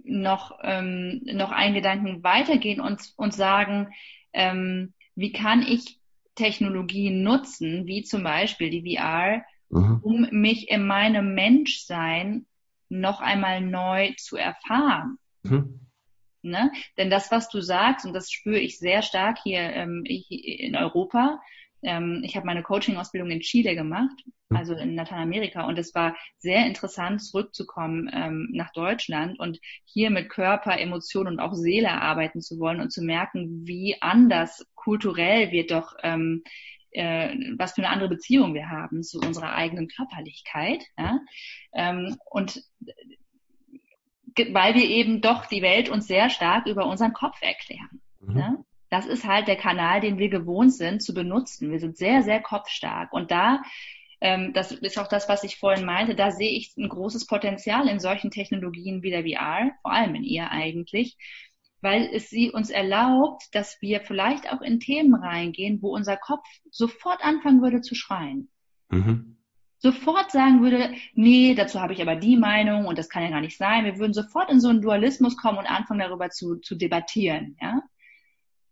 noch, 0.03 0.57
ähm, 0.64 1.22
noch 1.24 1.51
einen 1.51 1.76
Gedanken 1.76 2.24
weitergehen 2.24 2.82
und, 2.82 3.14
und 3.16 3.34
sagen, 3.34 3.93
ähm, 4.34 4.93
wie 5.16 5.32
kann 5.32 5.62
ich 5.62 6.01
Technologien 6.36 7.23
nutzen, 7.23 7.86
wie 7.88 8.03
zum 8.03 8.23
Beispiel 8.23 8.69
die 8.69 8.95
VR, 8.95 9.43
mhm. 9.69 9.99
um 10.01 10.27
mich 10.32 10.69
in 10.69 10.86
meinem 10.86 11.34
Menschsein 11.34 12.45
noch 12.89 13.21
einmal 13.21 13.61
neu 13.61 14.13
zu 14.17 14.38
erfahren. 14.38 15.17
Mhm. 15.43 15.88
Ne? 16.43 16.71
Denn 16.97 17.09
das, 17.09 17.32
was 17.32 17.49
du 17.49 17.61
sagst, 17.61 18.05
und 18.05 18.13
das 18.13 18.32
spüre 18.32 18.59
ich 18.59 18.79
sehr 18.79 19.01
stark 19.01 19.38
hier 19.43 19.59
ähm, 19.59 20.03
in 20.05 20.75
Europa, 20.75 21.39
ähm, 21.84 22.21
ich 22.23 22.36
habe 22.36 22.45
meine 22.45 22.63
Coaching-Ausbildung 22.63 23.32
in 23.32 23.41
Chile 23.41 23.75
gemacht, 23.75 24.23
mhm. 24.49 24.57
also 24.57 24.73
in 24.75 24.95
Lateinamerika, 24.95 25.65
und 25.65 25.77
es 25.77 25.93
war 25.95 26.15
sehr 26.38 26.65
interessant, 26.65 27.23
zurückzukommen 27.23 28.09
ähm, 28.13 28.49
nach 28.51 28.71
Deutschland 28.71 29.39
und 29.39 29.59
hier 29.86 30.09
mit 30.09 30.29
Körper, 30.29 30.79
Emotion 30.79 31.27
und 31.27 31.39
auch 31.39 31.53
Seele 31.53 31.91
arbeiten 31.91 32.41
zu 32.41 32.59
wollen 32.59 32.82
und 32.82 32.91
zu 32.91 33.01
merken, 33.03 33.65
wie 33.65 33.97
anders 34.01 34.65
kulturell 34.75 35.51
wir 35.51 35.67
doch 35.67 35.95
ähm, 36.03 36.43
äh, 36.91 37.36
was 37.57 37.73
für 37.73 37.82
eine 37.82 37.89
andere 37.89 38.09
Beziehung 38.09 38.53
wir 38.53 38.69
haben 38.69 39.03
zu 39.03 39.19
unserer 39.19 39.53
eigenen 39.53 39.88
Körperlichkeit. 39.88 40.84
Ja? 40.97 41.19
Ähm, 41.73 42.17
und 42.29 42.63
weil 44.51 44.75
wir 44.75 44.86
eben 44.86 45.21
doch 45.21 45.45
die 45.45 45.61
Welt 45.61 45.89
uns 45.89 46.07
sehr 46.07 46.29
stark 46.29 46.65
über 46.67 46.86
unseren 46.86 47.13
Kopf 47.13 47.41
erklären. 47.41 48.01
Mhm. 48.19 48.34
Ne? 48.34 48.61
Das 48.92 49.06
ist 49.06 49.26
halt 49.26 49.48
der 49.48 49.56
Kanal, 49.56 50.02
den 50.02 50.18
wir 50.18 50.30
gewohnt 50.30 50.74
sind 50.74 51.02
zu 51.02 51.14
benutzen. 51.14 51.72
Wir 51.72 51.80
sind 51.80 51.98
sehr, 51.98 52.24
sehr 52.24 52.42
kopfstark. 52.42 53.14
Und 53.14 53.32
da, 53.32 53.62
ähm, 54.20 54.52
das 54.54 54.74
ist 54.74 55.00
auch 55.00 55.08
das, 55.08 55.30
was 55.30 55.46
ich 55.46 55.58
vorhin 55.58 55.86
meinte, 55.86 56.14
da 56.14 56.30
sehe 56.30 56.52
ich 56.52 56.76
ein 56.78 56.89
großes 56.89 57.26
Potenzial 57.26 57.88
in 57.88 58.00
solchen 58.00 58.32
Technologien 58.32 59.02
wie 59.02 59.10
der 59.10 59.24
VR, 59.24 59.72
vor 59.82 59.94
allem 59.94 60.14
in 60.16 60.24
ihr 60.24 60.52
eigentlich, 60.52 61.18
weil 61.80 62.10
es 62.14 62.30
sie 62.30 62.52
uns 62.52 62.70
erlaubt, 62.70 63.44
dass 63.54 63.82
wir 63.82 64.02
vielleicht 64.02 64.52
auch 64.52 64.62
in 64.62 64.82
Themen 64.82 65.16
reingehen, 65.16 65.82
wo 65.82 65.96
unser 65.96 66.18
Kopf 66.18 66.46
sofort 66.70 67.24
anfangen 67.24 67.62
würde 67.62 67.80
zu 67.80 67.96
schreien. 67.96 68.50
Mhm 68.89 69.38
sofort 69.82 70.30
sagen 70.30 70.62
würde, 70.62 70.94
nee, 71.16 71.56
dazu 71.56 71.82
habe 71.82 71.94
ich 71.94 72.02
aber 72.04 72.16
die 72.16 72.38
Meinung 72.38 72.86
und 72.86 73.00
das 73.00 73.10
kann 73.10 73.24
ja 73.24 73.32
gar 73.32 73.42
nicht 73.42 73.58
sein. 73.58 73.84
Wir 73.84 73.98
würden 73.98 74.14
sofort 74.14 74.52
in 74.52 74.60
so 74.60 74.70
einen 74.70 74.82
Dualismus 74.82 75.36
kommen 75.36 75.58
und 75.58 75.66
anfangen 75.66 76.02
darüber 76.02 76.30
zu, 76.30 76.58
zu 76.58 76.76
debattieren, 76.76 77.58
ja. 77.60 77.82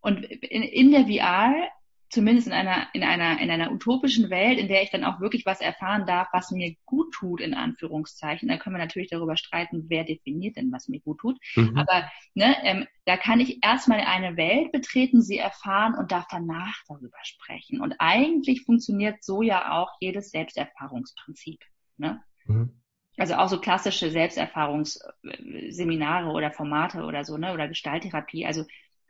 Und 0.02 0.24
in, 0.24 0.64
in 0.64 0.92
der 0.92 1.08
VR 1.08 1.70
zumindest 2.10 2.48
in 2.48 2.54
einer, 2.54 2.88
in 2.94 3.04
einer, 3.04 3.40
in 3.40 3.52
einer 3.52 3.72
utopischen 3.72 4.32
Welt, 4.32 4.58
in 4.58 4.68
der 4.68 4.84
ich 4.84 4.90
dann 4.90 5.04
auch 5.04 5.20
wirklich 5.20 5.46
was 5.46 5.60
erfahren 5.62 6.08
darf, 6.08 6.28
was 6.34 6.50
mir 6.52 6.76
gut 6.86 7.14
tut, 7.14 7.40
in 7.40 7.54
Anführungszeichen. 7.54 8.50
Da 8.50 8.58
können 8.58 8.76
wir 8.76 8.84
natürlich 8.84 9.10
darüber 9.10 9.38
streiten, 9.38 9.86
wer 9.90 10.04
definiert 10.04 10.58
denn, 10.58 10.72
was 10.72 10.88
mir 10.88 11.00
gut 11.02 11.20
tut. 11.20 11.38
Mhm. 11.56 11.78
Aber 11.78 12.10
ne, 12.34 12.56
ähm, 12.64 12.88
da 13.06 13.16
kann 13.16 13.40
ich 13.40 13.64
erstmal 13.64 14.00
eine 14.00 14.38
Welt 14.38 14.72
betreten, 14.72 15.22
sie 15.22 15.38
erfahren 15.38 15.94
und 15.96 16.12
darf 16.12 16.26
danach 16.30 16.82
darüber 16.88 17.20
sprechen. 17.24 17.80
Und 17.80 17.94
eigentlich 18.00 18.64
funktioniert 18.64 19.24
so 19.24 19.44
ja 19.44 19.74
auch 19.74 19.92
jedes 20.00 20.32
Selbsterfahrungsprinzip. 20.32 21.60
Ne? 21.98 22.24
Mhm. 22.46 22.72
Also 23.18 23.36
auch 23.36 23.50
so 23.50 23.60
klassische 23.60 24.10
Selbsterfahrungsseminare 24.10 26.30
oder 26.30 26.50
Formate 26.52 27.04
oder 27.04 27.24
so, 27.26 27.38
ne? 27.38 27.54
Oder 27.54 27.68
Gestalttherapie. 27.68 28.46
Also 28.46 28.64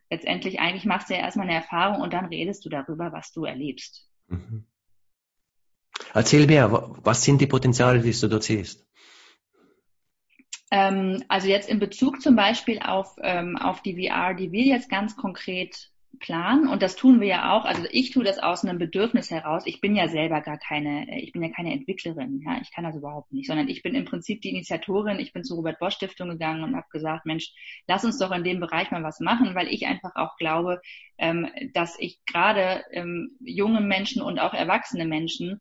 letztendlich 0.10 0.60
eigentlich 0.60 0.86
machst 0.86 1.10
du 1.10 1.14
ja 1.14 1.22
erstmal 1.22 1.48
eine 1.48 1.58
Erfahrung 1.58 2.02
und 2.02 2.14
dann 2.14 2.26
redest 2.26 2.66
du 2.66 2.70
darüber, 2.70 3.12
was 3.12 3.32
du 3.32 3.46
erlebst. 3.46 4.08
Mhm. 4.28 4.66
Erzähl 6.14 6.48
mehr, 6.48 6.72
was 7.04 7.24
sind 7.24 7.42
die 7.42 7.48
Potenziale, 7.48 8.02
die 8.02 8.12
du 8.12 8.28
dort 8.28 8.44
siehst? 8.44 8.88
Ähm, 10.72 11.24
also 11.28 11.48
jetzt 11.48 11.70
in 11.70 11.80
Bezug 11.80 12.22
zum 12.22 12.36
Beispiel 12.36 12.80
auf, 12.80 13.16
ähm, 13.22 13.58
auf 13.58 13.82
die 13.82 13.96
VR, 13.96 14.34
die 14.34 14.52
wir 14.52 14.66
jetzt 14.66 14.90
ganz 14.90 15.16
konkret 15.16 15.89
planen 16.20 16.68
und 16.68 16.82
das 16.82 16.96
tun 16.96 17.22
wir 17.22 17.28
ja 17.28 17.54
auch. 17.54 17.66
Also 17.66 17.84
ich 17.92 18.12
tue 18.12 18.24
das 18.24 18.40
aus 18.40 18.64
einem 18.64 18.78
Bedürfnis 18.78 19.32
heraus. 19.32 19.64
Ich 19.66 19.82
bin 19.82 19.96
ja 19.96 20.08
selber 20.08 20.42
gar 20.42 20.58
keine, 20.58 21.20
ich 21.22 21.32
bin 21.32 21.42
ja 21.42 21.50
keine 21.50 21.74
Entwicklerin, 21.74 22.42
ja, 22.46 22.60
ich 22.62 22.72
kann 22.72 22.84
das 22.84 22.96
überhaupt 22.96 23.32
nicht, 23.32 23.48
sondern 23.48 23.68
ich 23.68 23.82
bin 23.82 23.96
im 23.96 24.06
Prinzip 24.06 24.42
die 24.42 24.50
Initiatorin. 24.50 25.20
Ich 25.20 25.34
bin 25.34 25.44
zur 25.44 25.58
Robert 25.58 25.80
Bosch 25.80 25.96
Stiftung 25.96 26.30
gegangen 26.30 26.64
und 26.64 26.76
habe 26.76 26.88
gesagt, 26.92 27.26
Mensch, 27.26 27.52
lass 27.88 28.06
uns 28.06 28.18
doch 28.18 28.32
in 28.32 28.44
dem 28.44 28.60
Bereich 28.60 28.92
mal 28.92 29.04
was 29.04 29.20
machen, 29.20 29.56
weil 29.56 29.68
ich 29.68 29.88
einfach 29.88 30.16
auch 30.16 30.38
glaube, 30.38 30.82
ähm, 31.18 31.48
dass 31.74 31.98
ich 32.00 32.20
gerade 32.26 32.84
ähm, 32.92 33.38
junge 33.40 33.82
Menschen 33.82 34.22
und 34.22 34.40
auch 34.40 34.54
erwachsene 34.54 35.06
Menschen 35.06 35.60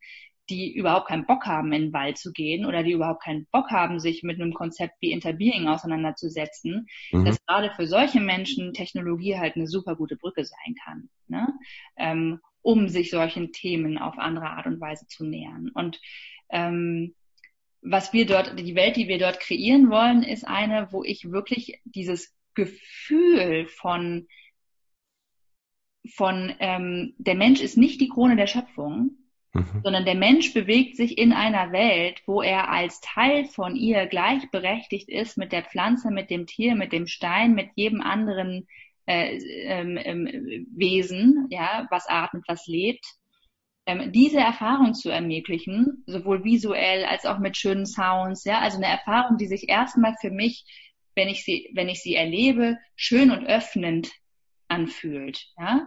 die 0.50 0.74
überhaupt 0.74 1.08
keinen 1.08 1.26
Bock 1.26 1.46
haben, 1.46 1.72
in 1.72 1.82
den 1.82 1.92
Wald 1.92 2.18
zu 2.18 2.32
gehen 2.32 2.64
oder 2.64 2.82
die 2.82 2.92
überhaupt 2.92 3.22
keinen 3.22 3.46
Bock 3.52 3.70
haben, 3.70 4.00
sich 4.00 4.22
mit 4.22 4.40
einem 4.40 4.54
Konzept 4.54 4.94
wie 5.00 5.12
Interbeing 5.12 5.68
auseinanderzusetzen, 5.68 6.86
mhm. 7.12 7.24
dass 7.24 7.44
gerade 7.44 7.70
für 7.74 7.86
solche 7.86 8.20
Menschen 8.20 8.72
Technologie 8.72 9.36
halt 9.36 9.56
eine 9.56 9.66
super 9.66 9.96
gute 9.96 10.16
Brücke 10.16 10.44
sein 10.44 10.74
kann, 10.84 11.10
ne? 11.26 11.48
ähm, 11.96 12.40
um 12.62 12.88
sich 12.88 13.10
solchen 13.10 13.52
Themen 13.52 13.98
auf 13.98 14.18
andere 14.18 14.50
Art 14.50 14.66
und 14.66 14.80
Weise 14.80 15.06
zu 15.06 15.24
nähern. 15.24 15.70
Und 15.74 16.00
ähm, 16.50 17.14
was 17.80 18.12
wir 18.12 18.26
dort, 18.26 18.58
die 18.58 18.74
Welt, 18.74 18.96
die 18.96 19.08
wir 19.08 19.18
dort 19.18 19.40
kreieren 19.40 19.90
wollen, 19.90 20.22
ist 20.22 20.46
eine, 20.46 20.88
wo 20.90 21.04
ich 21.04 21.30
wirklich 21.30 21.80
dieses 21.84 22.34
Gefühl 22.54 23.66
von 23.68 24.26
von 26.14 26.54
ähm, 26.60 27.14
der 27.18 27.34
Mensch 27.34 27.60
ist 27.60 27.76
nicht 27.76 28.00
die 28.00 28.08
Krone 28.08 28.34
der 28.36 28.46
Schöpfung, 28.46 29.17
Mhm. 29.54 29.80
sondern 29.82 30.04
der 30.04 30.14
Mensch 30.14 30.52
bewegt 30.52 30.96
sich 30.96 31.16
in 31.16 31.32
einer 31.32 31.72
Welt, 31.72 32.20
wo 32.26 32.42
er 32.42 32.70
als 32.70 33.00
Teil 33.00 33.46
von 33.46 33.76
ihr 33.76 34.06
gleichberechtigt 34.06 35.08
ist 35.08 35.38
mit 35.38 35.52
der 35.52 35.64
Pflanze, 35.64 36.10
mit 36.10 36.28
dem 36.28 36.46
Tier, 36.46 36.74
mit 36.74 36.92
dem 36.92 37.06
Stein, 37.06 37.54
mit 37.54 37.70
jedem 37.74 38.02
anderen 38.02 38.68
äh, 39.06 39.38
ähm, 39.64 39.96
ähm, 39.96 40.66
Wesen, 40.76 41.46
ja, 41.50 41.86
was 41.90 42.06
atmet, 42.08 42.44
was 42.46 42.66
lebt. 42.66 43.06
Ähm, 43.86 44.12
diese 44.12 44.38
Erfahrung 44.38 44.92
zu 44.92 45.08
ermöglichen, 45.08 46.04
sowohl 46.06 46.44
visuell 46.44 47.06
als 47.06 47.24
auch 47.24 47.38
mit 47.38 47.56
schönen 47.56 47.86
Sounds, 47.86 48.44
ja, 48.44 48.58
also 48.58 48.76
eine 48.76 48.86
Erfahrung, 48.86 49.38
die 49.38 49.46
sich 49.46 49.70
erstmal 49.70 50.14
für 50.20 50.30
mich, 50.30 50.66
wenn 51.14 51.28
ich 51.28 51.42
sie, 51.42 51.70
wenn 51.72 51.88
ich 51.88 52.02
sie 52.02 52.14
erlebe, 52.14 52.76
schön 52.96 53.30
und 53.30 53.46
öffnend 53.46 54.12
anfühlt, 54.68 55.46
ja. 55.58 55.86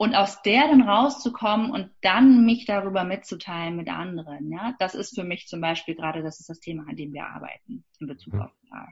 Und 0.00 0.14
aus 0.14 0.40
der 0.40 0.66
dann 0.66 0.80
rauszukommen 0.80 1.70
und 1.70 1.90
dann 2.00 2.46
mich 2.46 2.64
darüber 2.64 3.04
mitzuteilen 3.04 3.76
mit 3.76 3.90
anderen. 3.90 4.50
Ja, 4.50 4.74
das 4.78 4.94
ist 4.94 5.14
für 5.14 5.24
mich 5.24 5.46
zum 5.46 5.60
Beispiel 5.60 5.94
gerade, 5.94 6.22
das 6.22 6.40
ist 6.40 6.48
das 6.48 6.58
Thema, 6.58 6.86
an 6.88 6.96
dem 6.96 7.12
wir 7.12 7.26
arbeiten 7.26 7.84
in 7.98 8.06
Bezug 8.06 8.32
mhm. 8.32 8.40
auf 8.40 8.50
VR. 8.66 8.88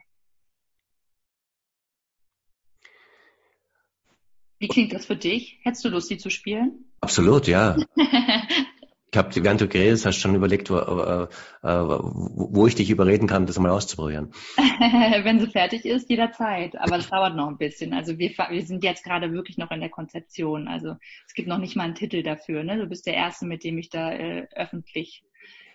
Wie 4.59 4.69
klingt 4.69 4.93
das 4.93 5.07
für 5.07 5.17
dich? 5.17 5.59
Hättest 5.63 5.87
du 5.87 5.89
Lust, 5.89 6.11
die 6.11 6.19
zu 6.19 6.29
spielen? 6.29 6.93
Absolut, 7.01 7.47
ja. 7.47 7.79
Ich 9.19 9.25
habe, 9.25 9.45
während 9.45 9.61
du 9.61 9.67
geredet 9.67 10.07
hast, 10.07 10.17
schon 10.17 10.37
überlegt, 10.37 10.71
wo, 10.71 10.77
äh, 10.77 11.23
äh, 11.65 11.89
wo, 11.89 12.69
ich 12.69 12.77
dich 12.77 12.89
überreden 12.89 13.27
kann, 13.27 13.47
das 13.47 13.59
mal 13.59 13.73
auszuprobieren. 13.73 14.33
Wenn 14.57 15.41
sie 15.41 15.49
fertig 15.49 15.85
ist, 15.85 16.09
jederzeit. 16.09 16.79
Aber 16.79 16.99
es 16.99 17.09
dauert 17.09 17.35
noch 17.35 17.49
ein 17.49 17.59
bisschen. 17.59 17.95
Also 17.95 18.17
wir, 18.17 18.31
wir 18.31 18.65
sind 18.65 18.85
jetzt 18.85 19.03
gerade 19.03 19.33
wirklich 19.33 19.59
noch 19.59 19.73
in 19.73 19.81
der 19.81 19.89
Konzeption. 19.89 20.69
Also 20.69 20.95
es 21.27 21.35
gibt 21.35 21.49
noch 21.49 21.59
nicht 21.59 21.75
mal 21.75 21.83
einen 21.83 21.97
Titel 21.97 22.23
dafür. 22.23 22.63
Ne? 22.63 22.79
Du 22.79 22.87
bist 22.87 23.07
der 23.07 23.15
Erste, 23.15 23.45
mit 23.45 23.65
dem 23.65 23.77
ich 23.79 23.91
da 23.91 24.13
äh, 24.13 24.47
öffentlich 24.55 25.25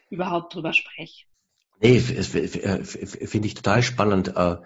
überhaupt 0.09 0.55
drüber 0.55 0.71
spreche. 0.71 1.25
Nee, 1.81 1.99
finde 1.99 3.47
ich 3.47 3.55
total 3.55 3.83
spannend, 3.83 4.37
äh, 4.37 4.53
äh, 4.53 4.57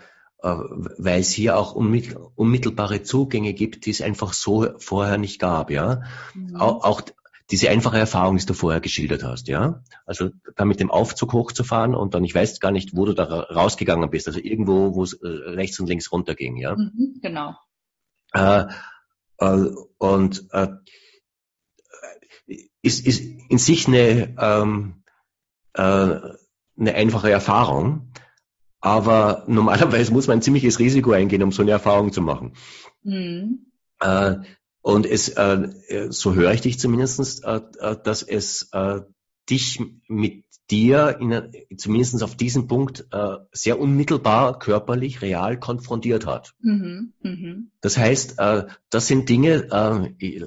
weil 0.44 1.22
es 1.22 1.32
hier 1.32 1.58
auch 1.58 1.74
unmittelbare 1.74 3.02
Zugänge 3.02 3.54
gibt, 3.54 3.88
die 3.88 3.90
es 3.90 4.04
einfach 4.04 4.34
so 4.34 4.68
vorher 4.78 5.18
nicht 5.18 5.40
gab. 5.40 5.72
Ja, 5.72 6.04
mhm. 6.36 6.58
auch 6.58 7.02
diese 7.50 7.70
einfache 7.70 7.98
Erfahrung, 7.98 8.38
die 8.38 8.46
du 8.46 8.54
vorher 8.54 8.82
geschildert 8.82 9.24
hast, 9.24 9.48
ja. 9.48 9.82
Also 10.06 10.30
da 10.56 10.66
mit 10.66 10.80
dem 10.80 10.92
Aufzug 10.92 11.34
hochzufahren 11.34 11.96
und 11.96 12.14
dann, 12.14 12.24
ich 12.24 12.36
weiß 12.36 12.60
gar 12.60 12.72
nicht, 12.72 12.96
wo 12.96 13.06
du 13.06 13.14
da 13.14 13.24
rausgegangen 13.24 14.10
bist, 14.10 14.28
also 14.28 14.40
irgendwo, 14.40 14.96
wo 14.96 15.04
es 15.04 15.14
äh, 15.14 15.28
rechts 15.28 15.80
und 15.80 15.88
links 15.88 16.12
runterging, 16.12 16.58
ja. 16.58 16.76
Mhm, 16.76 17.20
genau. 17.22 17.56
Äh, 18.34 18.66
äh, 19.38 19.70
und 19.98 20.48
äh, 20.52 20.68
ist, 22.82 23.06
ist 23.06 23.24
in 23.50 23.58
sich 23.58 23.88
eine, 23.88 24.36
ähm, 24.40 25.04
äh, 25.74 25.82
eine 26.80 26.94
einfache 26.96 27.32
Erfahrung, 27.32 28.12
aber 28.82 29.46
normalerweise 29.48 30.12
muss 30.12 30.28
man 30.28 30.40
ein 30.40 30.42
ziemliches 30.42 30.80
Risiko 30.80 31.12
eingehen, 31.12 31.44
um 31.44 31.52
so 31.52 31.62
eine 31.62 31.72
Erfahrung 31.72 32.12
zu 32.12 32.22
machen. 32.22 32.54
Mhm. 33.04 33.72
Äh, 34.00 34.36
und 34.88 35.06
es, 35.06 35.28
äh, 35.28 36.08
so 36.12 36.34
höre 36.34 36.54
ich 36.54 36.62
dich 36.62 36.80
zumindest, 36.80 37.44
äh, 37.44 37.60
äh, 37.80 37.98
dass 38.02 38.24
es 38.24 38.70
äh, 38.72 39.02
dich 39.50 39.82
mit 40.08 40.46
dir 40.70 41.18
in, 41.20 41.52
zumindest 41.78 42.24
auf 42.24 42.38
diesem 42.38 42.70
Punkt 42.70 43.06
äh, 43.12 43.36
sehr 43.52 43.82
unmittelbar 43.82 44.60
körperlich 44.60 45.22
real 45.22 45.60
konfrontiert 45.60 46.26
hat. 46.26 46.54
Mhm, 46.62 47.12
mh. 47.22 47.56
Das 47.82 47.98
heißt, 47.98 48.40
äh, 48.40 48.68
das 48.90 49.08
sind 49.08 49.28
Dinge, 49.28 49.68
äh, 50.22 50.46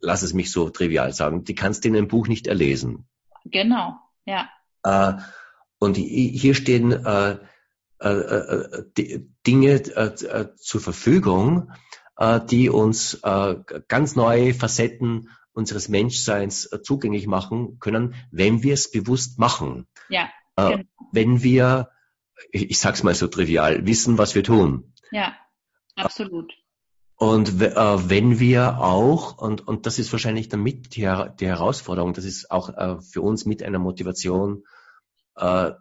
lass 0.00 0.22
es 0.22 0.34
mich 0.34 0.50
so 0.50 0.68
trivial 0.68 1.12
sagen, 1.12 1.44
die 1.44 1.54
kannst 1.54 1.84
du 1.84 1.88
in 1.88 1.96
einem 1.96 2.08
Buch 2.08 2.26
nicht 2.26 2.48
erlesen. 2.48 3.06
Genau, 3.44 3.94
ja. 4.24 4.48
Äh, 4.82 5.12
und 5.78 5.96
hier 5.96 6.54
stehen 6.56 6.90
äh, 6.90 7.36
äh, 8.00 8.08
äh, 8.08 9.20
Dinge 9.46 9.74
äh, 9.74 10.06
äh, 10.24 10.54
zur 10.56 10.80
Verfügung, 10.80 11.70
äh, 11.70 11.74
die 12.50 12.70
uns 12.70 13.20
äh, 13.22 13.56
ganz 13.88 14.16
neue 14.16 14.54
Facetten 14.54 15.28
unseres 15.56 15.88
Menschseins 15.88 16.66
äh, 16.66 16.82
zugänglich 16.82 17.26
machen 17.26 17.78
können, 17.80 18.14
wenn 18.30 18.62
wir 18.62 18.74
es 18.74 18.90
bewusst 18.90 19.38
machen. 19.38 19.86
Ja. 20.08 20.28
Äh, 20.56 20.70
genau. 20.70 20.84
Wenn 21.12 21.42
wir, 21.42 21.90
ich, 22.50 22.70
ich 22.70 22.78
sag's 22.78 23.02
mal 23.02 23.14
so 23.14 23.26
trivial, 23.26 23.86
wissen, 23.86 24.18
was 24.18 24.34
wir 24.34 24.44
tun. 24.44 24.92
Ja, 25.10 25.34
absolut. 25.96 26.52
Und 27.16 27.62
äh, 27.62 28.10
wenn 28.10 28.38
wir 28.38 28.78
auch, 28.80 29.38
und, 29.38 29.66
und 29.66 29.86
das 29.86 29.98
ist 29.98 30.12
wahrscheinlich 30.12 30.50
dann 30.50 30.62
mit 30.62 30.94
die, 30.94 31.10
die 31.40 31.46
Herausforderung, 31.46 32.12
das 32.12 32.26
ist 32.26 32.50
auch 32.50 32.68
äh, 32.76 33.00
für 33.00 33.22
uns 33.22 33.46
mit 33.46 33.62
einer 33.62 33.78
Motivation 33.78 34.64
äh, 35.36 35.72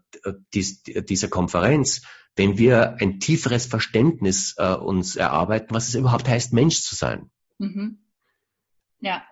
dies, 0.54 0.84
dieser 0.84 1.28
Konferenz, 1.28 2.04
wenn 2.36 2.58
wir 2.58 2.98
ein 3.00 3.20
tieferes 3.20 3.66
Verständnis 3.66 4.56
äh, 4.58 4.74
uns 4.74 5.16
erarbeiten, 5.16 5.74
was 5.74 5.88
es 5.88 5.96
überhaupt 5.96 6.28
heißt, 6.28 6.54
Mensch 6.54 6.82
zu 6.82 6.96
sein. 6.96 7.30
Mhm. 7.58 8.00
Ja. 9.00 9.24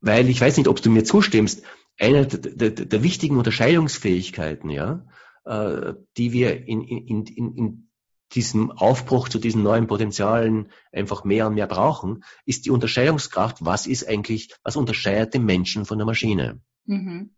Weil 0.00 0.28
ich 0.28 0.40
weiß 0.40 0.56
nicht, 0.56 0.68
ob 0.68 0.82
du 0.82 0.90
mir 0.90 1.04
zustimmst, 1.04 1.62
eine 1.98 2.26
der, 2.26 2.70
der, 2.70 2.86
der 2.86 3.02
wichtigen 3.02 3.36
Unterscheidungsfähigkeiten, 3.36 4.70
ja, 4.70 5.06
äh, 5.44 5.94
die 6.16 6.32
wir 6.32 6.66
in, 6.66 6.82
in, 6.82 7.26
in, 7.26 7.54
in 7.56 7.90
diesem 8.34 8.70
Aufbruch 8.70 9.28
zu 9.28 9.38
diesen 9.38 9.62
neuen 9.62 9.86
Potenzialen 9.86 10.70
einfach 10.92 11.24
mehr 11.24 11.46
und 11.46 11.54
mehr 11.54 11.66
brauchen, 11.66 12.24
ist 12.44 12.66
die 12.66 12.70
Unterscheidungskraft, 12.70 13.64
was 13.64 13.86
ist 13.86 14.06
eigentlich, 14.06 14.54
was 14.62 14.76
unterscheidet 14.76 15.34
den 15.34 15.44
Menschen 15.44 15.86
von 15.86 15.98
der 15.98 16.06
Maschine? 16.06 16.60
Mhm. 16.84 17.30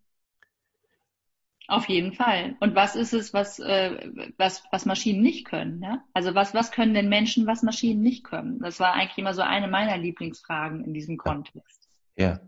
Auf 1.70 1.88
jeden 1.88 2.12
Fall. 2.12 2.56
Und 2.58 2.74
was 2.74 2.96
ist 2.96 3.12
es, 3.12 3.32
was, 3.32 3.60
äh, 3.60 4.10
was, 4.36 4.64
was 4.72 4.86
Maschinen 4.86 5.22
nicht 5.22 5.46
können? 5.46 5.80
Ja? 5.80 6.02
Also 6.12 6.34
was, 6.34 6.52
was 6.52 6.72
können 6.72 6.94
denn 6.94 7.08
Menschen, 7.08 7.46
was 7.46 7.62
Maschinen 7.62 8.02
nicht 8.02 8.24
können? 8.24 8.58
Das 8.58 8.80
war 8.80 8.94
eigentlich 8.94 9.18
immer 9.18 9.34
so 9.34 9.42
eine 9.42 9.68
meiner 9.68 9.96
Lieblingsfragen 9.96 10.84
in 10.84 10.92
diesem 10.94 11.16
Kontext. 11.16 11.88
Ja, 12.16 12.40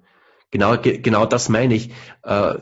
genau, 0.51 0.77
ge 0.77 0.99
genau 0.99 1.25
das 1.25 1.49
meine 1.49 1.75
ich. 1.75 1.91
Äh, 2.25 2.57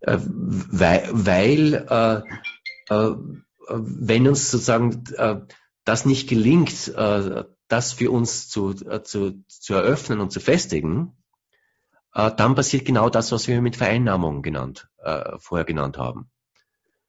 äh, 0.00 0.18
weil 0.20 1.08
weil 1.12 1.74
äh, 1.88 2.94
äh, 2.94 3.14
wenn 3.68 4.28
uns 4.28 4.50
sozusagen 4.50 5.04
äh, 5.16 5.40
das 5.84 6.04
nicht 6.04 6.28
gelingt, 6.28 6.94
das 6.94 7.92
für 7.92 8.10
uns 8.12 8.48
zu, 8.48 8.72
zu, 8.74 9.44
zu 9.48 9.74
eröffnen 9.74 10.20
und 10.20 10.30
zu 10.30 10.38
festigen, 10.38 11.16
dann 12.12 12.54
passiert 12.54 12.84
genau 12.84 13.08
das, 13.08 13.32
was 13.32 13.48
wir 13.48 13.62
mit 13.62 13.76
Vereinnahmung 13.76 14.42
genannt, 14.42 14.88
äh, 14.98 15.38
vorher 15.38 15.64
genannt 15.64 15.96
haben. 15.96 16.30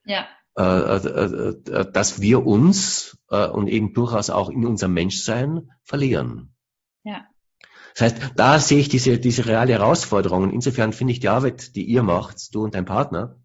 Ja. 0.05 0.27
Äh, 0.57 0.63
äh, 0.63 1.55
äh 1.71 1.91
dass 1.91 2.21
wir 2.21 2.45
uns 2.45 3.17
äh, 3.29 3.47
und 3.47 3.67
eben 3.67 3.93
durchaus 3.93 4.29
auch 4.29 4.49
in 4.49 4.65
unserem 4.65 4.93
Menschsein 4.93 5.71
verlieren. 5.83 6.55
Ja. 7.03 7.27
Das 7.95 8.13
heißt, 8.13 8.31
da 8.35 8.59
sehe 8.59 8.79
ich 8.79 8.89
diese, 8.89 9.19
diese 9.19 9.45
reale 9.45 9.73
Herausforderung. 9.73 10.51
Insofern 10.51 10.93
finde 10.93 11.13
ich 11.13 11.19
die 11.19 11.29
Arbeit, 11.29 11.75
die 11.75 11.83
ihr 11.83 12.03
macht, 12.03 12.53
du 12.53 12.63
und 12.63 12.75
dein 12.75 12.85
Partner, 12.85 13.37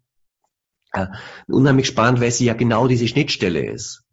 äh, 0.93 1.07
unheimlich 1.47 1.87
spannend, 1.87 2.21
weil 2.21 2.31
sie 2.31 2.45
ja 2.45 2.53
genau 2.53 2.87
diese 2.87 3.07
Schnittstelle 3.07 3.65
ist, 3.65 4.05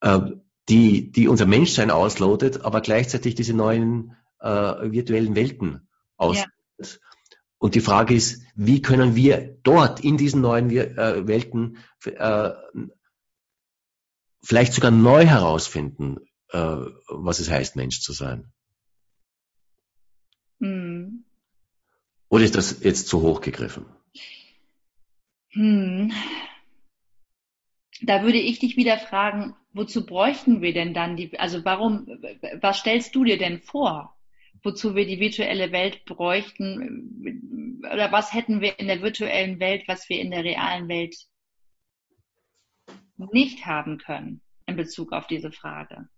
äh, 0.00 0.20
die, 0.68 1.10
die 1.10 1.28
unser 1.28 1.46
Menschsein 1.46 1.90
auslotet, 1.90 2.64
aber 2.64 2.80
gleichzeitig 2.80 3.34
diese 3.34 3.54
neuen 3.54 4.16
äh, 4.40 4.48
virtuellen 4.48 5.34
Welten 5.34 5.88
auslotet. 6.22 6.50
Ja. 6.78 6.86
Und 7.58 7.74
die 7.74 7.80
Frage 7.80 8.14
ist, 8.14 8.42
wie 8.54 8.82
können 8.82 9.14
wir 9.14 9.58
dort 9.62 10.00
in 10.00 10.16
diesen 10.16 10.40
neuen 10.40 10.70
äh, 10.70 11.26
Welten 11.28 11.78
äh, 12.04 12.50
vielleicht 14.42 14.72
sogar 14.72 14.90
neu 14.90 15.24
herausfinden, 15.24 16.18
äh, 16.50 16.58
was 16.58 17.38
es 17.38 17.50
heißt, 17.50 17.76
Mensch 17.76 18.00
zu 18.00 18.12
sein? 18.12 18.52
Hm. 20.60 21.24
Oder 22.28 22.44
ist 22.44 22.56
das 22.56 22.82
jetzt 22.82 23.08
zu 23.08 23.22
hoch 23.22 23.40
gegriffen? 23.40 23.86
Hm. 25.50 26.12
Da 28.00 28.22
würde 28.22 28.38
ich 28.38 28.58
dich 28.58 28.76
wieder 28.76 28.98
fragen, 28.98 29.54
wozu 29.72 30.04
bräuchten 30.04 30.62
wir 30.62 30.72
denn 30.72 30.94
dann 30.94 31.16
die, 31.16 31.38
also 31.38 31.64
warum, 31.64 32.06
was 32.60 32.78
stellst 32.78 33.14
du 33.14 33.22
dir 33.22 33.38
denn 33.38 33.60
vor, 33.60 34.16
wozu 34.62 34.94
wir 34.94 35.06
die 35.06 35.20
virtuelle 35.20 35.72
Welt 35.72 36.04
bräuchten? 36.04 37.80
Oder 37.92 38.12
was 38.12 38.32
hätten 38.32 38.60
wir 38.60 38.78
in 38.78 38.86
der 38.86 39.02
virtuellen 39.02 39.60
Welt, 39.60 39.84
was 39.86 40.08
wir 40.08 40.20
in 40.20 40.30
der 40.30 40.44
realen 40.44 40.88
Welt 40.88 41.16
nicht 43.16 43.66
haben 43.66 43.98
können 43.98 44.40
in 44.66 44.76
Bezug 44.76 45.12
auf 45.12 45.26
diese 45.26 45.52
Frage? 45.52 46.08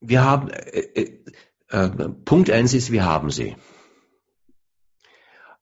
Wir 0.00 0.22
haben, 0.22 0.48
äh, 0.50 0.80
äh, 0.80 1.22
äh 1.70 2.08
Punkt 2.24 2.50
eins 2.50 2.72
ist, 2.72 2.92
wir 2.92 3.04
haben 3.04 3.30
sie. 3.30 3.56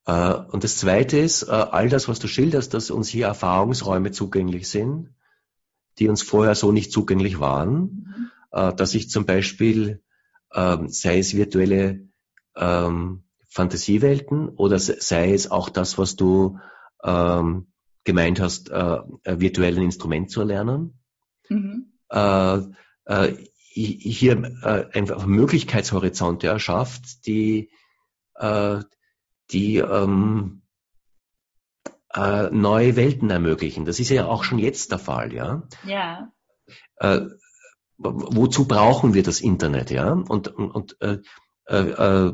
Äh, 0.05 0.34
und 0.34 0.62
das 0.62 0.76
Zweite 0.76 1.18
ist, 1.18 1.44
äh, 1.44 1.51
all 1.51 1.88
das, 1.88 2.07
was 2.09 2.18
du 2.18 2.28
schilderst, 2.28 2.74
dass 2.74 2.90
uns 2.90 3.09
hier 3.09 3.26
Erfahrungsräume 3.26 4.12
zugänglich 4.12 4.68
sind, 4.68 5.14
die 5.99 6.09
uns 6.09 6.22
vorher 6.22 6.55
so 6.55 6.72
nicht 6.72 6.92
zugänglich 6.92 7.40
waren, 7.40 7.80
mhm. 7.80 8.30
Äh, 8.57 8.74
dass 8.74 8.94
ich 8.94 9.11
zum 9.11 9.26
Beispiel, 9.26 10.03
ähm, 10.55 10.88
sei 10.88 11.18
es 11.18 11.36
virtuelle 11.36 12.09
ähm, 12.57 13.24
Fantasiewelten 13.49 14.49
oder 14.49 14.78
sei 14.78 15.32
es 15.32 15.51
auch 15.51 15.68
das, 15.68 15.99
was 15.99 16.16
du 16.16 16.59
ähm, 17.03 17.68
gemeint 18.05 18.40
hast, 18.40 18.70
virtuellen 18.70 19.82
Instrument 19.82 20.30
zu 20.30 20.40
erlernen, 20.42 21.01
mhm. 21.49 21.92
hier 23.72 24.88
einfach 24.92 25.26
Möglichkeitshorizonte 25.26 26.47
erschafft, 26.47 27.26
die 27.26 27.72
die 29.51 29.76
ähm, 29.78 30.62
äh, 32.17 32.51
neue 32.51 32.97
Welten 32.97 33.31
ermöglichen. 33.31 33.85
Das 33.85 34.01
ist 34.01 34.09
ja 34.09 34.27
auch 34.27 34.43
schon 34.43 34.59
jetzt 34.59 34.91
der 34.91 34.99
Fall, 34.99 35.33
ja. 35.35 35.69
Ja. 35.85 36.33
Äh, 36.97 37.21
wozu 37.99 38.67
brauchen 38.67 39.14
wir 39.14 39.23
das 39.23 39.41
Internet, 39.41 39.91
ja? 39.91 40.12
Und, 40.12 40.49
und, 40.49 40.71
und 40.71 40.97
äh, 41.01 41.19
äh, 41.67 42.33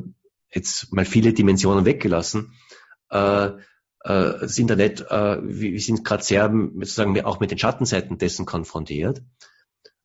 jetzt 0.55 0.93
mal 0.93 1.05
viele 1.05 1.33
Dimensionen 1.33 1.85
weggelassen. 1.85 2.55
Äh, 3.11 3.47
äh, 3.47 3.53
das 4.05 4.59
Internet, 4.59 5.01
äh, 5.11 5.39
wir, 5.43 5.73
wir 5.73 5.81
sind 5.81 6.05
gerade 6.05 6.23
sehr 6.23 6.51
sozusagen 6.51 7.21
auch 7.23 7.41
mit 7.41 7.51
den 7.51 7.59
Schattenseiten 7.59 8.19
dessen 8.19 8.47
konfrontiert. 8.47 9.23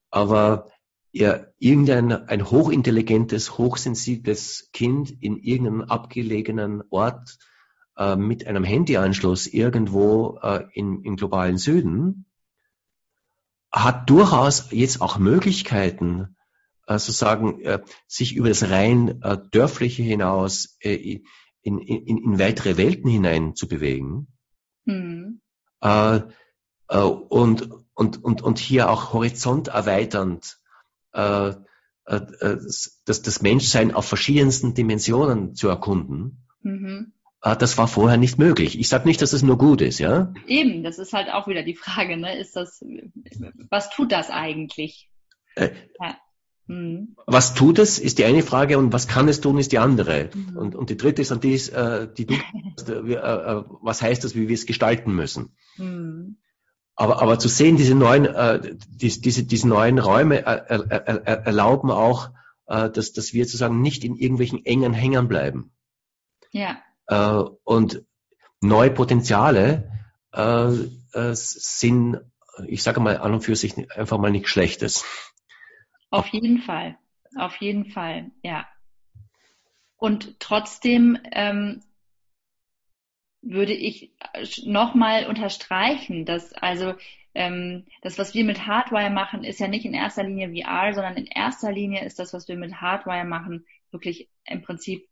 Aber 0.09 0.69
ja, 1.11 1.45
irgendein 1.57 2.11
ein 2.11 2.49
hochintelligentes, 2.49 3.57
hochsensibles 3.57 4.69
Kind 4.73 5.11
in 5.21 5.37
irgendeinem 5.37 5.81
abgelegenen 5.81 6.83
Ort 6.89 7.37
äh, 7.97 8.15
mit 8.15 8.47
einem 8.47 8.63
Handyanschluss 8.63 9.47
irgendwo 9.47 10.39
äh, 10.41 10.65
in, 10.73 11.03
im 11.03 11.15
globalen 11.15 11.57
Süden 11.57 12.25
hat 13.71 14.09
durchaus 14.09 14.71
jetzt 14.71 15.01
auch 15.01 15.17
Möglichkeiten, 15.17 16.37
äh, 16.87 16.99
sozusagen 16.99 17.61
äh, 17.61 17.81
sich 18.07 18.35
über 18.35 18.49
das 18.49 18.69
rein 18.69 19.21
äh, 19.21 19.37
dörfliche 19.51 20.03
hinaus 20.03 20.77
äh, 20.79 21.21
in, 21.61 21.79
in, 21.79 22.17
in 22.17 22.39
weitere 22.39 22.77
Welten 22.77 23.09
hinein 23.09 23.55
zu 23.55 23.67
bewegen. 23.67 24.27
Mhm. 24.85 25.41
Äh, 25.81 26.21
äh, 26.87 26.99
und, 26.99 27.69
und, 27.93 28.23
und, 28.23 28.41
und 28.41 28.59
hier 28.59 28.89
auch 28.89 29.13
horizont 29.13 29.67
erweiternd 29.67 30.59
äh, 31.13 31.49
äh, 32.05 32.21
das, 32.45 33.21
das 33.21 33.41
Menschsein 33.41 33.93
auf 33.93 34.05
verschiedensten 34.05 34.73
Dimensionen 34.73 35.55
zu 35.55 35.67
erkunden. 35.67 36.47
Mhm. 36.61 37.13
Äh, 37.41 37.55
das 37.55 37.77
war 37.77 37.87
vorher 37.87 38.17
nicht 38.17 38.37
möglich. 38.37 38.79
Ich 38.79 38.89
sage 38.89 39.07
nicht, 39.07 39.21
dass 39.21 39.33
es 39.33 39.43
nur 39.43 39.57
gut 39.57 39.81
ist, 39.81 39.99
ja? 39.99 40.33
Eben, 40.47 40.83
das 40.83 40.99
ist 40.99 41.13
halt 41.13 41.29
auch 41.31 41.47
wieder 41.47 41.63
die 41.63 41.75
Frage, 41.75 42.17
ne? 42.17 42.37
Ist 42.37 42.55
das, 42.55 42.83
was 43.69 43.89
tut 43.89 44.11
das 44.11 44.29
eigentlich? 44.29 45.09
Äh, 45.55 45.71
ja. 45.99 46.17
mhm. 46.67 47.15
Was 47.25 47.53
tut 47.53 47.79
es, 47.79 47.99
ist 47.99 48.17
die 48.17 48.25
eine 48.25 48.43
Frage 48.43 48.77
und 48.77 48.93
was 48.93 49.07
kann 49.07 49.27
es 49.27 49.41
tun, 49.41 49.57
ist 49.57 49.71
die 49.71 49.79
andere. 49.79 50.29
Mhm. 50.33 50.57
Und, 50.57 50.75
und 50.75 50.89
die 50.89 50.97
dritte 50.97 51.21
ist, 51.21 51.31
und 51.31 51.43
die, 51.43 51.53
ist, 51.53 51.69
äh, 51.69 52.07
die 52.11 52.25
du, 52.25 52.33
äh, 52.87 53.13
äh, 53.13 53.63
was 53.81 54.01
heißt 54.01 54.23
das, 54.23 54.35
wie 54.35 54.47
wir 54.47 54.55
es 54.55 54.65
gestalten 54.65 55.13
müssen. 55.13 55.55
Mhm. 55.77 56.37
Aber, 56.99 57.21
aber 57.21 57.37
zu 57.37 57.47
sehen, 57.47 57.77
diese 57.77 57.93
neuen, 57.93 58.25
äh, 58.25 58.75
die, 58.89 59.21
diese, 59.21 59.43
diese 59.43 59.67
neuen 59.67 59.99
Räume 59.99 60.41
er, 60.41 60.67
er, 60.67 61.45
erlauben 61.45 61.91
auch, 61.91 62.31
äh, 62.65 62.89
dass, 62.89 63.13
dass 63.13 63.33
wir 63.33 63.45
sozusagen 63.45 63.81
nicht 63.81 64.03
in 64.03 64.15
irgendwelchen 64.15 64.65
engen 64.65 64.93
Hängern 64.93 65.27
bleiben. 65.27 65.71
Ja. 66.51 66.79
Äh, 67.07 67.43
und 67.63 68.03
neue 68.61 68.91
Potenziale 68.91 69.91
äh, 70.33 70.69
äh, 71.13 71.33
sind, 71.33 72.19
ich 72.65 72.83
sage 72.83 72.99
mal, 72.99 73.17
an 73.17 73.33
und 73.33 73.41
für 73.41 73.55
sich 73.55 73.77
einfach 73.97 74.17
mal 74.17 74.31
nichts 74.31 74.49
Schlechtes. 74.49 75.05
Auf 76.09 76.27
jeden 76.27 76.59
Fall. 76.59 76.97
Auf 77.35 77.57
jeden 77.57 77.91
Fall, 77.91 78.31
ja. 78.41 78.67
Und 79.97 80.39
trotzdem 80.39 81.17
ähm, 81.31 81.83
würde 83.41 83.73
ich 83.73 84.13
nochmal 84.65 85.27
unterstreichen, 85.27 86.25
dass 86.25 86.53
also 86.53 86.93
ähm, 87.33 87.85
das, 88.01 88.17
was 88.17 88.33
wir 88.33 88.43
mit 88.43 88.65
Hardwire 88.65 89.09
machen, 89.09 89.43
ist 89.43 89.59
ja 89.59 89.67
nicht 89.67 89.85
in 89.85 89.93
erster 89.93 90.23
Linie 90.23 90.49
VR, 90.49 90.93
sondern 90.93 91.15
in 91.15 91.27
erster 91.27 91.71
Linie 91.71 92.03
ist 92.05 92.19
das, 92.19 92.33
was 92.33 92.47
wir 92.47 92.55
mit 92.55 92.81
Hardwire 92.81 93.25
machen, 93.25 93.65
wirklich 93.91 94.29
im 94.45 94.61
Prinzip 94.61 95.07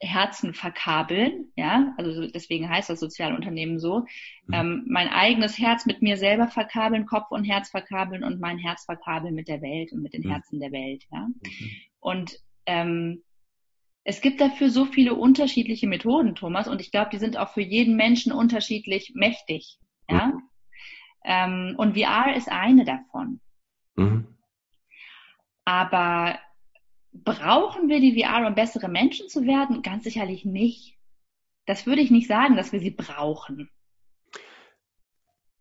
Herzen 0.00 0.54
verkabeln, 0.54 1.50
ja, 1.56 1.92
also 1.96 2.28
deswegen 2.28 2.68
heißt 2.68 2.88
das 2.88 3.00
Sozialunternehmen 3.00 3.80
so, 3.80 4.00
mhm. 4.46 4.54
ähm, 4.54 4.84
mein 4.86 5.08
eigenes 5.08 5.58
Herz 5.58 5.86
mit 5.86 6.02
mir 6.02 6.16
selber 6.16 6.46
verkabeln, 6.48 7.06
Kopf 7.06 7.30
und 7.30 7.44
Herz 7.44 7.70
verkabeln 7.70 8.22
und 8.22 8.40
mein 8.40 8.58
Herz 8.58 8.84
verkabeln 8.84 9.34
mit 9.34 9.48
der 9.48 9.60
Welt 9.60 9.92
und 9.92 10.02
mit 10.02 10.12
den 10.14 10.22
mhm. 10.22 10.30
Herzen 10.30 10.60
der 10.60 10.70
Welt, 10.70 11.04
ja. 11.10 11.26
Mhm. 11.26 11.70
Und 11.98 12.38
ähm, 12.66 13.24
es 14.04 14.20
gibt 14.20 14.40
dafür 14.40 14.70
so 14.70 14.84
viele 14.84 15.14
unterschiedliche 15.14 15.88
Methoden, 15.88 16.36
Thomas, 16.36 16.68
und 16.68 16.80
ich 16.80 16.92
glaube, 16.92 17.10
die 17.10 17.18
sind 17.18 17.36
auch 17.36 17.52
für 17.52 17.62
jeden 17.62 17.96
Menschen 17.96 18.32
unterschiedlich 18.32 19.12
mächtig, 19.14 19.78
ja. 20.08 20.28
Mhm. 20.28 20.42
Ähm, 21.24 21.74
und 21.76 21.98
VR 21.98 22.36
ist 22.36 22.50
eine 22.50 22.84
davon. 22.84 23.40
Mhm. 23.96 24.28
Aber 25.64 26.38
Brauchen 27.12 27.88
wir 27.88 28.00
die 28.00 28.20
VR, 28.20 28.46
um 28.46 28.54
bessere 28.54 28.88
Menschen 28.88 29.28
zu 29.28 29.46
werden? 29.46 29.82
Ganz 29.82 30.04
sicherlich 30.04 30.44
nicht. 30.44 30.96
Das 31.66 31.86
würde 31.86 32.00
ich 32.00 32.10
nicht 32.10 32.28
sagen, 32.28 32.56
dass 32.56 32.72
wir 32.72 32.80
sie 32.80 32.90
brauchen. 32.90 33.70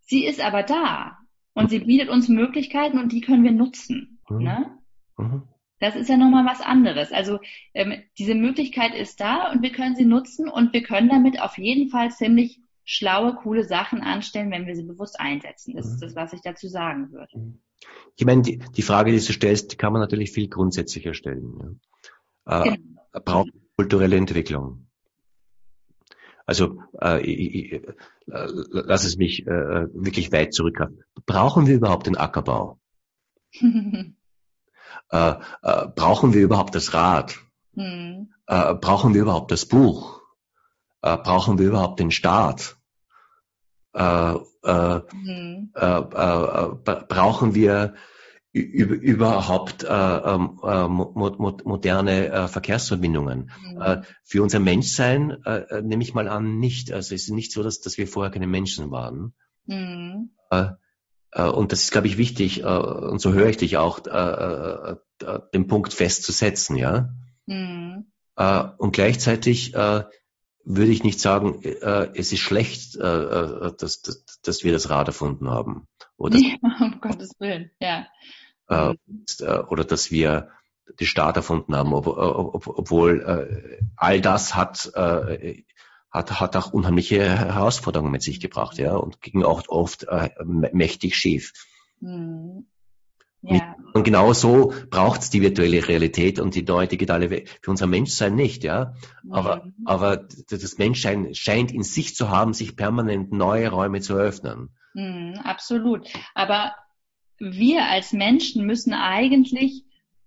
Sie 0.02 0.26
ist 0.26 0.40
aber 0.40 0.64
da 0.64 1.18
und 1.54 1.70
sie 1.70 1.80
bietet 1.80 2.10
uns 2.10 2.30
Möglichkeiten 2.30 2.98
und 2.98 3.12
die 3.12 3.22
können 3.22 3.44
wir 3.44 3.52
nutzen. 3.52 4.20
Mhm. 4.30 4.38
Ne? 4.38 4.78
Mhm. 5.18 5.44
Das 5.80 5.96
ist 5.96 6.10
ja 6.10 6.18
nochmal 6.18 6.46
was 6.46 6.62
anderes. 6.62 7.12
Also 7.12 7.40
ähm, 7.74 8.02
diese 8.18 8.34
Möglichkeit 8.34 8.96
ist 8.96 9.20
da 9.20 9.52
und 9.52 9.62
wir 9.62 9.72
können 9.72 9.96
sie 9.96 10.06
nutzen 10.06 10.50
und 10.50 10.74
wir 10.74 10.82
können 10.82 11.10
damit 11.10 11.42
auf 11.42 11.58
jeden 11.58 11.90
Fall 11.90 12.12
ziemlich 12.12 12.62
schlaue, 12.84 13.36
coole 13.36 13.64
Sachen 13.66 14.02
anstellen, 14.02 14.50
wenn 14.50 14.66
wir 14.66 14.76
sie 14.76 14.86
bewusst 14.86 15.20
einsetzen. 15.20 15.76
Das 15.76 15.88
ist 15.88 15.98
mhm. 15.98 16.06
das, 16.06 16.16
was 16.16 16.34
ich 16.34 16.42
dazu 16.42 16.68
sagen 16.68 17.12
würde. 17.12 17.60
Ich 18.16 18.26
meine, 18.26 18.42
die, 18.42 18.58
die 18.58 18.82
Frage, 18.82 19.12
die 19.12 19.20
du 19.20 19.34
stellst, 19.34 19.72
die 19.72 19.76
kann 19.78 19.94
man 19.94 20.02
natürlich 20.02 20.32
viel 20.32 20.48
grundsätzlicher 20.48 21.14
stellen. 21.14 21.80
Ja. 22.48 22.64
Äh, 22.64 22.78
genau. 22.78 23.02
Braucht 23.24 23.50
kulturelle 23.76 24.16
Entwicklung. 24.16 24.88
Also 26.46 26.82
äh, 27.02 27.22
ich, 27.22 27.74
ich, 27.74 27.74
äh, 27.74 27.88
lass 28.26 29.04
es 29.04 29.18
mich 29.18 29.46
äh, 29.46 29.88
wirklich 29.94 30.32
weit 30.32 30.54
zurück. 30.54 30.80
Brauchen 31.26 31.68
wir 31.68 31.76
überhaupt 31.76 32.08
den 32.08 32.18
Ackerbau? 32.18 32.80
äh, 33.62 34.14
äh, 35.12 35.88
brauchen 35.96 36.34
wir 36.34 36.42
überhaupt 36.42 36.74
das 36.74 36.94
Rad? 36.94 37.38
Mhm. 37.74 38.34
Äh, 38.48 38.76
brauchen 38.76 39.14
wir 39.14 39.22
überhaupt 39.22 39.52
das 39.52 39.66
Buch? 39.66 40.22
Äh, 41.02 41.18
brauchen 41.18 41.60
wir 41.60 41.68
überhaupt 41.68 42.00
den 42.00 42.12
Staat? 42.12 42.78
Äh, 43.94 44.36
äh, 44.68 45.00
mhm. 45.16 45.72
Äh, 45.74 46.02
brauchen 47.08 47.56
wir 47.56 47.96
überhaupt 48.54 49.84
äh, 49.84 49.88
äh, 49.88 50.38
mo 50.38 51.58
moderne 51.64 52.28
äh, 52.28 52.48
Verkehrsverbindungen. 52.48 53.52
Mhm. 53.62 53.82
Äh, 53.82 54.02
für 54.24 54.44
unser 54.44 54.60
Menschsein 54.60 55.32
äh, 55.46 55.82
nehme 55.82 56.04
ich 56.04 56.14
mal 56.14 56.28
an 56.28 56.60
nicht. 56.60 56.92
Also 56.92 57.16
es 57.16 57.24
ist 57.24 57.30
nicht 57.30 57.52
so, 57.52 57.64
dass, 57.64 57.82
dass 57.82 57.98
wir 57.98 58.08
vorher 58.08 58.32
keine 58.32 58.48
Menschen 58.48 58.92
waren. 58.92 59.34
Mhm. 59.66 60.32
Äh, 60.50 60.70
und 61.34 61.72
das 61.72 61.84
ist, 61.84 61.92
glaube 61.92 62.08
ich, 62.08 62.18
wichtig, 62.18 62.64
und 62.64 63.20
so 63.20 63.34
höre 63.34 63.50
ich 63.50 63.58
dich 63.58 63.78
auch, 63.78 64.00
den 64.00 65.68
Punkt 65.68 65.94
festzusetzen, 65.94 66.78
ja. 66.78 67.10
Mhm. 67.46 68.06
und 68.78 68.92
gleichzeitig 68.94 69.76
würde 70.68 70.92
ich 70.92 71.04
nicht 71.04 71.20
sagen, 71.20 71.64
äh, 71.64 72.10
es 72.14 72.34
ist 72.34 72.42
schlecht, 72.42 72.98
äh, 72.98 73.02
äh, 73.02 73.74
dass, 73.78 74.02
dass, 74.02 74.26
dass 74.48 74.64
wir 74.64 74.72
das 74.72 74.90
Rad 74.90 75.08
erfunden 75.08 75.50
haben. 75.50 75.88
Oder, 76.18 76.38
ja, 76.38 76.56
um 76.80 77.00
Gottes 77.02 77.32
Willen, 77.40 77.72
ja. 77.82 78.08
Äh, 78.70 78.96
äh, 79.40 79.60
oder 79.60 79.84
dass 79.84 80.12
wir 80.12 80.50
die 81.00 81.06
Staat 81.06 81.36
erfunden 81.36 81.76
haben, 81.76 81.94
ob, 81.94 82.08
ob, 82.08 82.68
obwohl 82.68 83.22
äh, 83.22 83.86
all 83.96 84.22
das 84.22 84.56
hat, 84.56 84.92
äh, 84.96 85.64
hat, 86.12 86.40
hat 86.40 86.56
auch 86.56 86.72
unheimliche 86.72 87.24
Herausforderungen 87.24 88.12
mit 88.12 88.24
sich 88.24 88.40
gebracht, 88.40 88.78
ja, 88.78 88.96
und 88.96 89.22
ging 89.22 89.44
auch 89.44 89.64
oft 89.68 90.06
äh, 90.06 90.30
mächtig 90.44 91.16
schief. 91.16 91.54
Mhm. 92.00 92.68
Ja. 93.42 93.76
Genau 94.08 94.32
so 94.32 94.74
braucht 94.90 95.20
es 95.20 95.30
die 95.32 95.42
virtuelle 95.42 95.86
Realität 95.86 96.40
und 96.40 96.56
die 96.56 96.64
neue 96.64 96.88
digitale 96.88 97.30
Welt 97.30 97.60
für 97.62 97.72
unser 97.72 97.88
Menschsein 97.88 98.36
nicht, 98.36 98.64
ja. 98.64 98.94
Aber, 99.30 99.66
mhm. 99.66 99.74
aber 99.84 100.26
das 100.50 100.78
Menschsein 100.78 101.36
scheint 101.36 101.74
in 101.74 101.84
sich 101.84 102.16
zu 102.16 102.30
haben, 102.30 102.54
sich 102.54 102.78
permanent 102.78 103.34
neue 103.34 103.70
Räume 103.70 104.00
zu 104.00 104.14
öffnen. 104.14 104.70
Mhm, 104.94 105.42
absolut. 105.44 106.08
Aber 106.36 106.74
wir 107.38 107.84
als 107.84 108.14
Menschen 108.14 108.66
müssen 108.66 108.94
eigentlich 108.94 109.84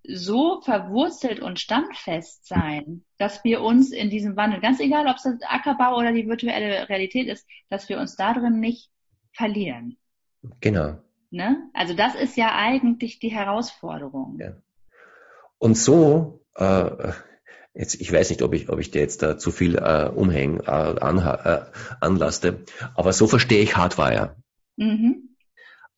so 0.07 0.61
verwurzelt 0.61 1.41
und 1.41 1.59
standfest 1.59 2.47
sein, 2.47 3.07
dass 3.17 3.45
wir 3.45 3.63
uns 3.63 3.93
in 3.93 4.11
diesem 4.11 4.37
Wandel, 4.37 4.61
ganz 4.61 4.79
egal, 4.81 5.07
ob 5.07 5.17
es 5.17 5.23
das 5.23 5.41
Ackerbau 5.49 5.97
oder 5.97 6.13
die 6.13 6.29
virtuelle 6.29 6.87
Realität 6.91 7.29
ist, 7.29 7.47
dass 7.71 7.89
wir 7.89 7.99
uns 7.99 8.15
darin 8.15 8.61
nicht 8.61 8.91
verlieren. 9.33 9.97
Genau. 10.61 10.99
Ne? 11.31 11.71
Also 11.75 11.95
das 11.95 12.15
ist 12.15 12.37
ja 12.37 12.55
eigentlich 12.55 13.19
die 13.19 13.31
Herausforderung. 13.31 14.39
Ja. 14.41 14.57
Und 15.59 15.77
so, 15.77 16.45
äh, 16.57 17.13
jetzt, 17.75 18.01
ich 18.01 18.13
weiß 18.13 18.31
nicht, 18.31 18.43
ob 18.43 18.53
ich, 18.55 18.69
ob 18.69 18.81
ich 18.81 18.91
dir 18.91 19.01
jetzt 19.01 19.23
da 19.23 19.39
zu 19.39 19.51
viel 19.51 19.77
äh, 19.77 20.11
umhängen, 20.13 20.61
äh, 20.61 20.71
an, 20.71 21.19
äh, 21.19 21.65
anlaste, 22.01 22.65
aber 22.95 23.13
so 23.13 23.27
verstehe 23.27 23.63
ich 23.63 23.77
Hardwire. 23.77 24.37
Mhm. 24.77 25.37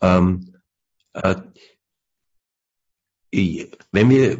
Ähm, 0.01 0.57
äh, 1.15 1.37
wenn 3.91 4.11
wir 4.11 4.39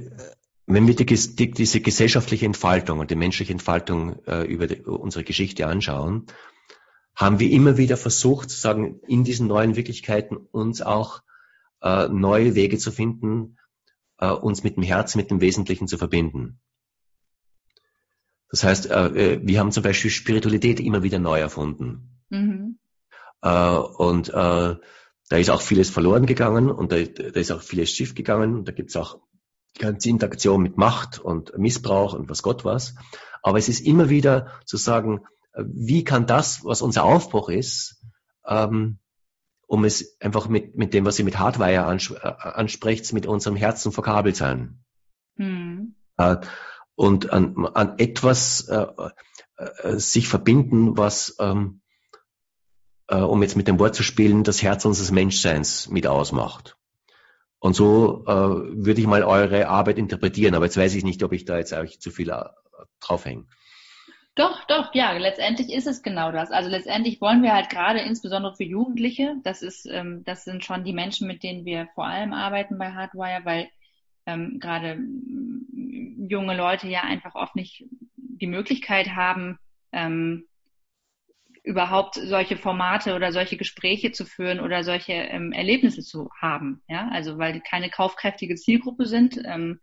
wenn 0.67 0.87
wir 0.87 0.95
die, 0.95 1.05
die, 1.05 1.51
diese 1.51 1.81
gesellschaftliche 1.81 2.47
Entfaltung 2.47 2.99
und 2.99 3.11
die 3.11 3.17
menschliche 3.17 3.53
Entfaltung 3.53 4.25
äh, 4.27 4.43
über 4.45 4.67
die, 4.67 4.81
unsere 4.83 5.25
Geschichte 5.25 5.67
anschauen, 5.67 6.27
haben 7.15 7.41
wir 7.41 7.51
immer 7.51 7.77
wieder 7.77 7.97
versucht, 7.97 8.51
sagen, 8.51 9.01
in 9.07 9.25
diesen 9.25 9.47
neuen 9.47 9.77
Wirklichkeiten 9.77 10.37
uns 10.37 10.83
auch 10.83 11.23
äh, 11.83 12.09
neue 12.09 12.55
Wege 12.55 12.79
zu 12.79 12.91
finden, 12.91 13.59
äh, 14.19 14.31
uns 14.31 14.65
mit 14.65 14.77
dem 14.77 14.83
Herz, 14.83 15.15
mit 15.15 15.31
dem 15.31 15.41
Wesentlichen 15.41 15.89
zu 15.89 15.99
verbinden. 15.99 16.61
Das 18.49 18.65
heißt, 18.65 18.91
äh, 18.91 19.07
äh 19.07 19.41
wir 19.43 19.61
haben 19.61 19.73
zum 19.73 19.83
Beispiel 19.83 20.11
Spiritualität 20.11 20.81
immer 20.81 21.03
wieder 21.03 21.19
neu 21.19 21.41
erfunden. 21.41 22.21
Mhm. 22.31 22.79
Äh, 23.43 23.77
und 23.77 24.29
äh, 24.29 24.33
da 24.33 25.37
ist 25.37 25.51
auch 25.51 25.63
vieles 25.63 25.91
verloren 25.91 26.27
gegangen 26.27 26.71
und 26.71 26.93
da, 26.93 27.03
da 27.03 27.41
ist 27.41 27.51
auch 27.51 27.63
vieles 27.63 27.91
schief 27.91 28.15
gegangen. 28.15 28.55
Und 28.57 28.69
da 28.69 28.73
gibt 28.73 28.91
es 28.91 28.97
auch 28.97 29.21
ganze 29.79 30.11
Interaktion 30.11 30.63
mit 30.63 30.77
Macht 30.77 31.19
und 31.19 31.57
Missbrauch 31.59 32.15
und 32.15 32.29
was 32.29 32.43
Gott 32.43 32.65
was. 32.65 32.95
Aber 33.43 33.59
es 33.59 33.69
ist 33.69 33.81
immer 33.81 34.09
wieder 34.09 34.53
zu 34.67 34.77
sagen, 34.77 35.23
wie 35.57 36.05
kann 36.05 36.27
das, 36.27 36.65
was 36.65 36.83
unser 36.83 37.05
Aufbruch 37.05 37.49
ist, 37.49 38.03
ähm, 38.47 38.99
um 39.67 39.85
es 39.85 40.21
einfach 40.21 40.49
mit, 40.49 40.77
mit 40.77 40.95
dem, 40.95 41.05
was 41.05 41.17
Sie 41.17 41.23
mit 41.23 41.39
Hardwire 41.39 41.91
äh, 41.91 42.49
anspricht, 42.49 43.13
mit 43.13 43.27
unserem 43.27 43.57
Herzen 43.57 43.93
verkabelt 43.93 44.37
sein. 44.37 44.85
Hm. 45.37 45.95
Äh, 46.17 46.37
und 46.95 47.33
an, 47.33 47.67
an 47.75 47.99
etwas 47.99 48.69
äh, 48.69 48.87
äh, 49.57 49.99
sich 49.99 50.29
verbinden, 50.29 50.97
was, 50.97 51.37
ähm, 51.39 51.81
äh, 53.09 53.17
um 53.17 53.43
jetzt 53.43 53.57
mit 53.57 53.69
dem 53.69 53.79
Wort 53.79 53.95
zu 53.95 54.03
spielen, 54.03 54.45
das 54.45 54.63
Herz 54.63 54.85
unseres 54.85 55.11
Menschseins 55.11 55.89
mit 55.89 56.07
ausmacht. 56.07 56.77
Und 57.59 57.75
so 57.75 58.25
äh, 58.27 58.33
würde 58.33 59.01
ich 59.01 59.07
mal 59.07 59.23
eure 59.23 59.69
Arbeit 59.69 59.97
interpretieren, 59.97 60.55
aber 60.55 60.65
jetzt 60.65 60.77
weiß 60.77 60.95
ich 60.95 61.05
nicht, 61.05 61.23
ob 61.23 61.33
ich 61.33 61.45
da 61.45 61.59
jetzt 61.59 61.73
eigentlich 61.73 62.01
zu 62.01 62.11
viel 62.11 62.33
draufhänge. 63.01 63.47
Doch, 64.35 64.65
doch, 64.65 64.95
ja, 64.95 65.13
letztendlich 65.13 65.71
ist 65.73 65.87
es 65.87 66.03
genau 66.03 66.33
das. 66.33 66.51
Also 66.51 66.71
letztendlich 66.71 67.21
wollen 67.21 67.43
wir 67.43 67.53
halt 67.53 67.69
gerade 67.69 68.01
insbesondere 68.01 68.55
für 68.57 68.65
Jugendliche, 68.65 69.37
das 69.45 69.61
ist, 69.61 69.85
ähm, 69.87 70.25
das 70.25 70.45
sind 70.45 70.65
schon 70.65 70.85
die 70.85 70.95
Menschen, 70.95 71.27
mit 71.29 71.43
denen 71.43 71.67
wir 71.67 71.89
vor 71.95 72.07
allem 72.07 72.33
arbeiten 72.33 72.79
bei 72.79 72.93
Hardwire, 72.93 73.45
weil 73.45 73.69
ähm, 74.25 74.59
gerade 74.59 74.97
mm, 74.97 76.29
junge 76.31 76.57
Leute 76.57 76.89
ja 76.89 77.03
einfach 77.03 77.35
oft 77.35 77.57
nicht 77.57 77.85
die 78.17 78.47
Möglichkeit 78.47 79.11
haben, 79.15 79.59
ähm, 79.93 80.47
überhaupt 81.63 82.15
solche 82.15 82.57
Formate 82.57 83.15
oder 83.15 83.33
solche 83.33 83.59
Gespräche 83.59 84.13
zu 84.13 84.25
führen 84.25 84.61
oder 84.61 84.83
solche 84.83 85.13
ähm, 85.13 85.53
Erlebnisse 85.53 86.03
zu 86.03 86.31
haben. 86.41 86.83
Ja, 86.89 87.09
also 87.13 87.39
weil 87.39 87.53
die 87.53 87.61
keine 87.61 87.91
kaufkräftige 87.91 88.57
Zielgruppe 88.57 89.07
sind. 89.07 89.41
Ähm, 89.45 89.79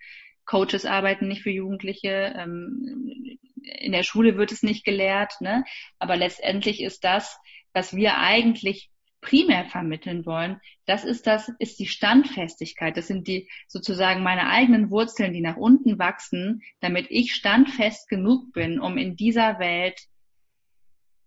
Coaches 0.49 0.85
arbeiten 0.85 1.27
nicht 1.27 1.43
für 1.43 1.51
Jugendliche, 1.51 2.33
ähm, 2.35 3.37
in 3.61 3.91
der 3.91 4.01
Schule 4.01 4.35
wird 4.35 4.51
es 4.51 4.63
nicht 4.63 4.83
gelehrt, 4.83 5.33
ne? 5.41 5.63
aber 5.99 6.17
letztendlich 6.17 6.81
ist 6.81 7.03
das, 7.03 7.37
was 7.71 7.95
wir 7.95 8.17
eigentlich 8.17 8.89
primär 9.21 9.65
vermitteln 9.65 10.25
wollen, 10.25 10.59
das 10.85 11.03
ist 11.03 11.27
das, 11.27 11.51
ist 11.59 11.79
die 11.79 11.85
Standfestigkeit. 11.85 12.97
Das 12.97 13.05
sind 13.05 13.27
die 13.27 13.47
sozusagen 13.67 14.23
meine 14.23 14.49
eigenen 14.49 14.89
Wurzeln, 14.89 15.33
die 15.33 15.41
nach 15.41 15.57
unten 15.57 15.99
wachsen, 15.99 16.63
damit 16.79 17.07
ich 17.09 17.35
standfest 17.35 18.09
genug 18.09 18.51
bin, 18.51 18.79
um 18.79 18.97
in 18.97 19.15
dieser 19.15 19.59
Welt 19.59 20.01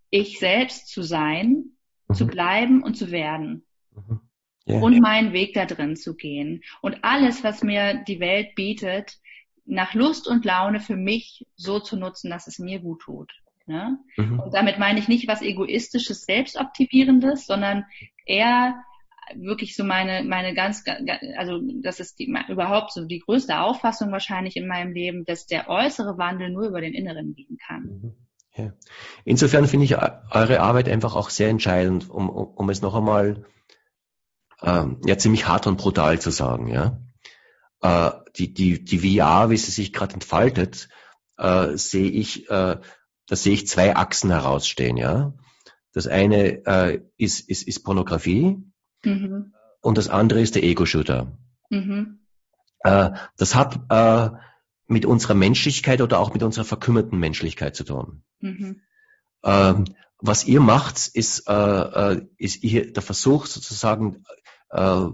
ich 0.09 0.37
selbst 0.37 0.89
zu 0.89 1.01
sein, 1.01 1.77
mhm. 2.09 2.13
zu 2.13 2.27
bleiben 2.27 2.83
und 2.83 2.97
zu 2.97 3.09
werden. 3.09 3.65
Mhm. 3.95 4.19
Yeah. 4.67 4.81
und 4.81 4.99
meinen 4.99 5.33
Weg 5.33 5.53
da 5.53 5.65
drin 5.65 5.95
zu 5.95 6.15
gehen. 6.15 6.63
Und 6.81 7.03
alles, 7.03 7.43
was 7.43 7.63
mir 7.63 8.03
die 8.07 8.19
Welt 8.19 8.55
bietet, 8.55 9.17
nach 9.65 9.93
Lust 9.93 10.27
und 10.27 10.45
Laune 10.45 10.79
für 10.79 10.95
mich 10.95 11.45
so 11.55 11.79
zu 11.79 11.95
nutzen, 11.95 12.29
dass 12.29 12.47
es 12.47 12.59
mir 12.59 12.79
gut 12.79 13.01
tut. 13.01 13.31
Ne? 13.65 13.97
Mhm. 14.17 14.39
Und 14.39 14.53
damit 14.53 14.77
meine 14.77 14.99
ich 14.99 15.07
nicht 15.07 15.27
was 15.27 15.41
egoistisches, 15.41 16.25
selbstoptimierendes, 16.25 17.45
sondern 17.45 17.85
eher 18.25 18.83
wirklich 19.35 19.75
so 19.75 19.85
meine, 19.85 20.23
meine 20.23 20.53
ganz, 20.53 20.83
also 21.37 21.61
das 21.81 22.01
ist 22.01 22.19
die, 22.19 22.35
überhaupt 22.49 22.91
so 22.91 23.05
die 23.05 23.19
größte 23.19 23.59
Auffassung 23.59 24.11
wahrscheinlich 24.11 24.57
in 24.57 24.67
meinem 24.67 24.93
Leben, 24.93 25.23
dass 25.23 25.45
der 25.45 25.69
äußere 25.69 26.17
Wandel 26.17 26.49
nur 26.49 26.67
über 26.67 26.81
den 26.81 26.93
inneren 26.93 27.33
gehen 27.33 27.57
kann. 27.65 27.83
Mhm. 27.83 28.13
Ja. 28.55 28.73
Insofern 29.25 29.67
finde 29.67 29.85
ich 29.85 29.97
eure 29.97 30.59
Arbeit 30.59 30.87
einfach 30.87 31.15
auch 31.15 31.31
sehr 31.31 31.49
entscheidend, 31.49 32.09
um, 32.09 32.29
um 32.29 32.69
es 32.69 32.83
noch 32.83 32.93
einmal 32.93 33.45
ähm, 34.63 35.01
ja 35.05 35.17
ziemlich 35.17 35.47
hart 35.47 35.67
und 35.67 35.77
brutal 35.77 36.19
zu 36.19 36.31
sagen. 36.31 36.67
Ja, 36.67 36.99
äh, 37.81 38.11
die 38.35 38.53
die 38.53 38.83
die 38.83 38.99
VR, 38.99 39.49
wie 39.49 39.57
sie 39.57 39.71
sich 39.71 39.93
gerade 39.93 40.15
entfaltet, 40.15 40.89
äh, 41.37 41.75
sehe 41.77 42.09
ich, 42.09 42.49
äh, 42.49 42.77
da 43.27 43.35
sehe 43.35 43.53
ich 43.53 43.67
zwei 43.67 43.95
Achsen 43.95 44.31
herausstehen. 44.31 44.97
Ja, 44.97 45.33
das 45.93 46.07
eine 46.07 46.65
äh, 46.65 47.01
ist 47.17 47.49
ist 47.49 47.67
ist 47.67 47.83
Pornografie 47.83 48.57
mhm. 49.03 49.53
und 49.81 49.97
das 49.97 50.09
andere 50.09 50.41
ist 50.41 50.55
der 50.55 50.63
Ego-Shooter. 50.63 51.37
Mhm. 51.69 52.19
Äh, 52.79 53.11
das 53.37 53.55
hat 53.55 53.79
äh, 53.89 54.35
mit 54.87 55.05
unserer 55.05 55.33
Menschlichkeit 55.33 56.01
oder 56.01 56.19
auch 56.19 56.33
mit 56.33 56.43
unserer 56.43 56.65
verkümmerten 56.65 57.19
Menschlichkeit 57.19 57.75
zu 57.75 57.83
tun. 57.83 58.23
Mhm. 58.39 58.81
Ähm, 59.43 59.85
was 60.25 60.45
ihr 60.45 60.61
macht, 60.61 61.09
ist, 61.13 61.49
äh, 61.49 61.53
äh, 61.53 62.25
ist 62.37 62.61
hier 62.61 62.93
der 62.93 63.03
Versuch 63.03 63.45
sozusagen, 63.45 64.23
äh, 64.73 65.07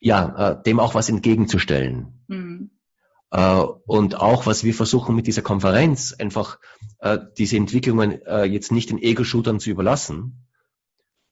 ja, 0.00 0.50
äh, 0.50 0.62
dem 0.62 0.80
auch 0.80 0.94
was 0.94 1.08
entgegenzustellen. 1.08 2.24
Mhm. 2.28 2.70
Äh, 3.30 3.62
und 3.86 4.20
auch, 4.20 4.46
was 4.46 4.64
wir 4.64 4.74
versuchen 4.74 5.16
mit 5.16 5.26
dieser 5.26 5.42
Konferenz, 5.42 6.12
einfach 6.12 6.58
äh, 7.00 7.18
diese 7.38 7.56
Entwicklungen 7.56 8.20
jetzt 8.46 8.72
nicht 8.72 8.90
den 8.90 8.98
Ego-Shootern 8.98 9.60
zu 9.60 9.70
überlassen, 9.70 10.46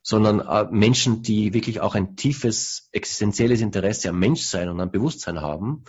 sondern 0.04 0.72
Menschen, 0.76 1.22
die 1.22 1.54
wirklich 1.54 1.80
auch 1.80 1.94
ein 1.94 2.16
tiefes 2.16 2.88
existenzielles 2.90 3.60
Interesse 3.60 4.08
am 4.08 4.18
Menschsein 4.18 4.68
und 4.68 4.80
am 4.80 4.90
Bewusstsein 4.90 5.40
haben, 5.40 5.84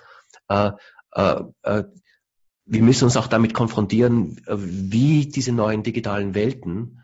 äh, 1.15 1.43
äh, 1.63 1.83
wir 2.65 2.81
müssen 2.81 3.05
uns 3.05 3.17
auch 3.17 3.27
damit 3.27 3.53
konfrontieren, 3.53 4.39
wie 4.47 5.27
diese 5.27 5.51
neuen 5.51 5.83
digitalen 5.83 6.33
Welten 6.33 7.01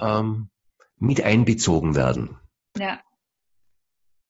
ähm, 0.00 0.48
mit 0.96 1.22
einbezogen 1.22 1.94
werden. 1.94 2.38
Ja. 2.78 3.00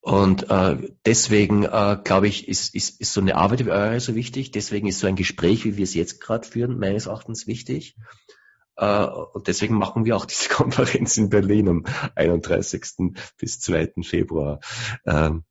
Und 0.02 0.50
äh, 0.50 0.90
deswegen 1.06 1.62
äh, 1.62 1.96
glaube 2.02 2.26
ich, 2.26 2.48
ist, 2.48 2.74
ist, 2.74 3.00
ist 3.00 3.12
so 3.12 3.20
eine 3.20 3.36
Arbeit 3.36 3.64
wie 3.64 3.70
eure 3.70 4.00
so 4.00 4.16
wichtig. 4.16 4.50
Deswegen 4.50 4.88
ist 4.88 4.98
so 4.98 5.06
ein 5.06 5.14
Gespräch, 5.14 5.64
wie 5.64 5.76
wir 5.76 5.84
es 5.84 5.94
jetzt 5.94 6.20
gerade 6.20 6.46
führen, 6.46 6.80
meines 6.80 7.06
Erachtens 7.06 7.46
wichtig. 7.46 7.96
Äh, 8.76 9.04
und 9.04 9.46
deswegen 9.46 9.76
machen 9.76 10.04
wir 10.04 10.16
auch 10.16 10.24
diese 10.26 10.48
Konferenz 10.48 11.16
in 11.16 11.30
Berlin 11.30 11.68
am 11.68 11.84
31. 12.16 13.14
bis 13.38 13.60
2. 13.60 13.92
Februar. 14.02 14.58
Ähm, 15.06 15.44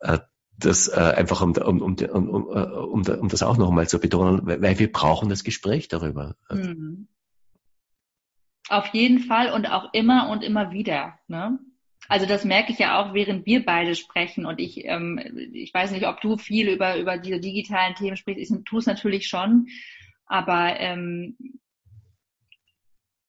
äh, 0.00 0.18
das 0.58 0.88
äh, 0.88 1.00
einfach 1.16 1.40
um, 1.40 1.52
um, 1.52 1.80
um, 1.80 1.96
um, 1.96 2.28
um, 2.28 2.46
um, 2.46 3.02
um 3.02 3.28
das 3.28 3.42
auch 3.42 3.56
nochmal 3.56 3.88
zu 3.88 3.98
betonen, 3.98 4.46
weil 4.46 4.78
wir 4.78 4.92
brauchen 4.92 5.30
das 5.30 5.42
Gespräch 5.42 5.88
darüber. 5.88 6.36
Mhm. 6.50 7.08
Auf 8.68 8.88
jeden 8.92 9.20
Fall 9.20 9.52
und 9.52 9.66
auch 9.66 9.92
immer 9.92 10.28
und 10.28 10.42
immer 10.42 10.72
wieder. 10.72 11.18
Ne? 11.28 11.58
Also 12.08 12.26
das 12.26 12.44
merke 12.44 12.72
ich 12.72 12.78
ja 12.78 13.00
auch, 13.00 13.14
während 13.14 13.46
wir 13.46 13.64
beide 13.64 13.94
sprechen 13.94 14.46
und 14.46 14.60
ich, 14.60 14.84
ähm, 14.84 15.18
ich 15.52 15.72
weiß 15.72 15.90
nicht, 15.90 16.06
ob 16.06 16.20
du 16.20 16.36
viel 16.36 16.68
über, 16.68 16.98
über 16.98 17.18
diese 17.18 17.40
digitalen 17.40 17.94
Themen 17.94 18.16
sprichst. 18.16 18.50
Ich 18.50 18.64
tue 18.64 18.78
es 18.78 18.86
natürlich 18.86 19.26
schon, 19.28 19.68
aber 20.26 20.78
ähm, 20.78 21.36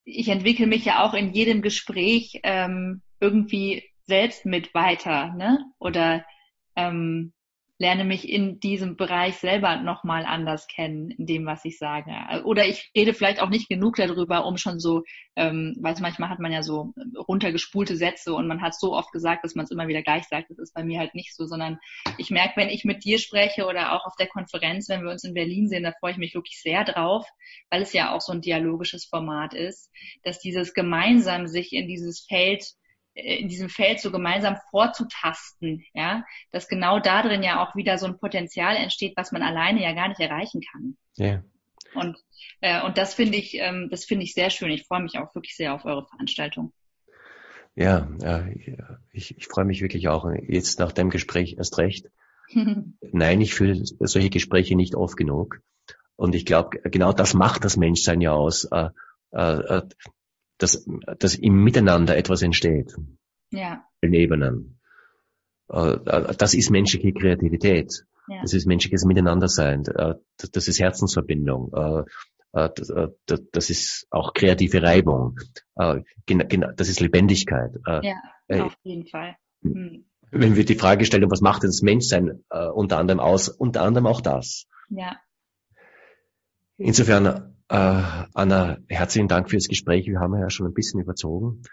ich 0.04 0.30
entwickle 0.30 0.68
mich 0.68 0.86
ja 0.86 1.04
auch 1.04 1.14
in 1.14 1.34
jedem 1.34 1.62
Gespräch 1.62 2.40
ähm, 2.44 3.02
irgendwie 3.20 3.84
selbst 4.04 4.46
mit 4.46 4.74
weiter, 4.74 5.34
ne? 5.34 5.66
Oder 5.80 6.26
ähm, 6.76 7.34
lerne 7.80 8.06
mich 8.06 8.28
in 8.28 8.60
diesem 8.60 8.96
Bereich 8.96 9.36
selber 9.36 9.78
nochmal 9.78 10.26
anders 10.26 10.68
kennen, 10.68 11.12
in 11.12 11.26
dem, 11.28 11.46
was 11.46 11.64
ich 11.64 11.78
sage. 11.78 12.12
Oder 12.44 12.66
ich 12.66 12.92
rede 12.96 13.14
vielleicht 13.14 13.40
auch 13.40 13.50
nicht 13.50 13.70
genug 13.70 13.98
darüber, 13.98 14.46
um 14.46 14.58
schon 14.58 14.80
so, 14.80 15.04
ähm, 15.36 15.76
weil 15.80 15.96
manchmal 16.02 16.30
hat 16.30 16.40
man 16.40 16.52
ja 16.52 16.64
so 16.64 16.94
runtergespulte 17.28 17.96
Sätze 17.96 18.34
und 18.34 18.48
man 18.48 18.62
hat 18.62 18.74
so 18.74 18.94
oft 18.94 19.12
gesagt, 19.12 19.44
dass 19.44 19.54
man 19.54 19.66
es 19.66 19.72
immer 19.72 19.88
wieder 19.88 20.02
gleich 20.02 20.24
sagt. 20.26 20.50
Das 20.50 20.58
ist 20.58 20.74
bei 20.74 20.84
mir 20.84 21.00
halt 21.00 21.14
nicht 21.14 21.36
so, 21.36 21.46
sondern 21.46 21.78
ich 22.18 22.32
merke, 22.32 22.54
wenn 22.58 22.70
ich 22.70 22.84
mit 22.84 23.04
dir 23.04 23.20
spreche 23.20 23.68
oder 23.68 23.94
auch 23.94 24.06
auf 24.06 24.16
der 24.16 24.28
Konferenz, 24.28 24.90
wenn 24.90 25.04
wir 25.04 25.12
uns 25.12 25.24
in 25.24 25.36
Berlin 25.36 25.68
sehen, 25.68 25.84
da 25.84 25.94
freue 26.00 26.14
ich 26.14 26.18
mich 26.18 26.34
wirklich 26.34 26.60
sehr 26.60 26.84
drauf, 26.84 27.28
weil 27.70 27.84
es 27.84 27.94
ja 27.94 28.14
auch 28.14 28.22
so 28.22 28.32
ein 28.32 28.42
dialogisches 28.42 29.06
Format 29.06 29.54
ist, 29.54 29.92
dass 30.24 30.40
dieses 30.40 30.74
gemeinsam 30.74 31.48
sich 31.48 31.74
in 31.74 31.88
dieses 31.88 32.26
Feld 32.28 32.66
in 33.18 33.50
diesem 33.50 33.70
Feld 33.70 34.00
so 34.00 34.12
gemeinsam 34.12 34.58
vorzutasten, 34.70 35.84
ja, 35.94 36.24
dass 36.52 36.68
genau 36.68 37.00
da 37.00 37.24
drin 37.24 37.44
ja 37.44 37.64
auch 37.64 37.76
wieder 37.76 37.98
so 37.98 38.06
ein 38.06 38.20
Potenzial 38.20 38.76
entsteht, 38.76 39.14
was 39.16 39.32
man 39.32 39.42
alleine 39.42 39.82
ja 39.82 39.94
gar 39.94 40.08
nicht 40.08 40.20
erreichen 40.20 40.62
kann. 40.62 40.98
Ja. 41.16 41.44
Und, 41.96 42.18
äh, 42.62 42.84
und 42.84 42.98
das 42.98 43.16
finde 43.16 43.38
ich, 43.38 43.56
ähm, 43.56 43.88
das 43.90 44.06
finde 44.06 44.24
ich 44.24 44.34
sehr 44.34 44.50
schön. 44.50 44.70
Ich 44.70 44.86
freue 44.86 45.02
mich 45.02 45.18
auch 45.18 45.34
wirklich 45.34 45.56
sehr 45.56 45.74
auf 45.74 45.86
eure 45.86 46.06
Veranstaltung. 46.06 46.74
Ja, 47.76 48.08
ja 48.22 48.48
ich, 49.12 49.38
ich 49.38 49.48
freue 49.48 49.66
mich 49.66 49.82
wirklich 49.82 50.08
auch. 50.08 50.30
Jetzt 50.48 50.80
nach 50.80 50.92
dem 50.92 51.10
Gespräch 51.10 51.56
erst 51.58 51.78
recht. 51.78 52.08
Nein, 53.12 53.42
ich 53.42 53.54
fühle 53.54 53.82
solche 53.84 54.30
Gespräche 54.30 54.76
nicht 54.76 54.96
oft 54.96 55.18
genug. 55.18 55.62
Und 56.16 56.36
ich 56.36 56.46
glaube, 56.46 56.80
genau 56.84 57.14
das 57.14 57.34
macht 57.34 57.64
das 57.64 57.78
Menschsein 57.78 58.22
ja 58.22 58.32
aus. 58.32 58.66
Äh, 58.66 58.90
äh, 59.32 59.82
dass, 60.58 60.86
dass 61.20 61.36
im 61.36 61.64
Miteinander 61.64 62.18
etwas 62.18 62.42
entsteht. 62.42 62.96
Ja. 63.52 63.84
In 64.02 64.14
Ebenen. 64.14 64.80
Äh, 65.70 65.98
das 66.38 66.54
ist 66.54 66.70
menschliche 66.70 67.14
Kreativität. 67.14 68.06
Ja. 68.28 68.42
Das 68.42 68.54
ist 68.54 68.66
menschliches 68.66 69.06
Miteinandersein. 69.06 69.86
Äh, 69.86 70.16
das 70.38 70.68
ist 70.68 70.80
Herzensverbindung. 70.80 71.72
Äh, 71.74 72.04
das 72.54 73.70
ist 73.70 74.08
auch 74.10 74.34
kreative 74.34 74.82
Reibung. 74.82 75.38
Das 75.76 76.90
ist 76.90 77.00
Lebendigkeit. 77.02 77.72
Ja, 77.86 78.64
auf 78.66 78.76
jeden 78.82 79.06
Fall. 79.06 79.36
Hm. 79.62 80.06
Wenn 80.32 80.56
wir 80.56 80.66
die 80.66 80.76
Frage 80.76 81.06
stellen, 81.06 81.30
was 81.30 81.42
macht 81.42 81.64
denn 81.64 81.70
das 81.70 81.84
Menschsein 81.84 82.44
unter 82.50 82.98
anderem 82.98 83.20
aus? 83.20 83.50
Unter 83.50 83.84
anderem 83.84 84.08
auch 84.08 84.22
das. 84.22 84.66
Ja. 84.90 85.18
Insofern 86.78 87.57
äh, 87.70 88.02
Anna, 88.34 88.78
herzlichen 88.88 89.28
Dank 89.28 89.50
fürs 89.50 89.68
Gespräch. 89.68 90.08
Wir 90.08 90.20
haben 90.20 90.40
ja 90.40 90.50
schon 90.50 90.68
ein 90.68 90.74
bisschen 90.74 91.02
überzogen. 91.02 91.64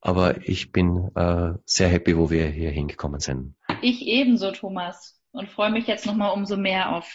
Aber 0.00 0.48
ich 0.48 0.72
bin 0.72 1.10
äh, 1.14 1.52
sehr 1.64 1.88
happy, 1.88 2.16
wo 2.16 2.30
wir 2.30 2.46
hier 2.46 2.70
hingekommen 2.70 3.20
sind. 3.20 3.54
Ich 3.82 4.02
ebenso, 4.06 4.50
Thomas. 4.50 5.20
Und 5.30 5.48
freue 5.48 5.70
mich 5.70 5.86
jetzt 5.86 6.06
nochmal 6.06 6.32
umso 6.32 6.56
mehr 6.56 6.94
auf 6.94 7.08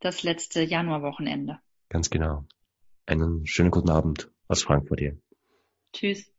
das 0.00 0.22
letzte 0.22 0.62
Januarwochenende. 0.62 1.58
Ganz 1.88 2.08
genau. 2.08 2.44
Einen 3.04 3.46
schönen 3.46 3.70
guten 3.70 3.90
Abend 3.90 4.30
aus 4.48 4.62
Frankfurt 4.62 5.00
hier. 5.00 5.18
Tschüss. 5.92 6.32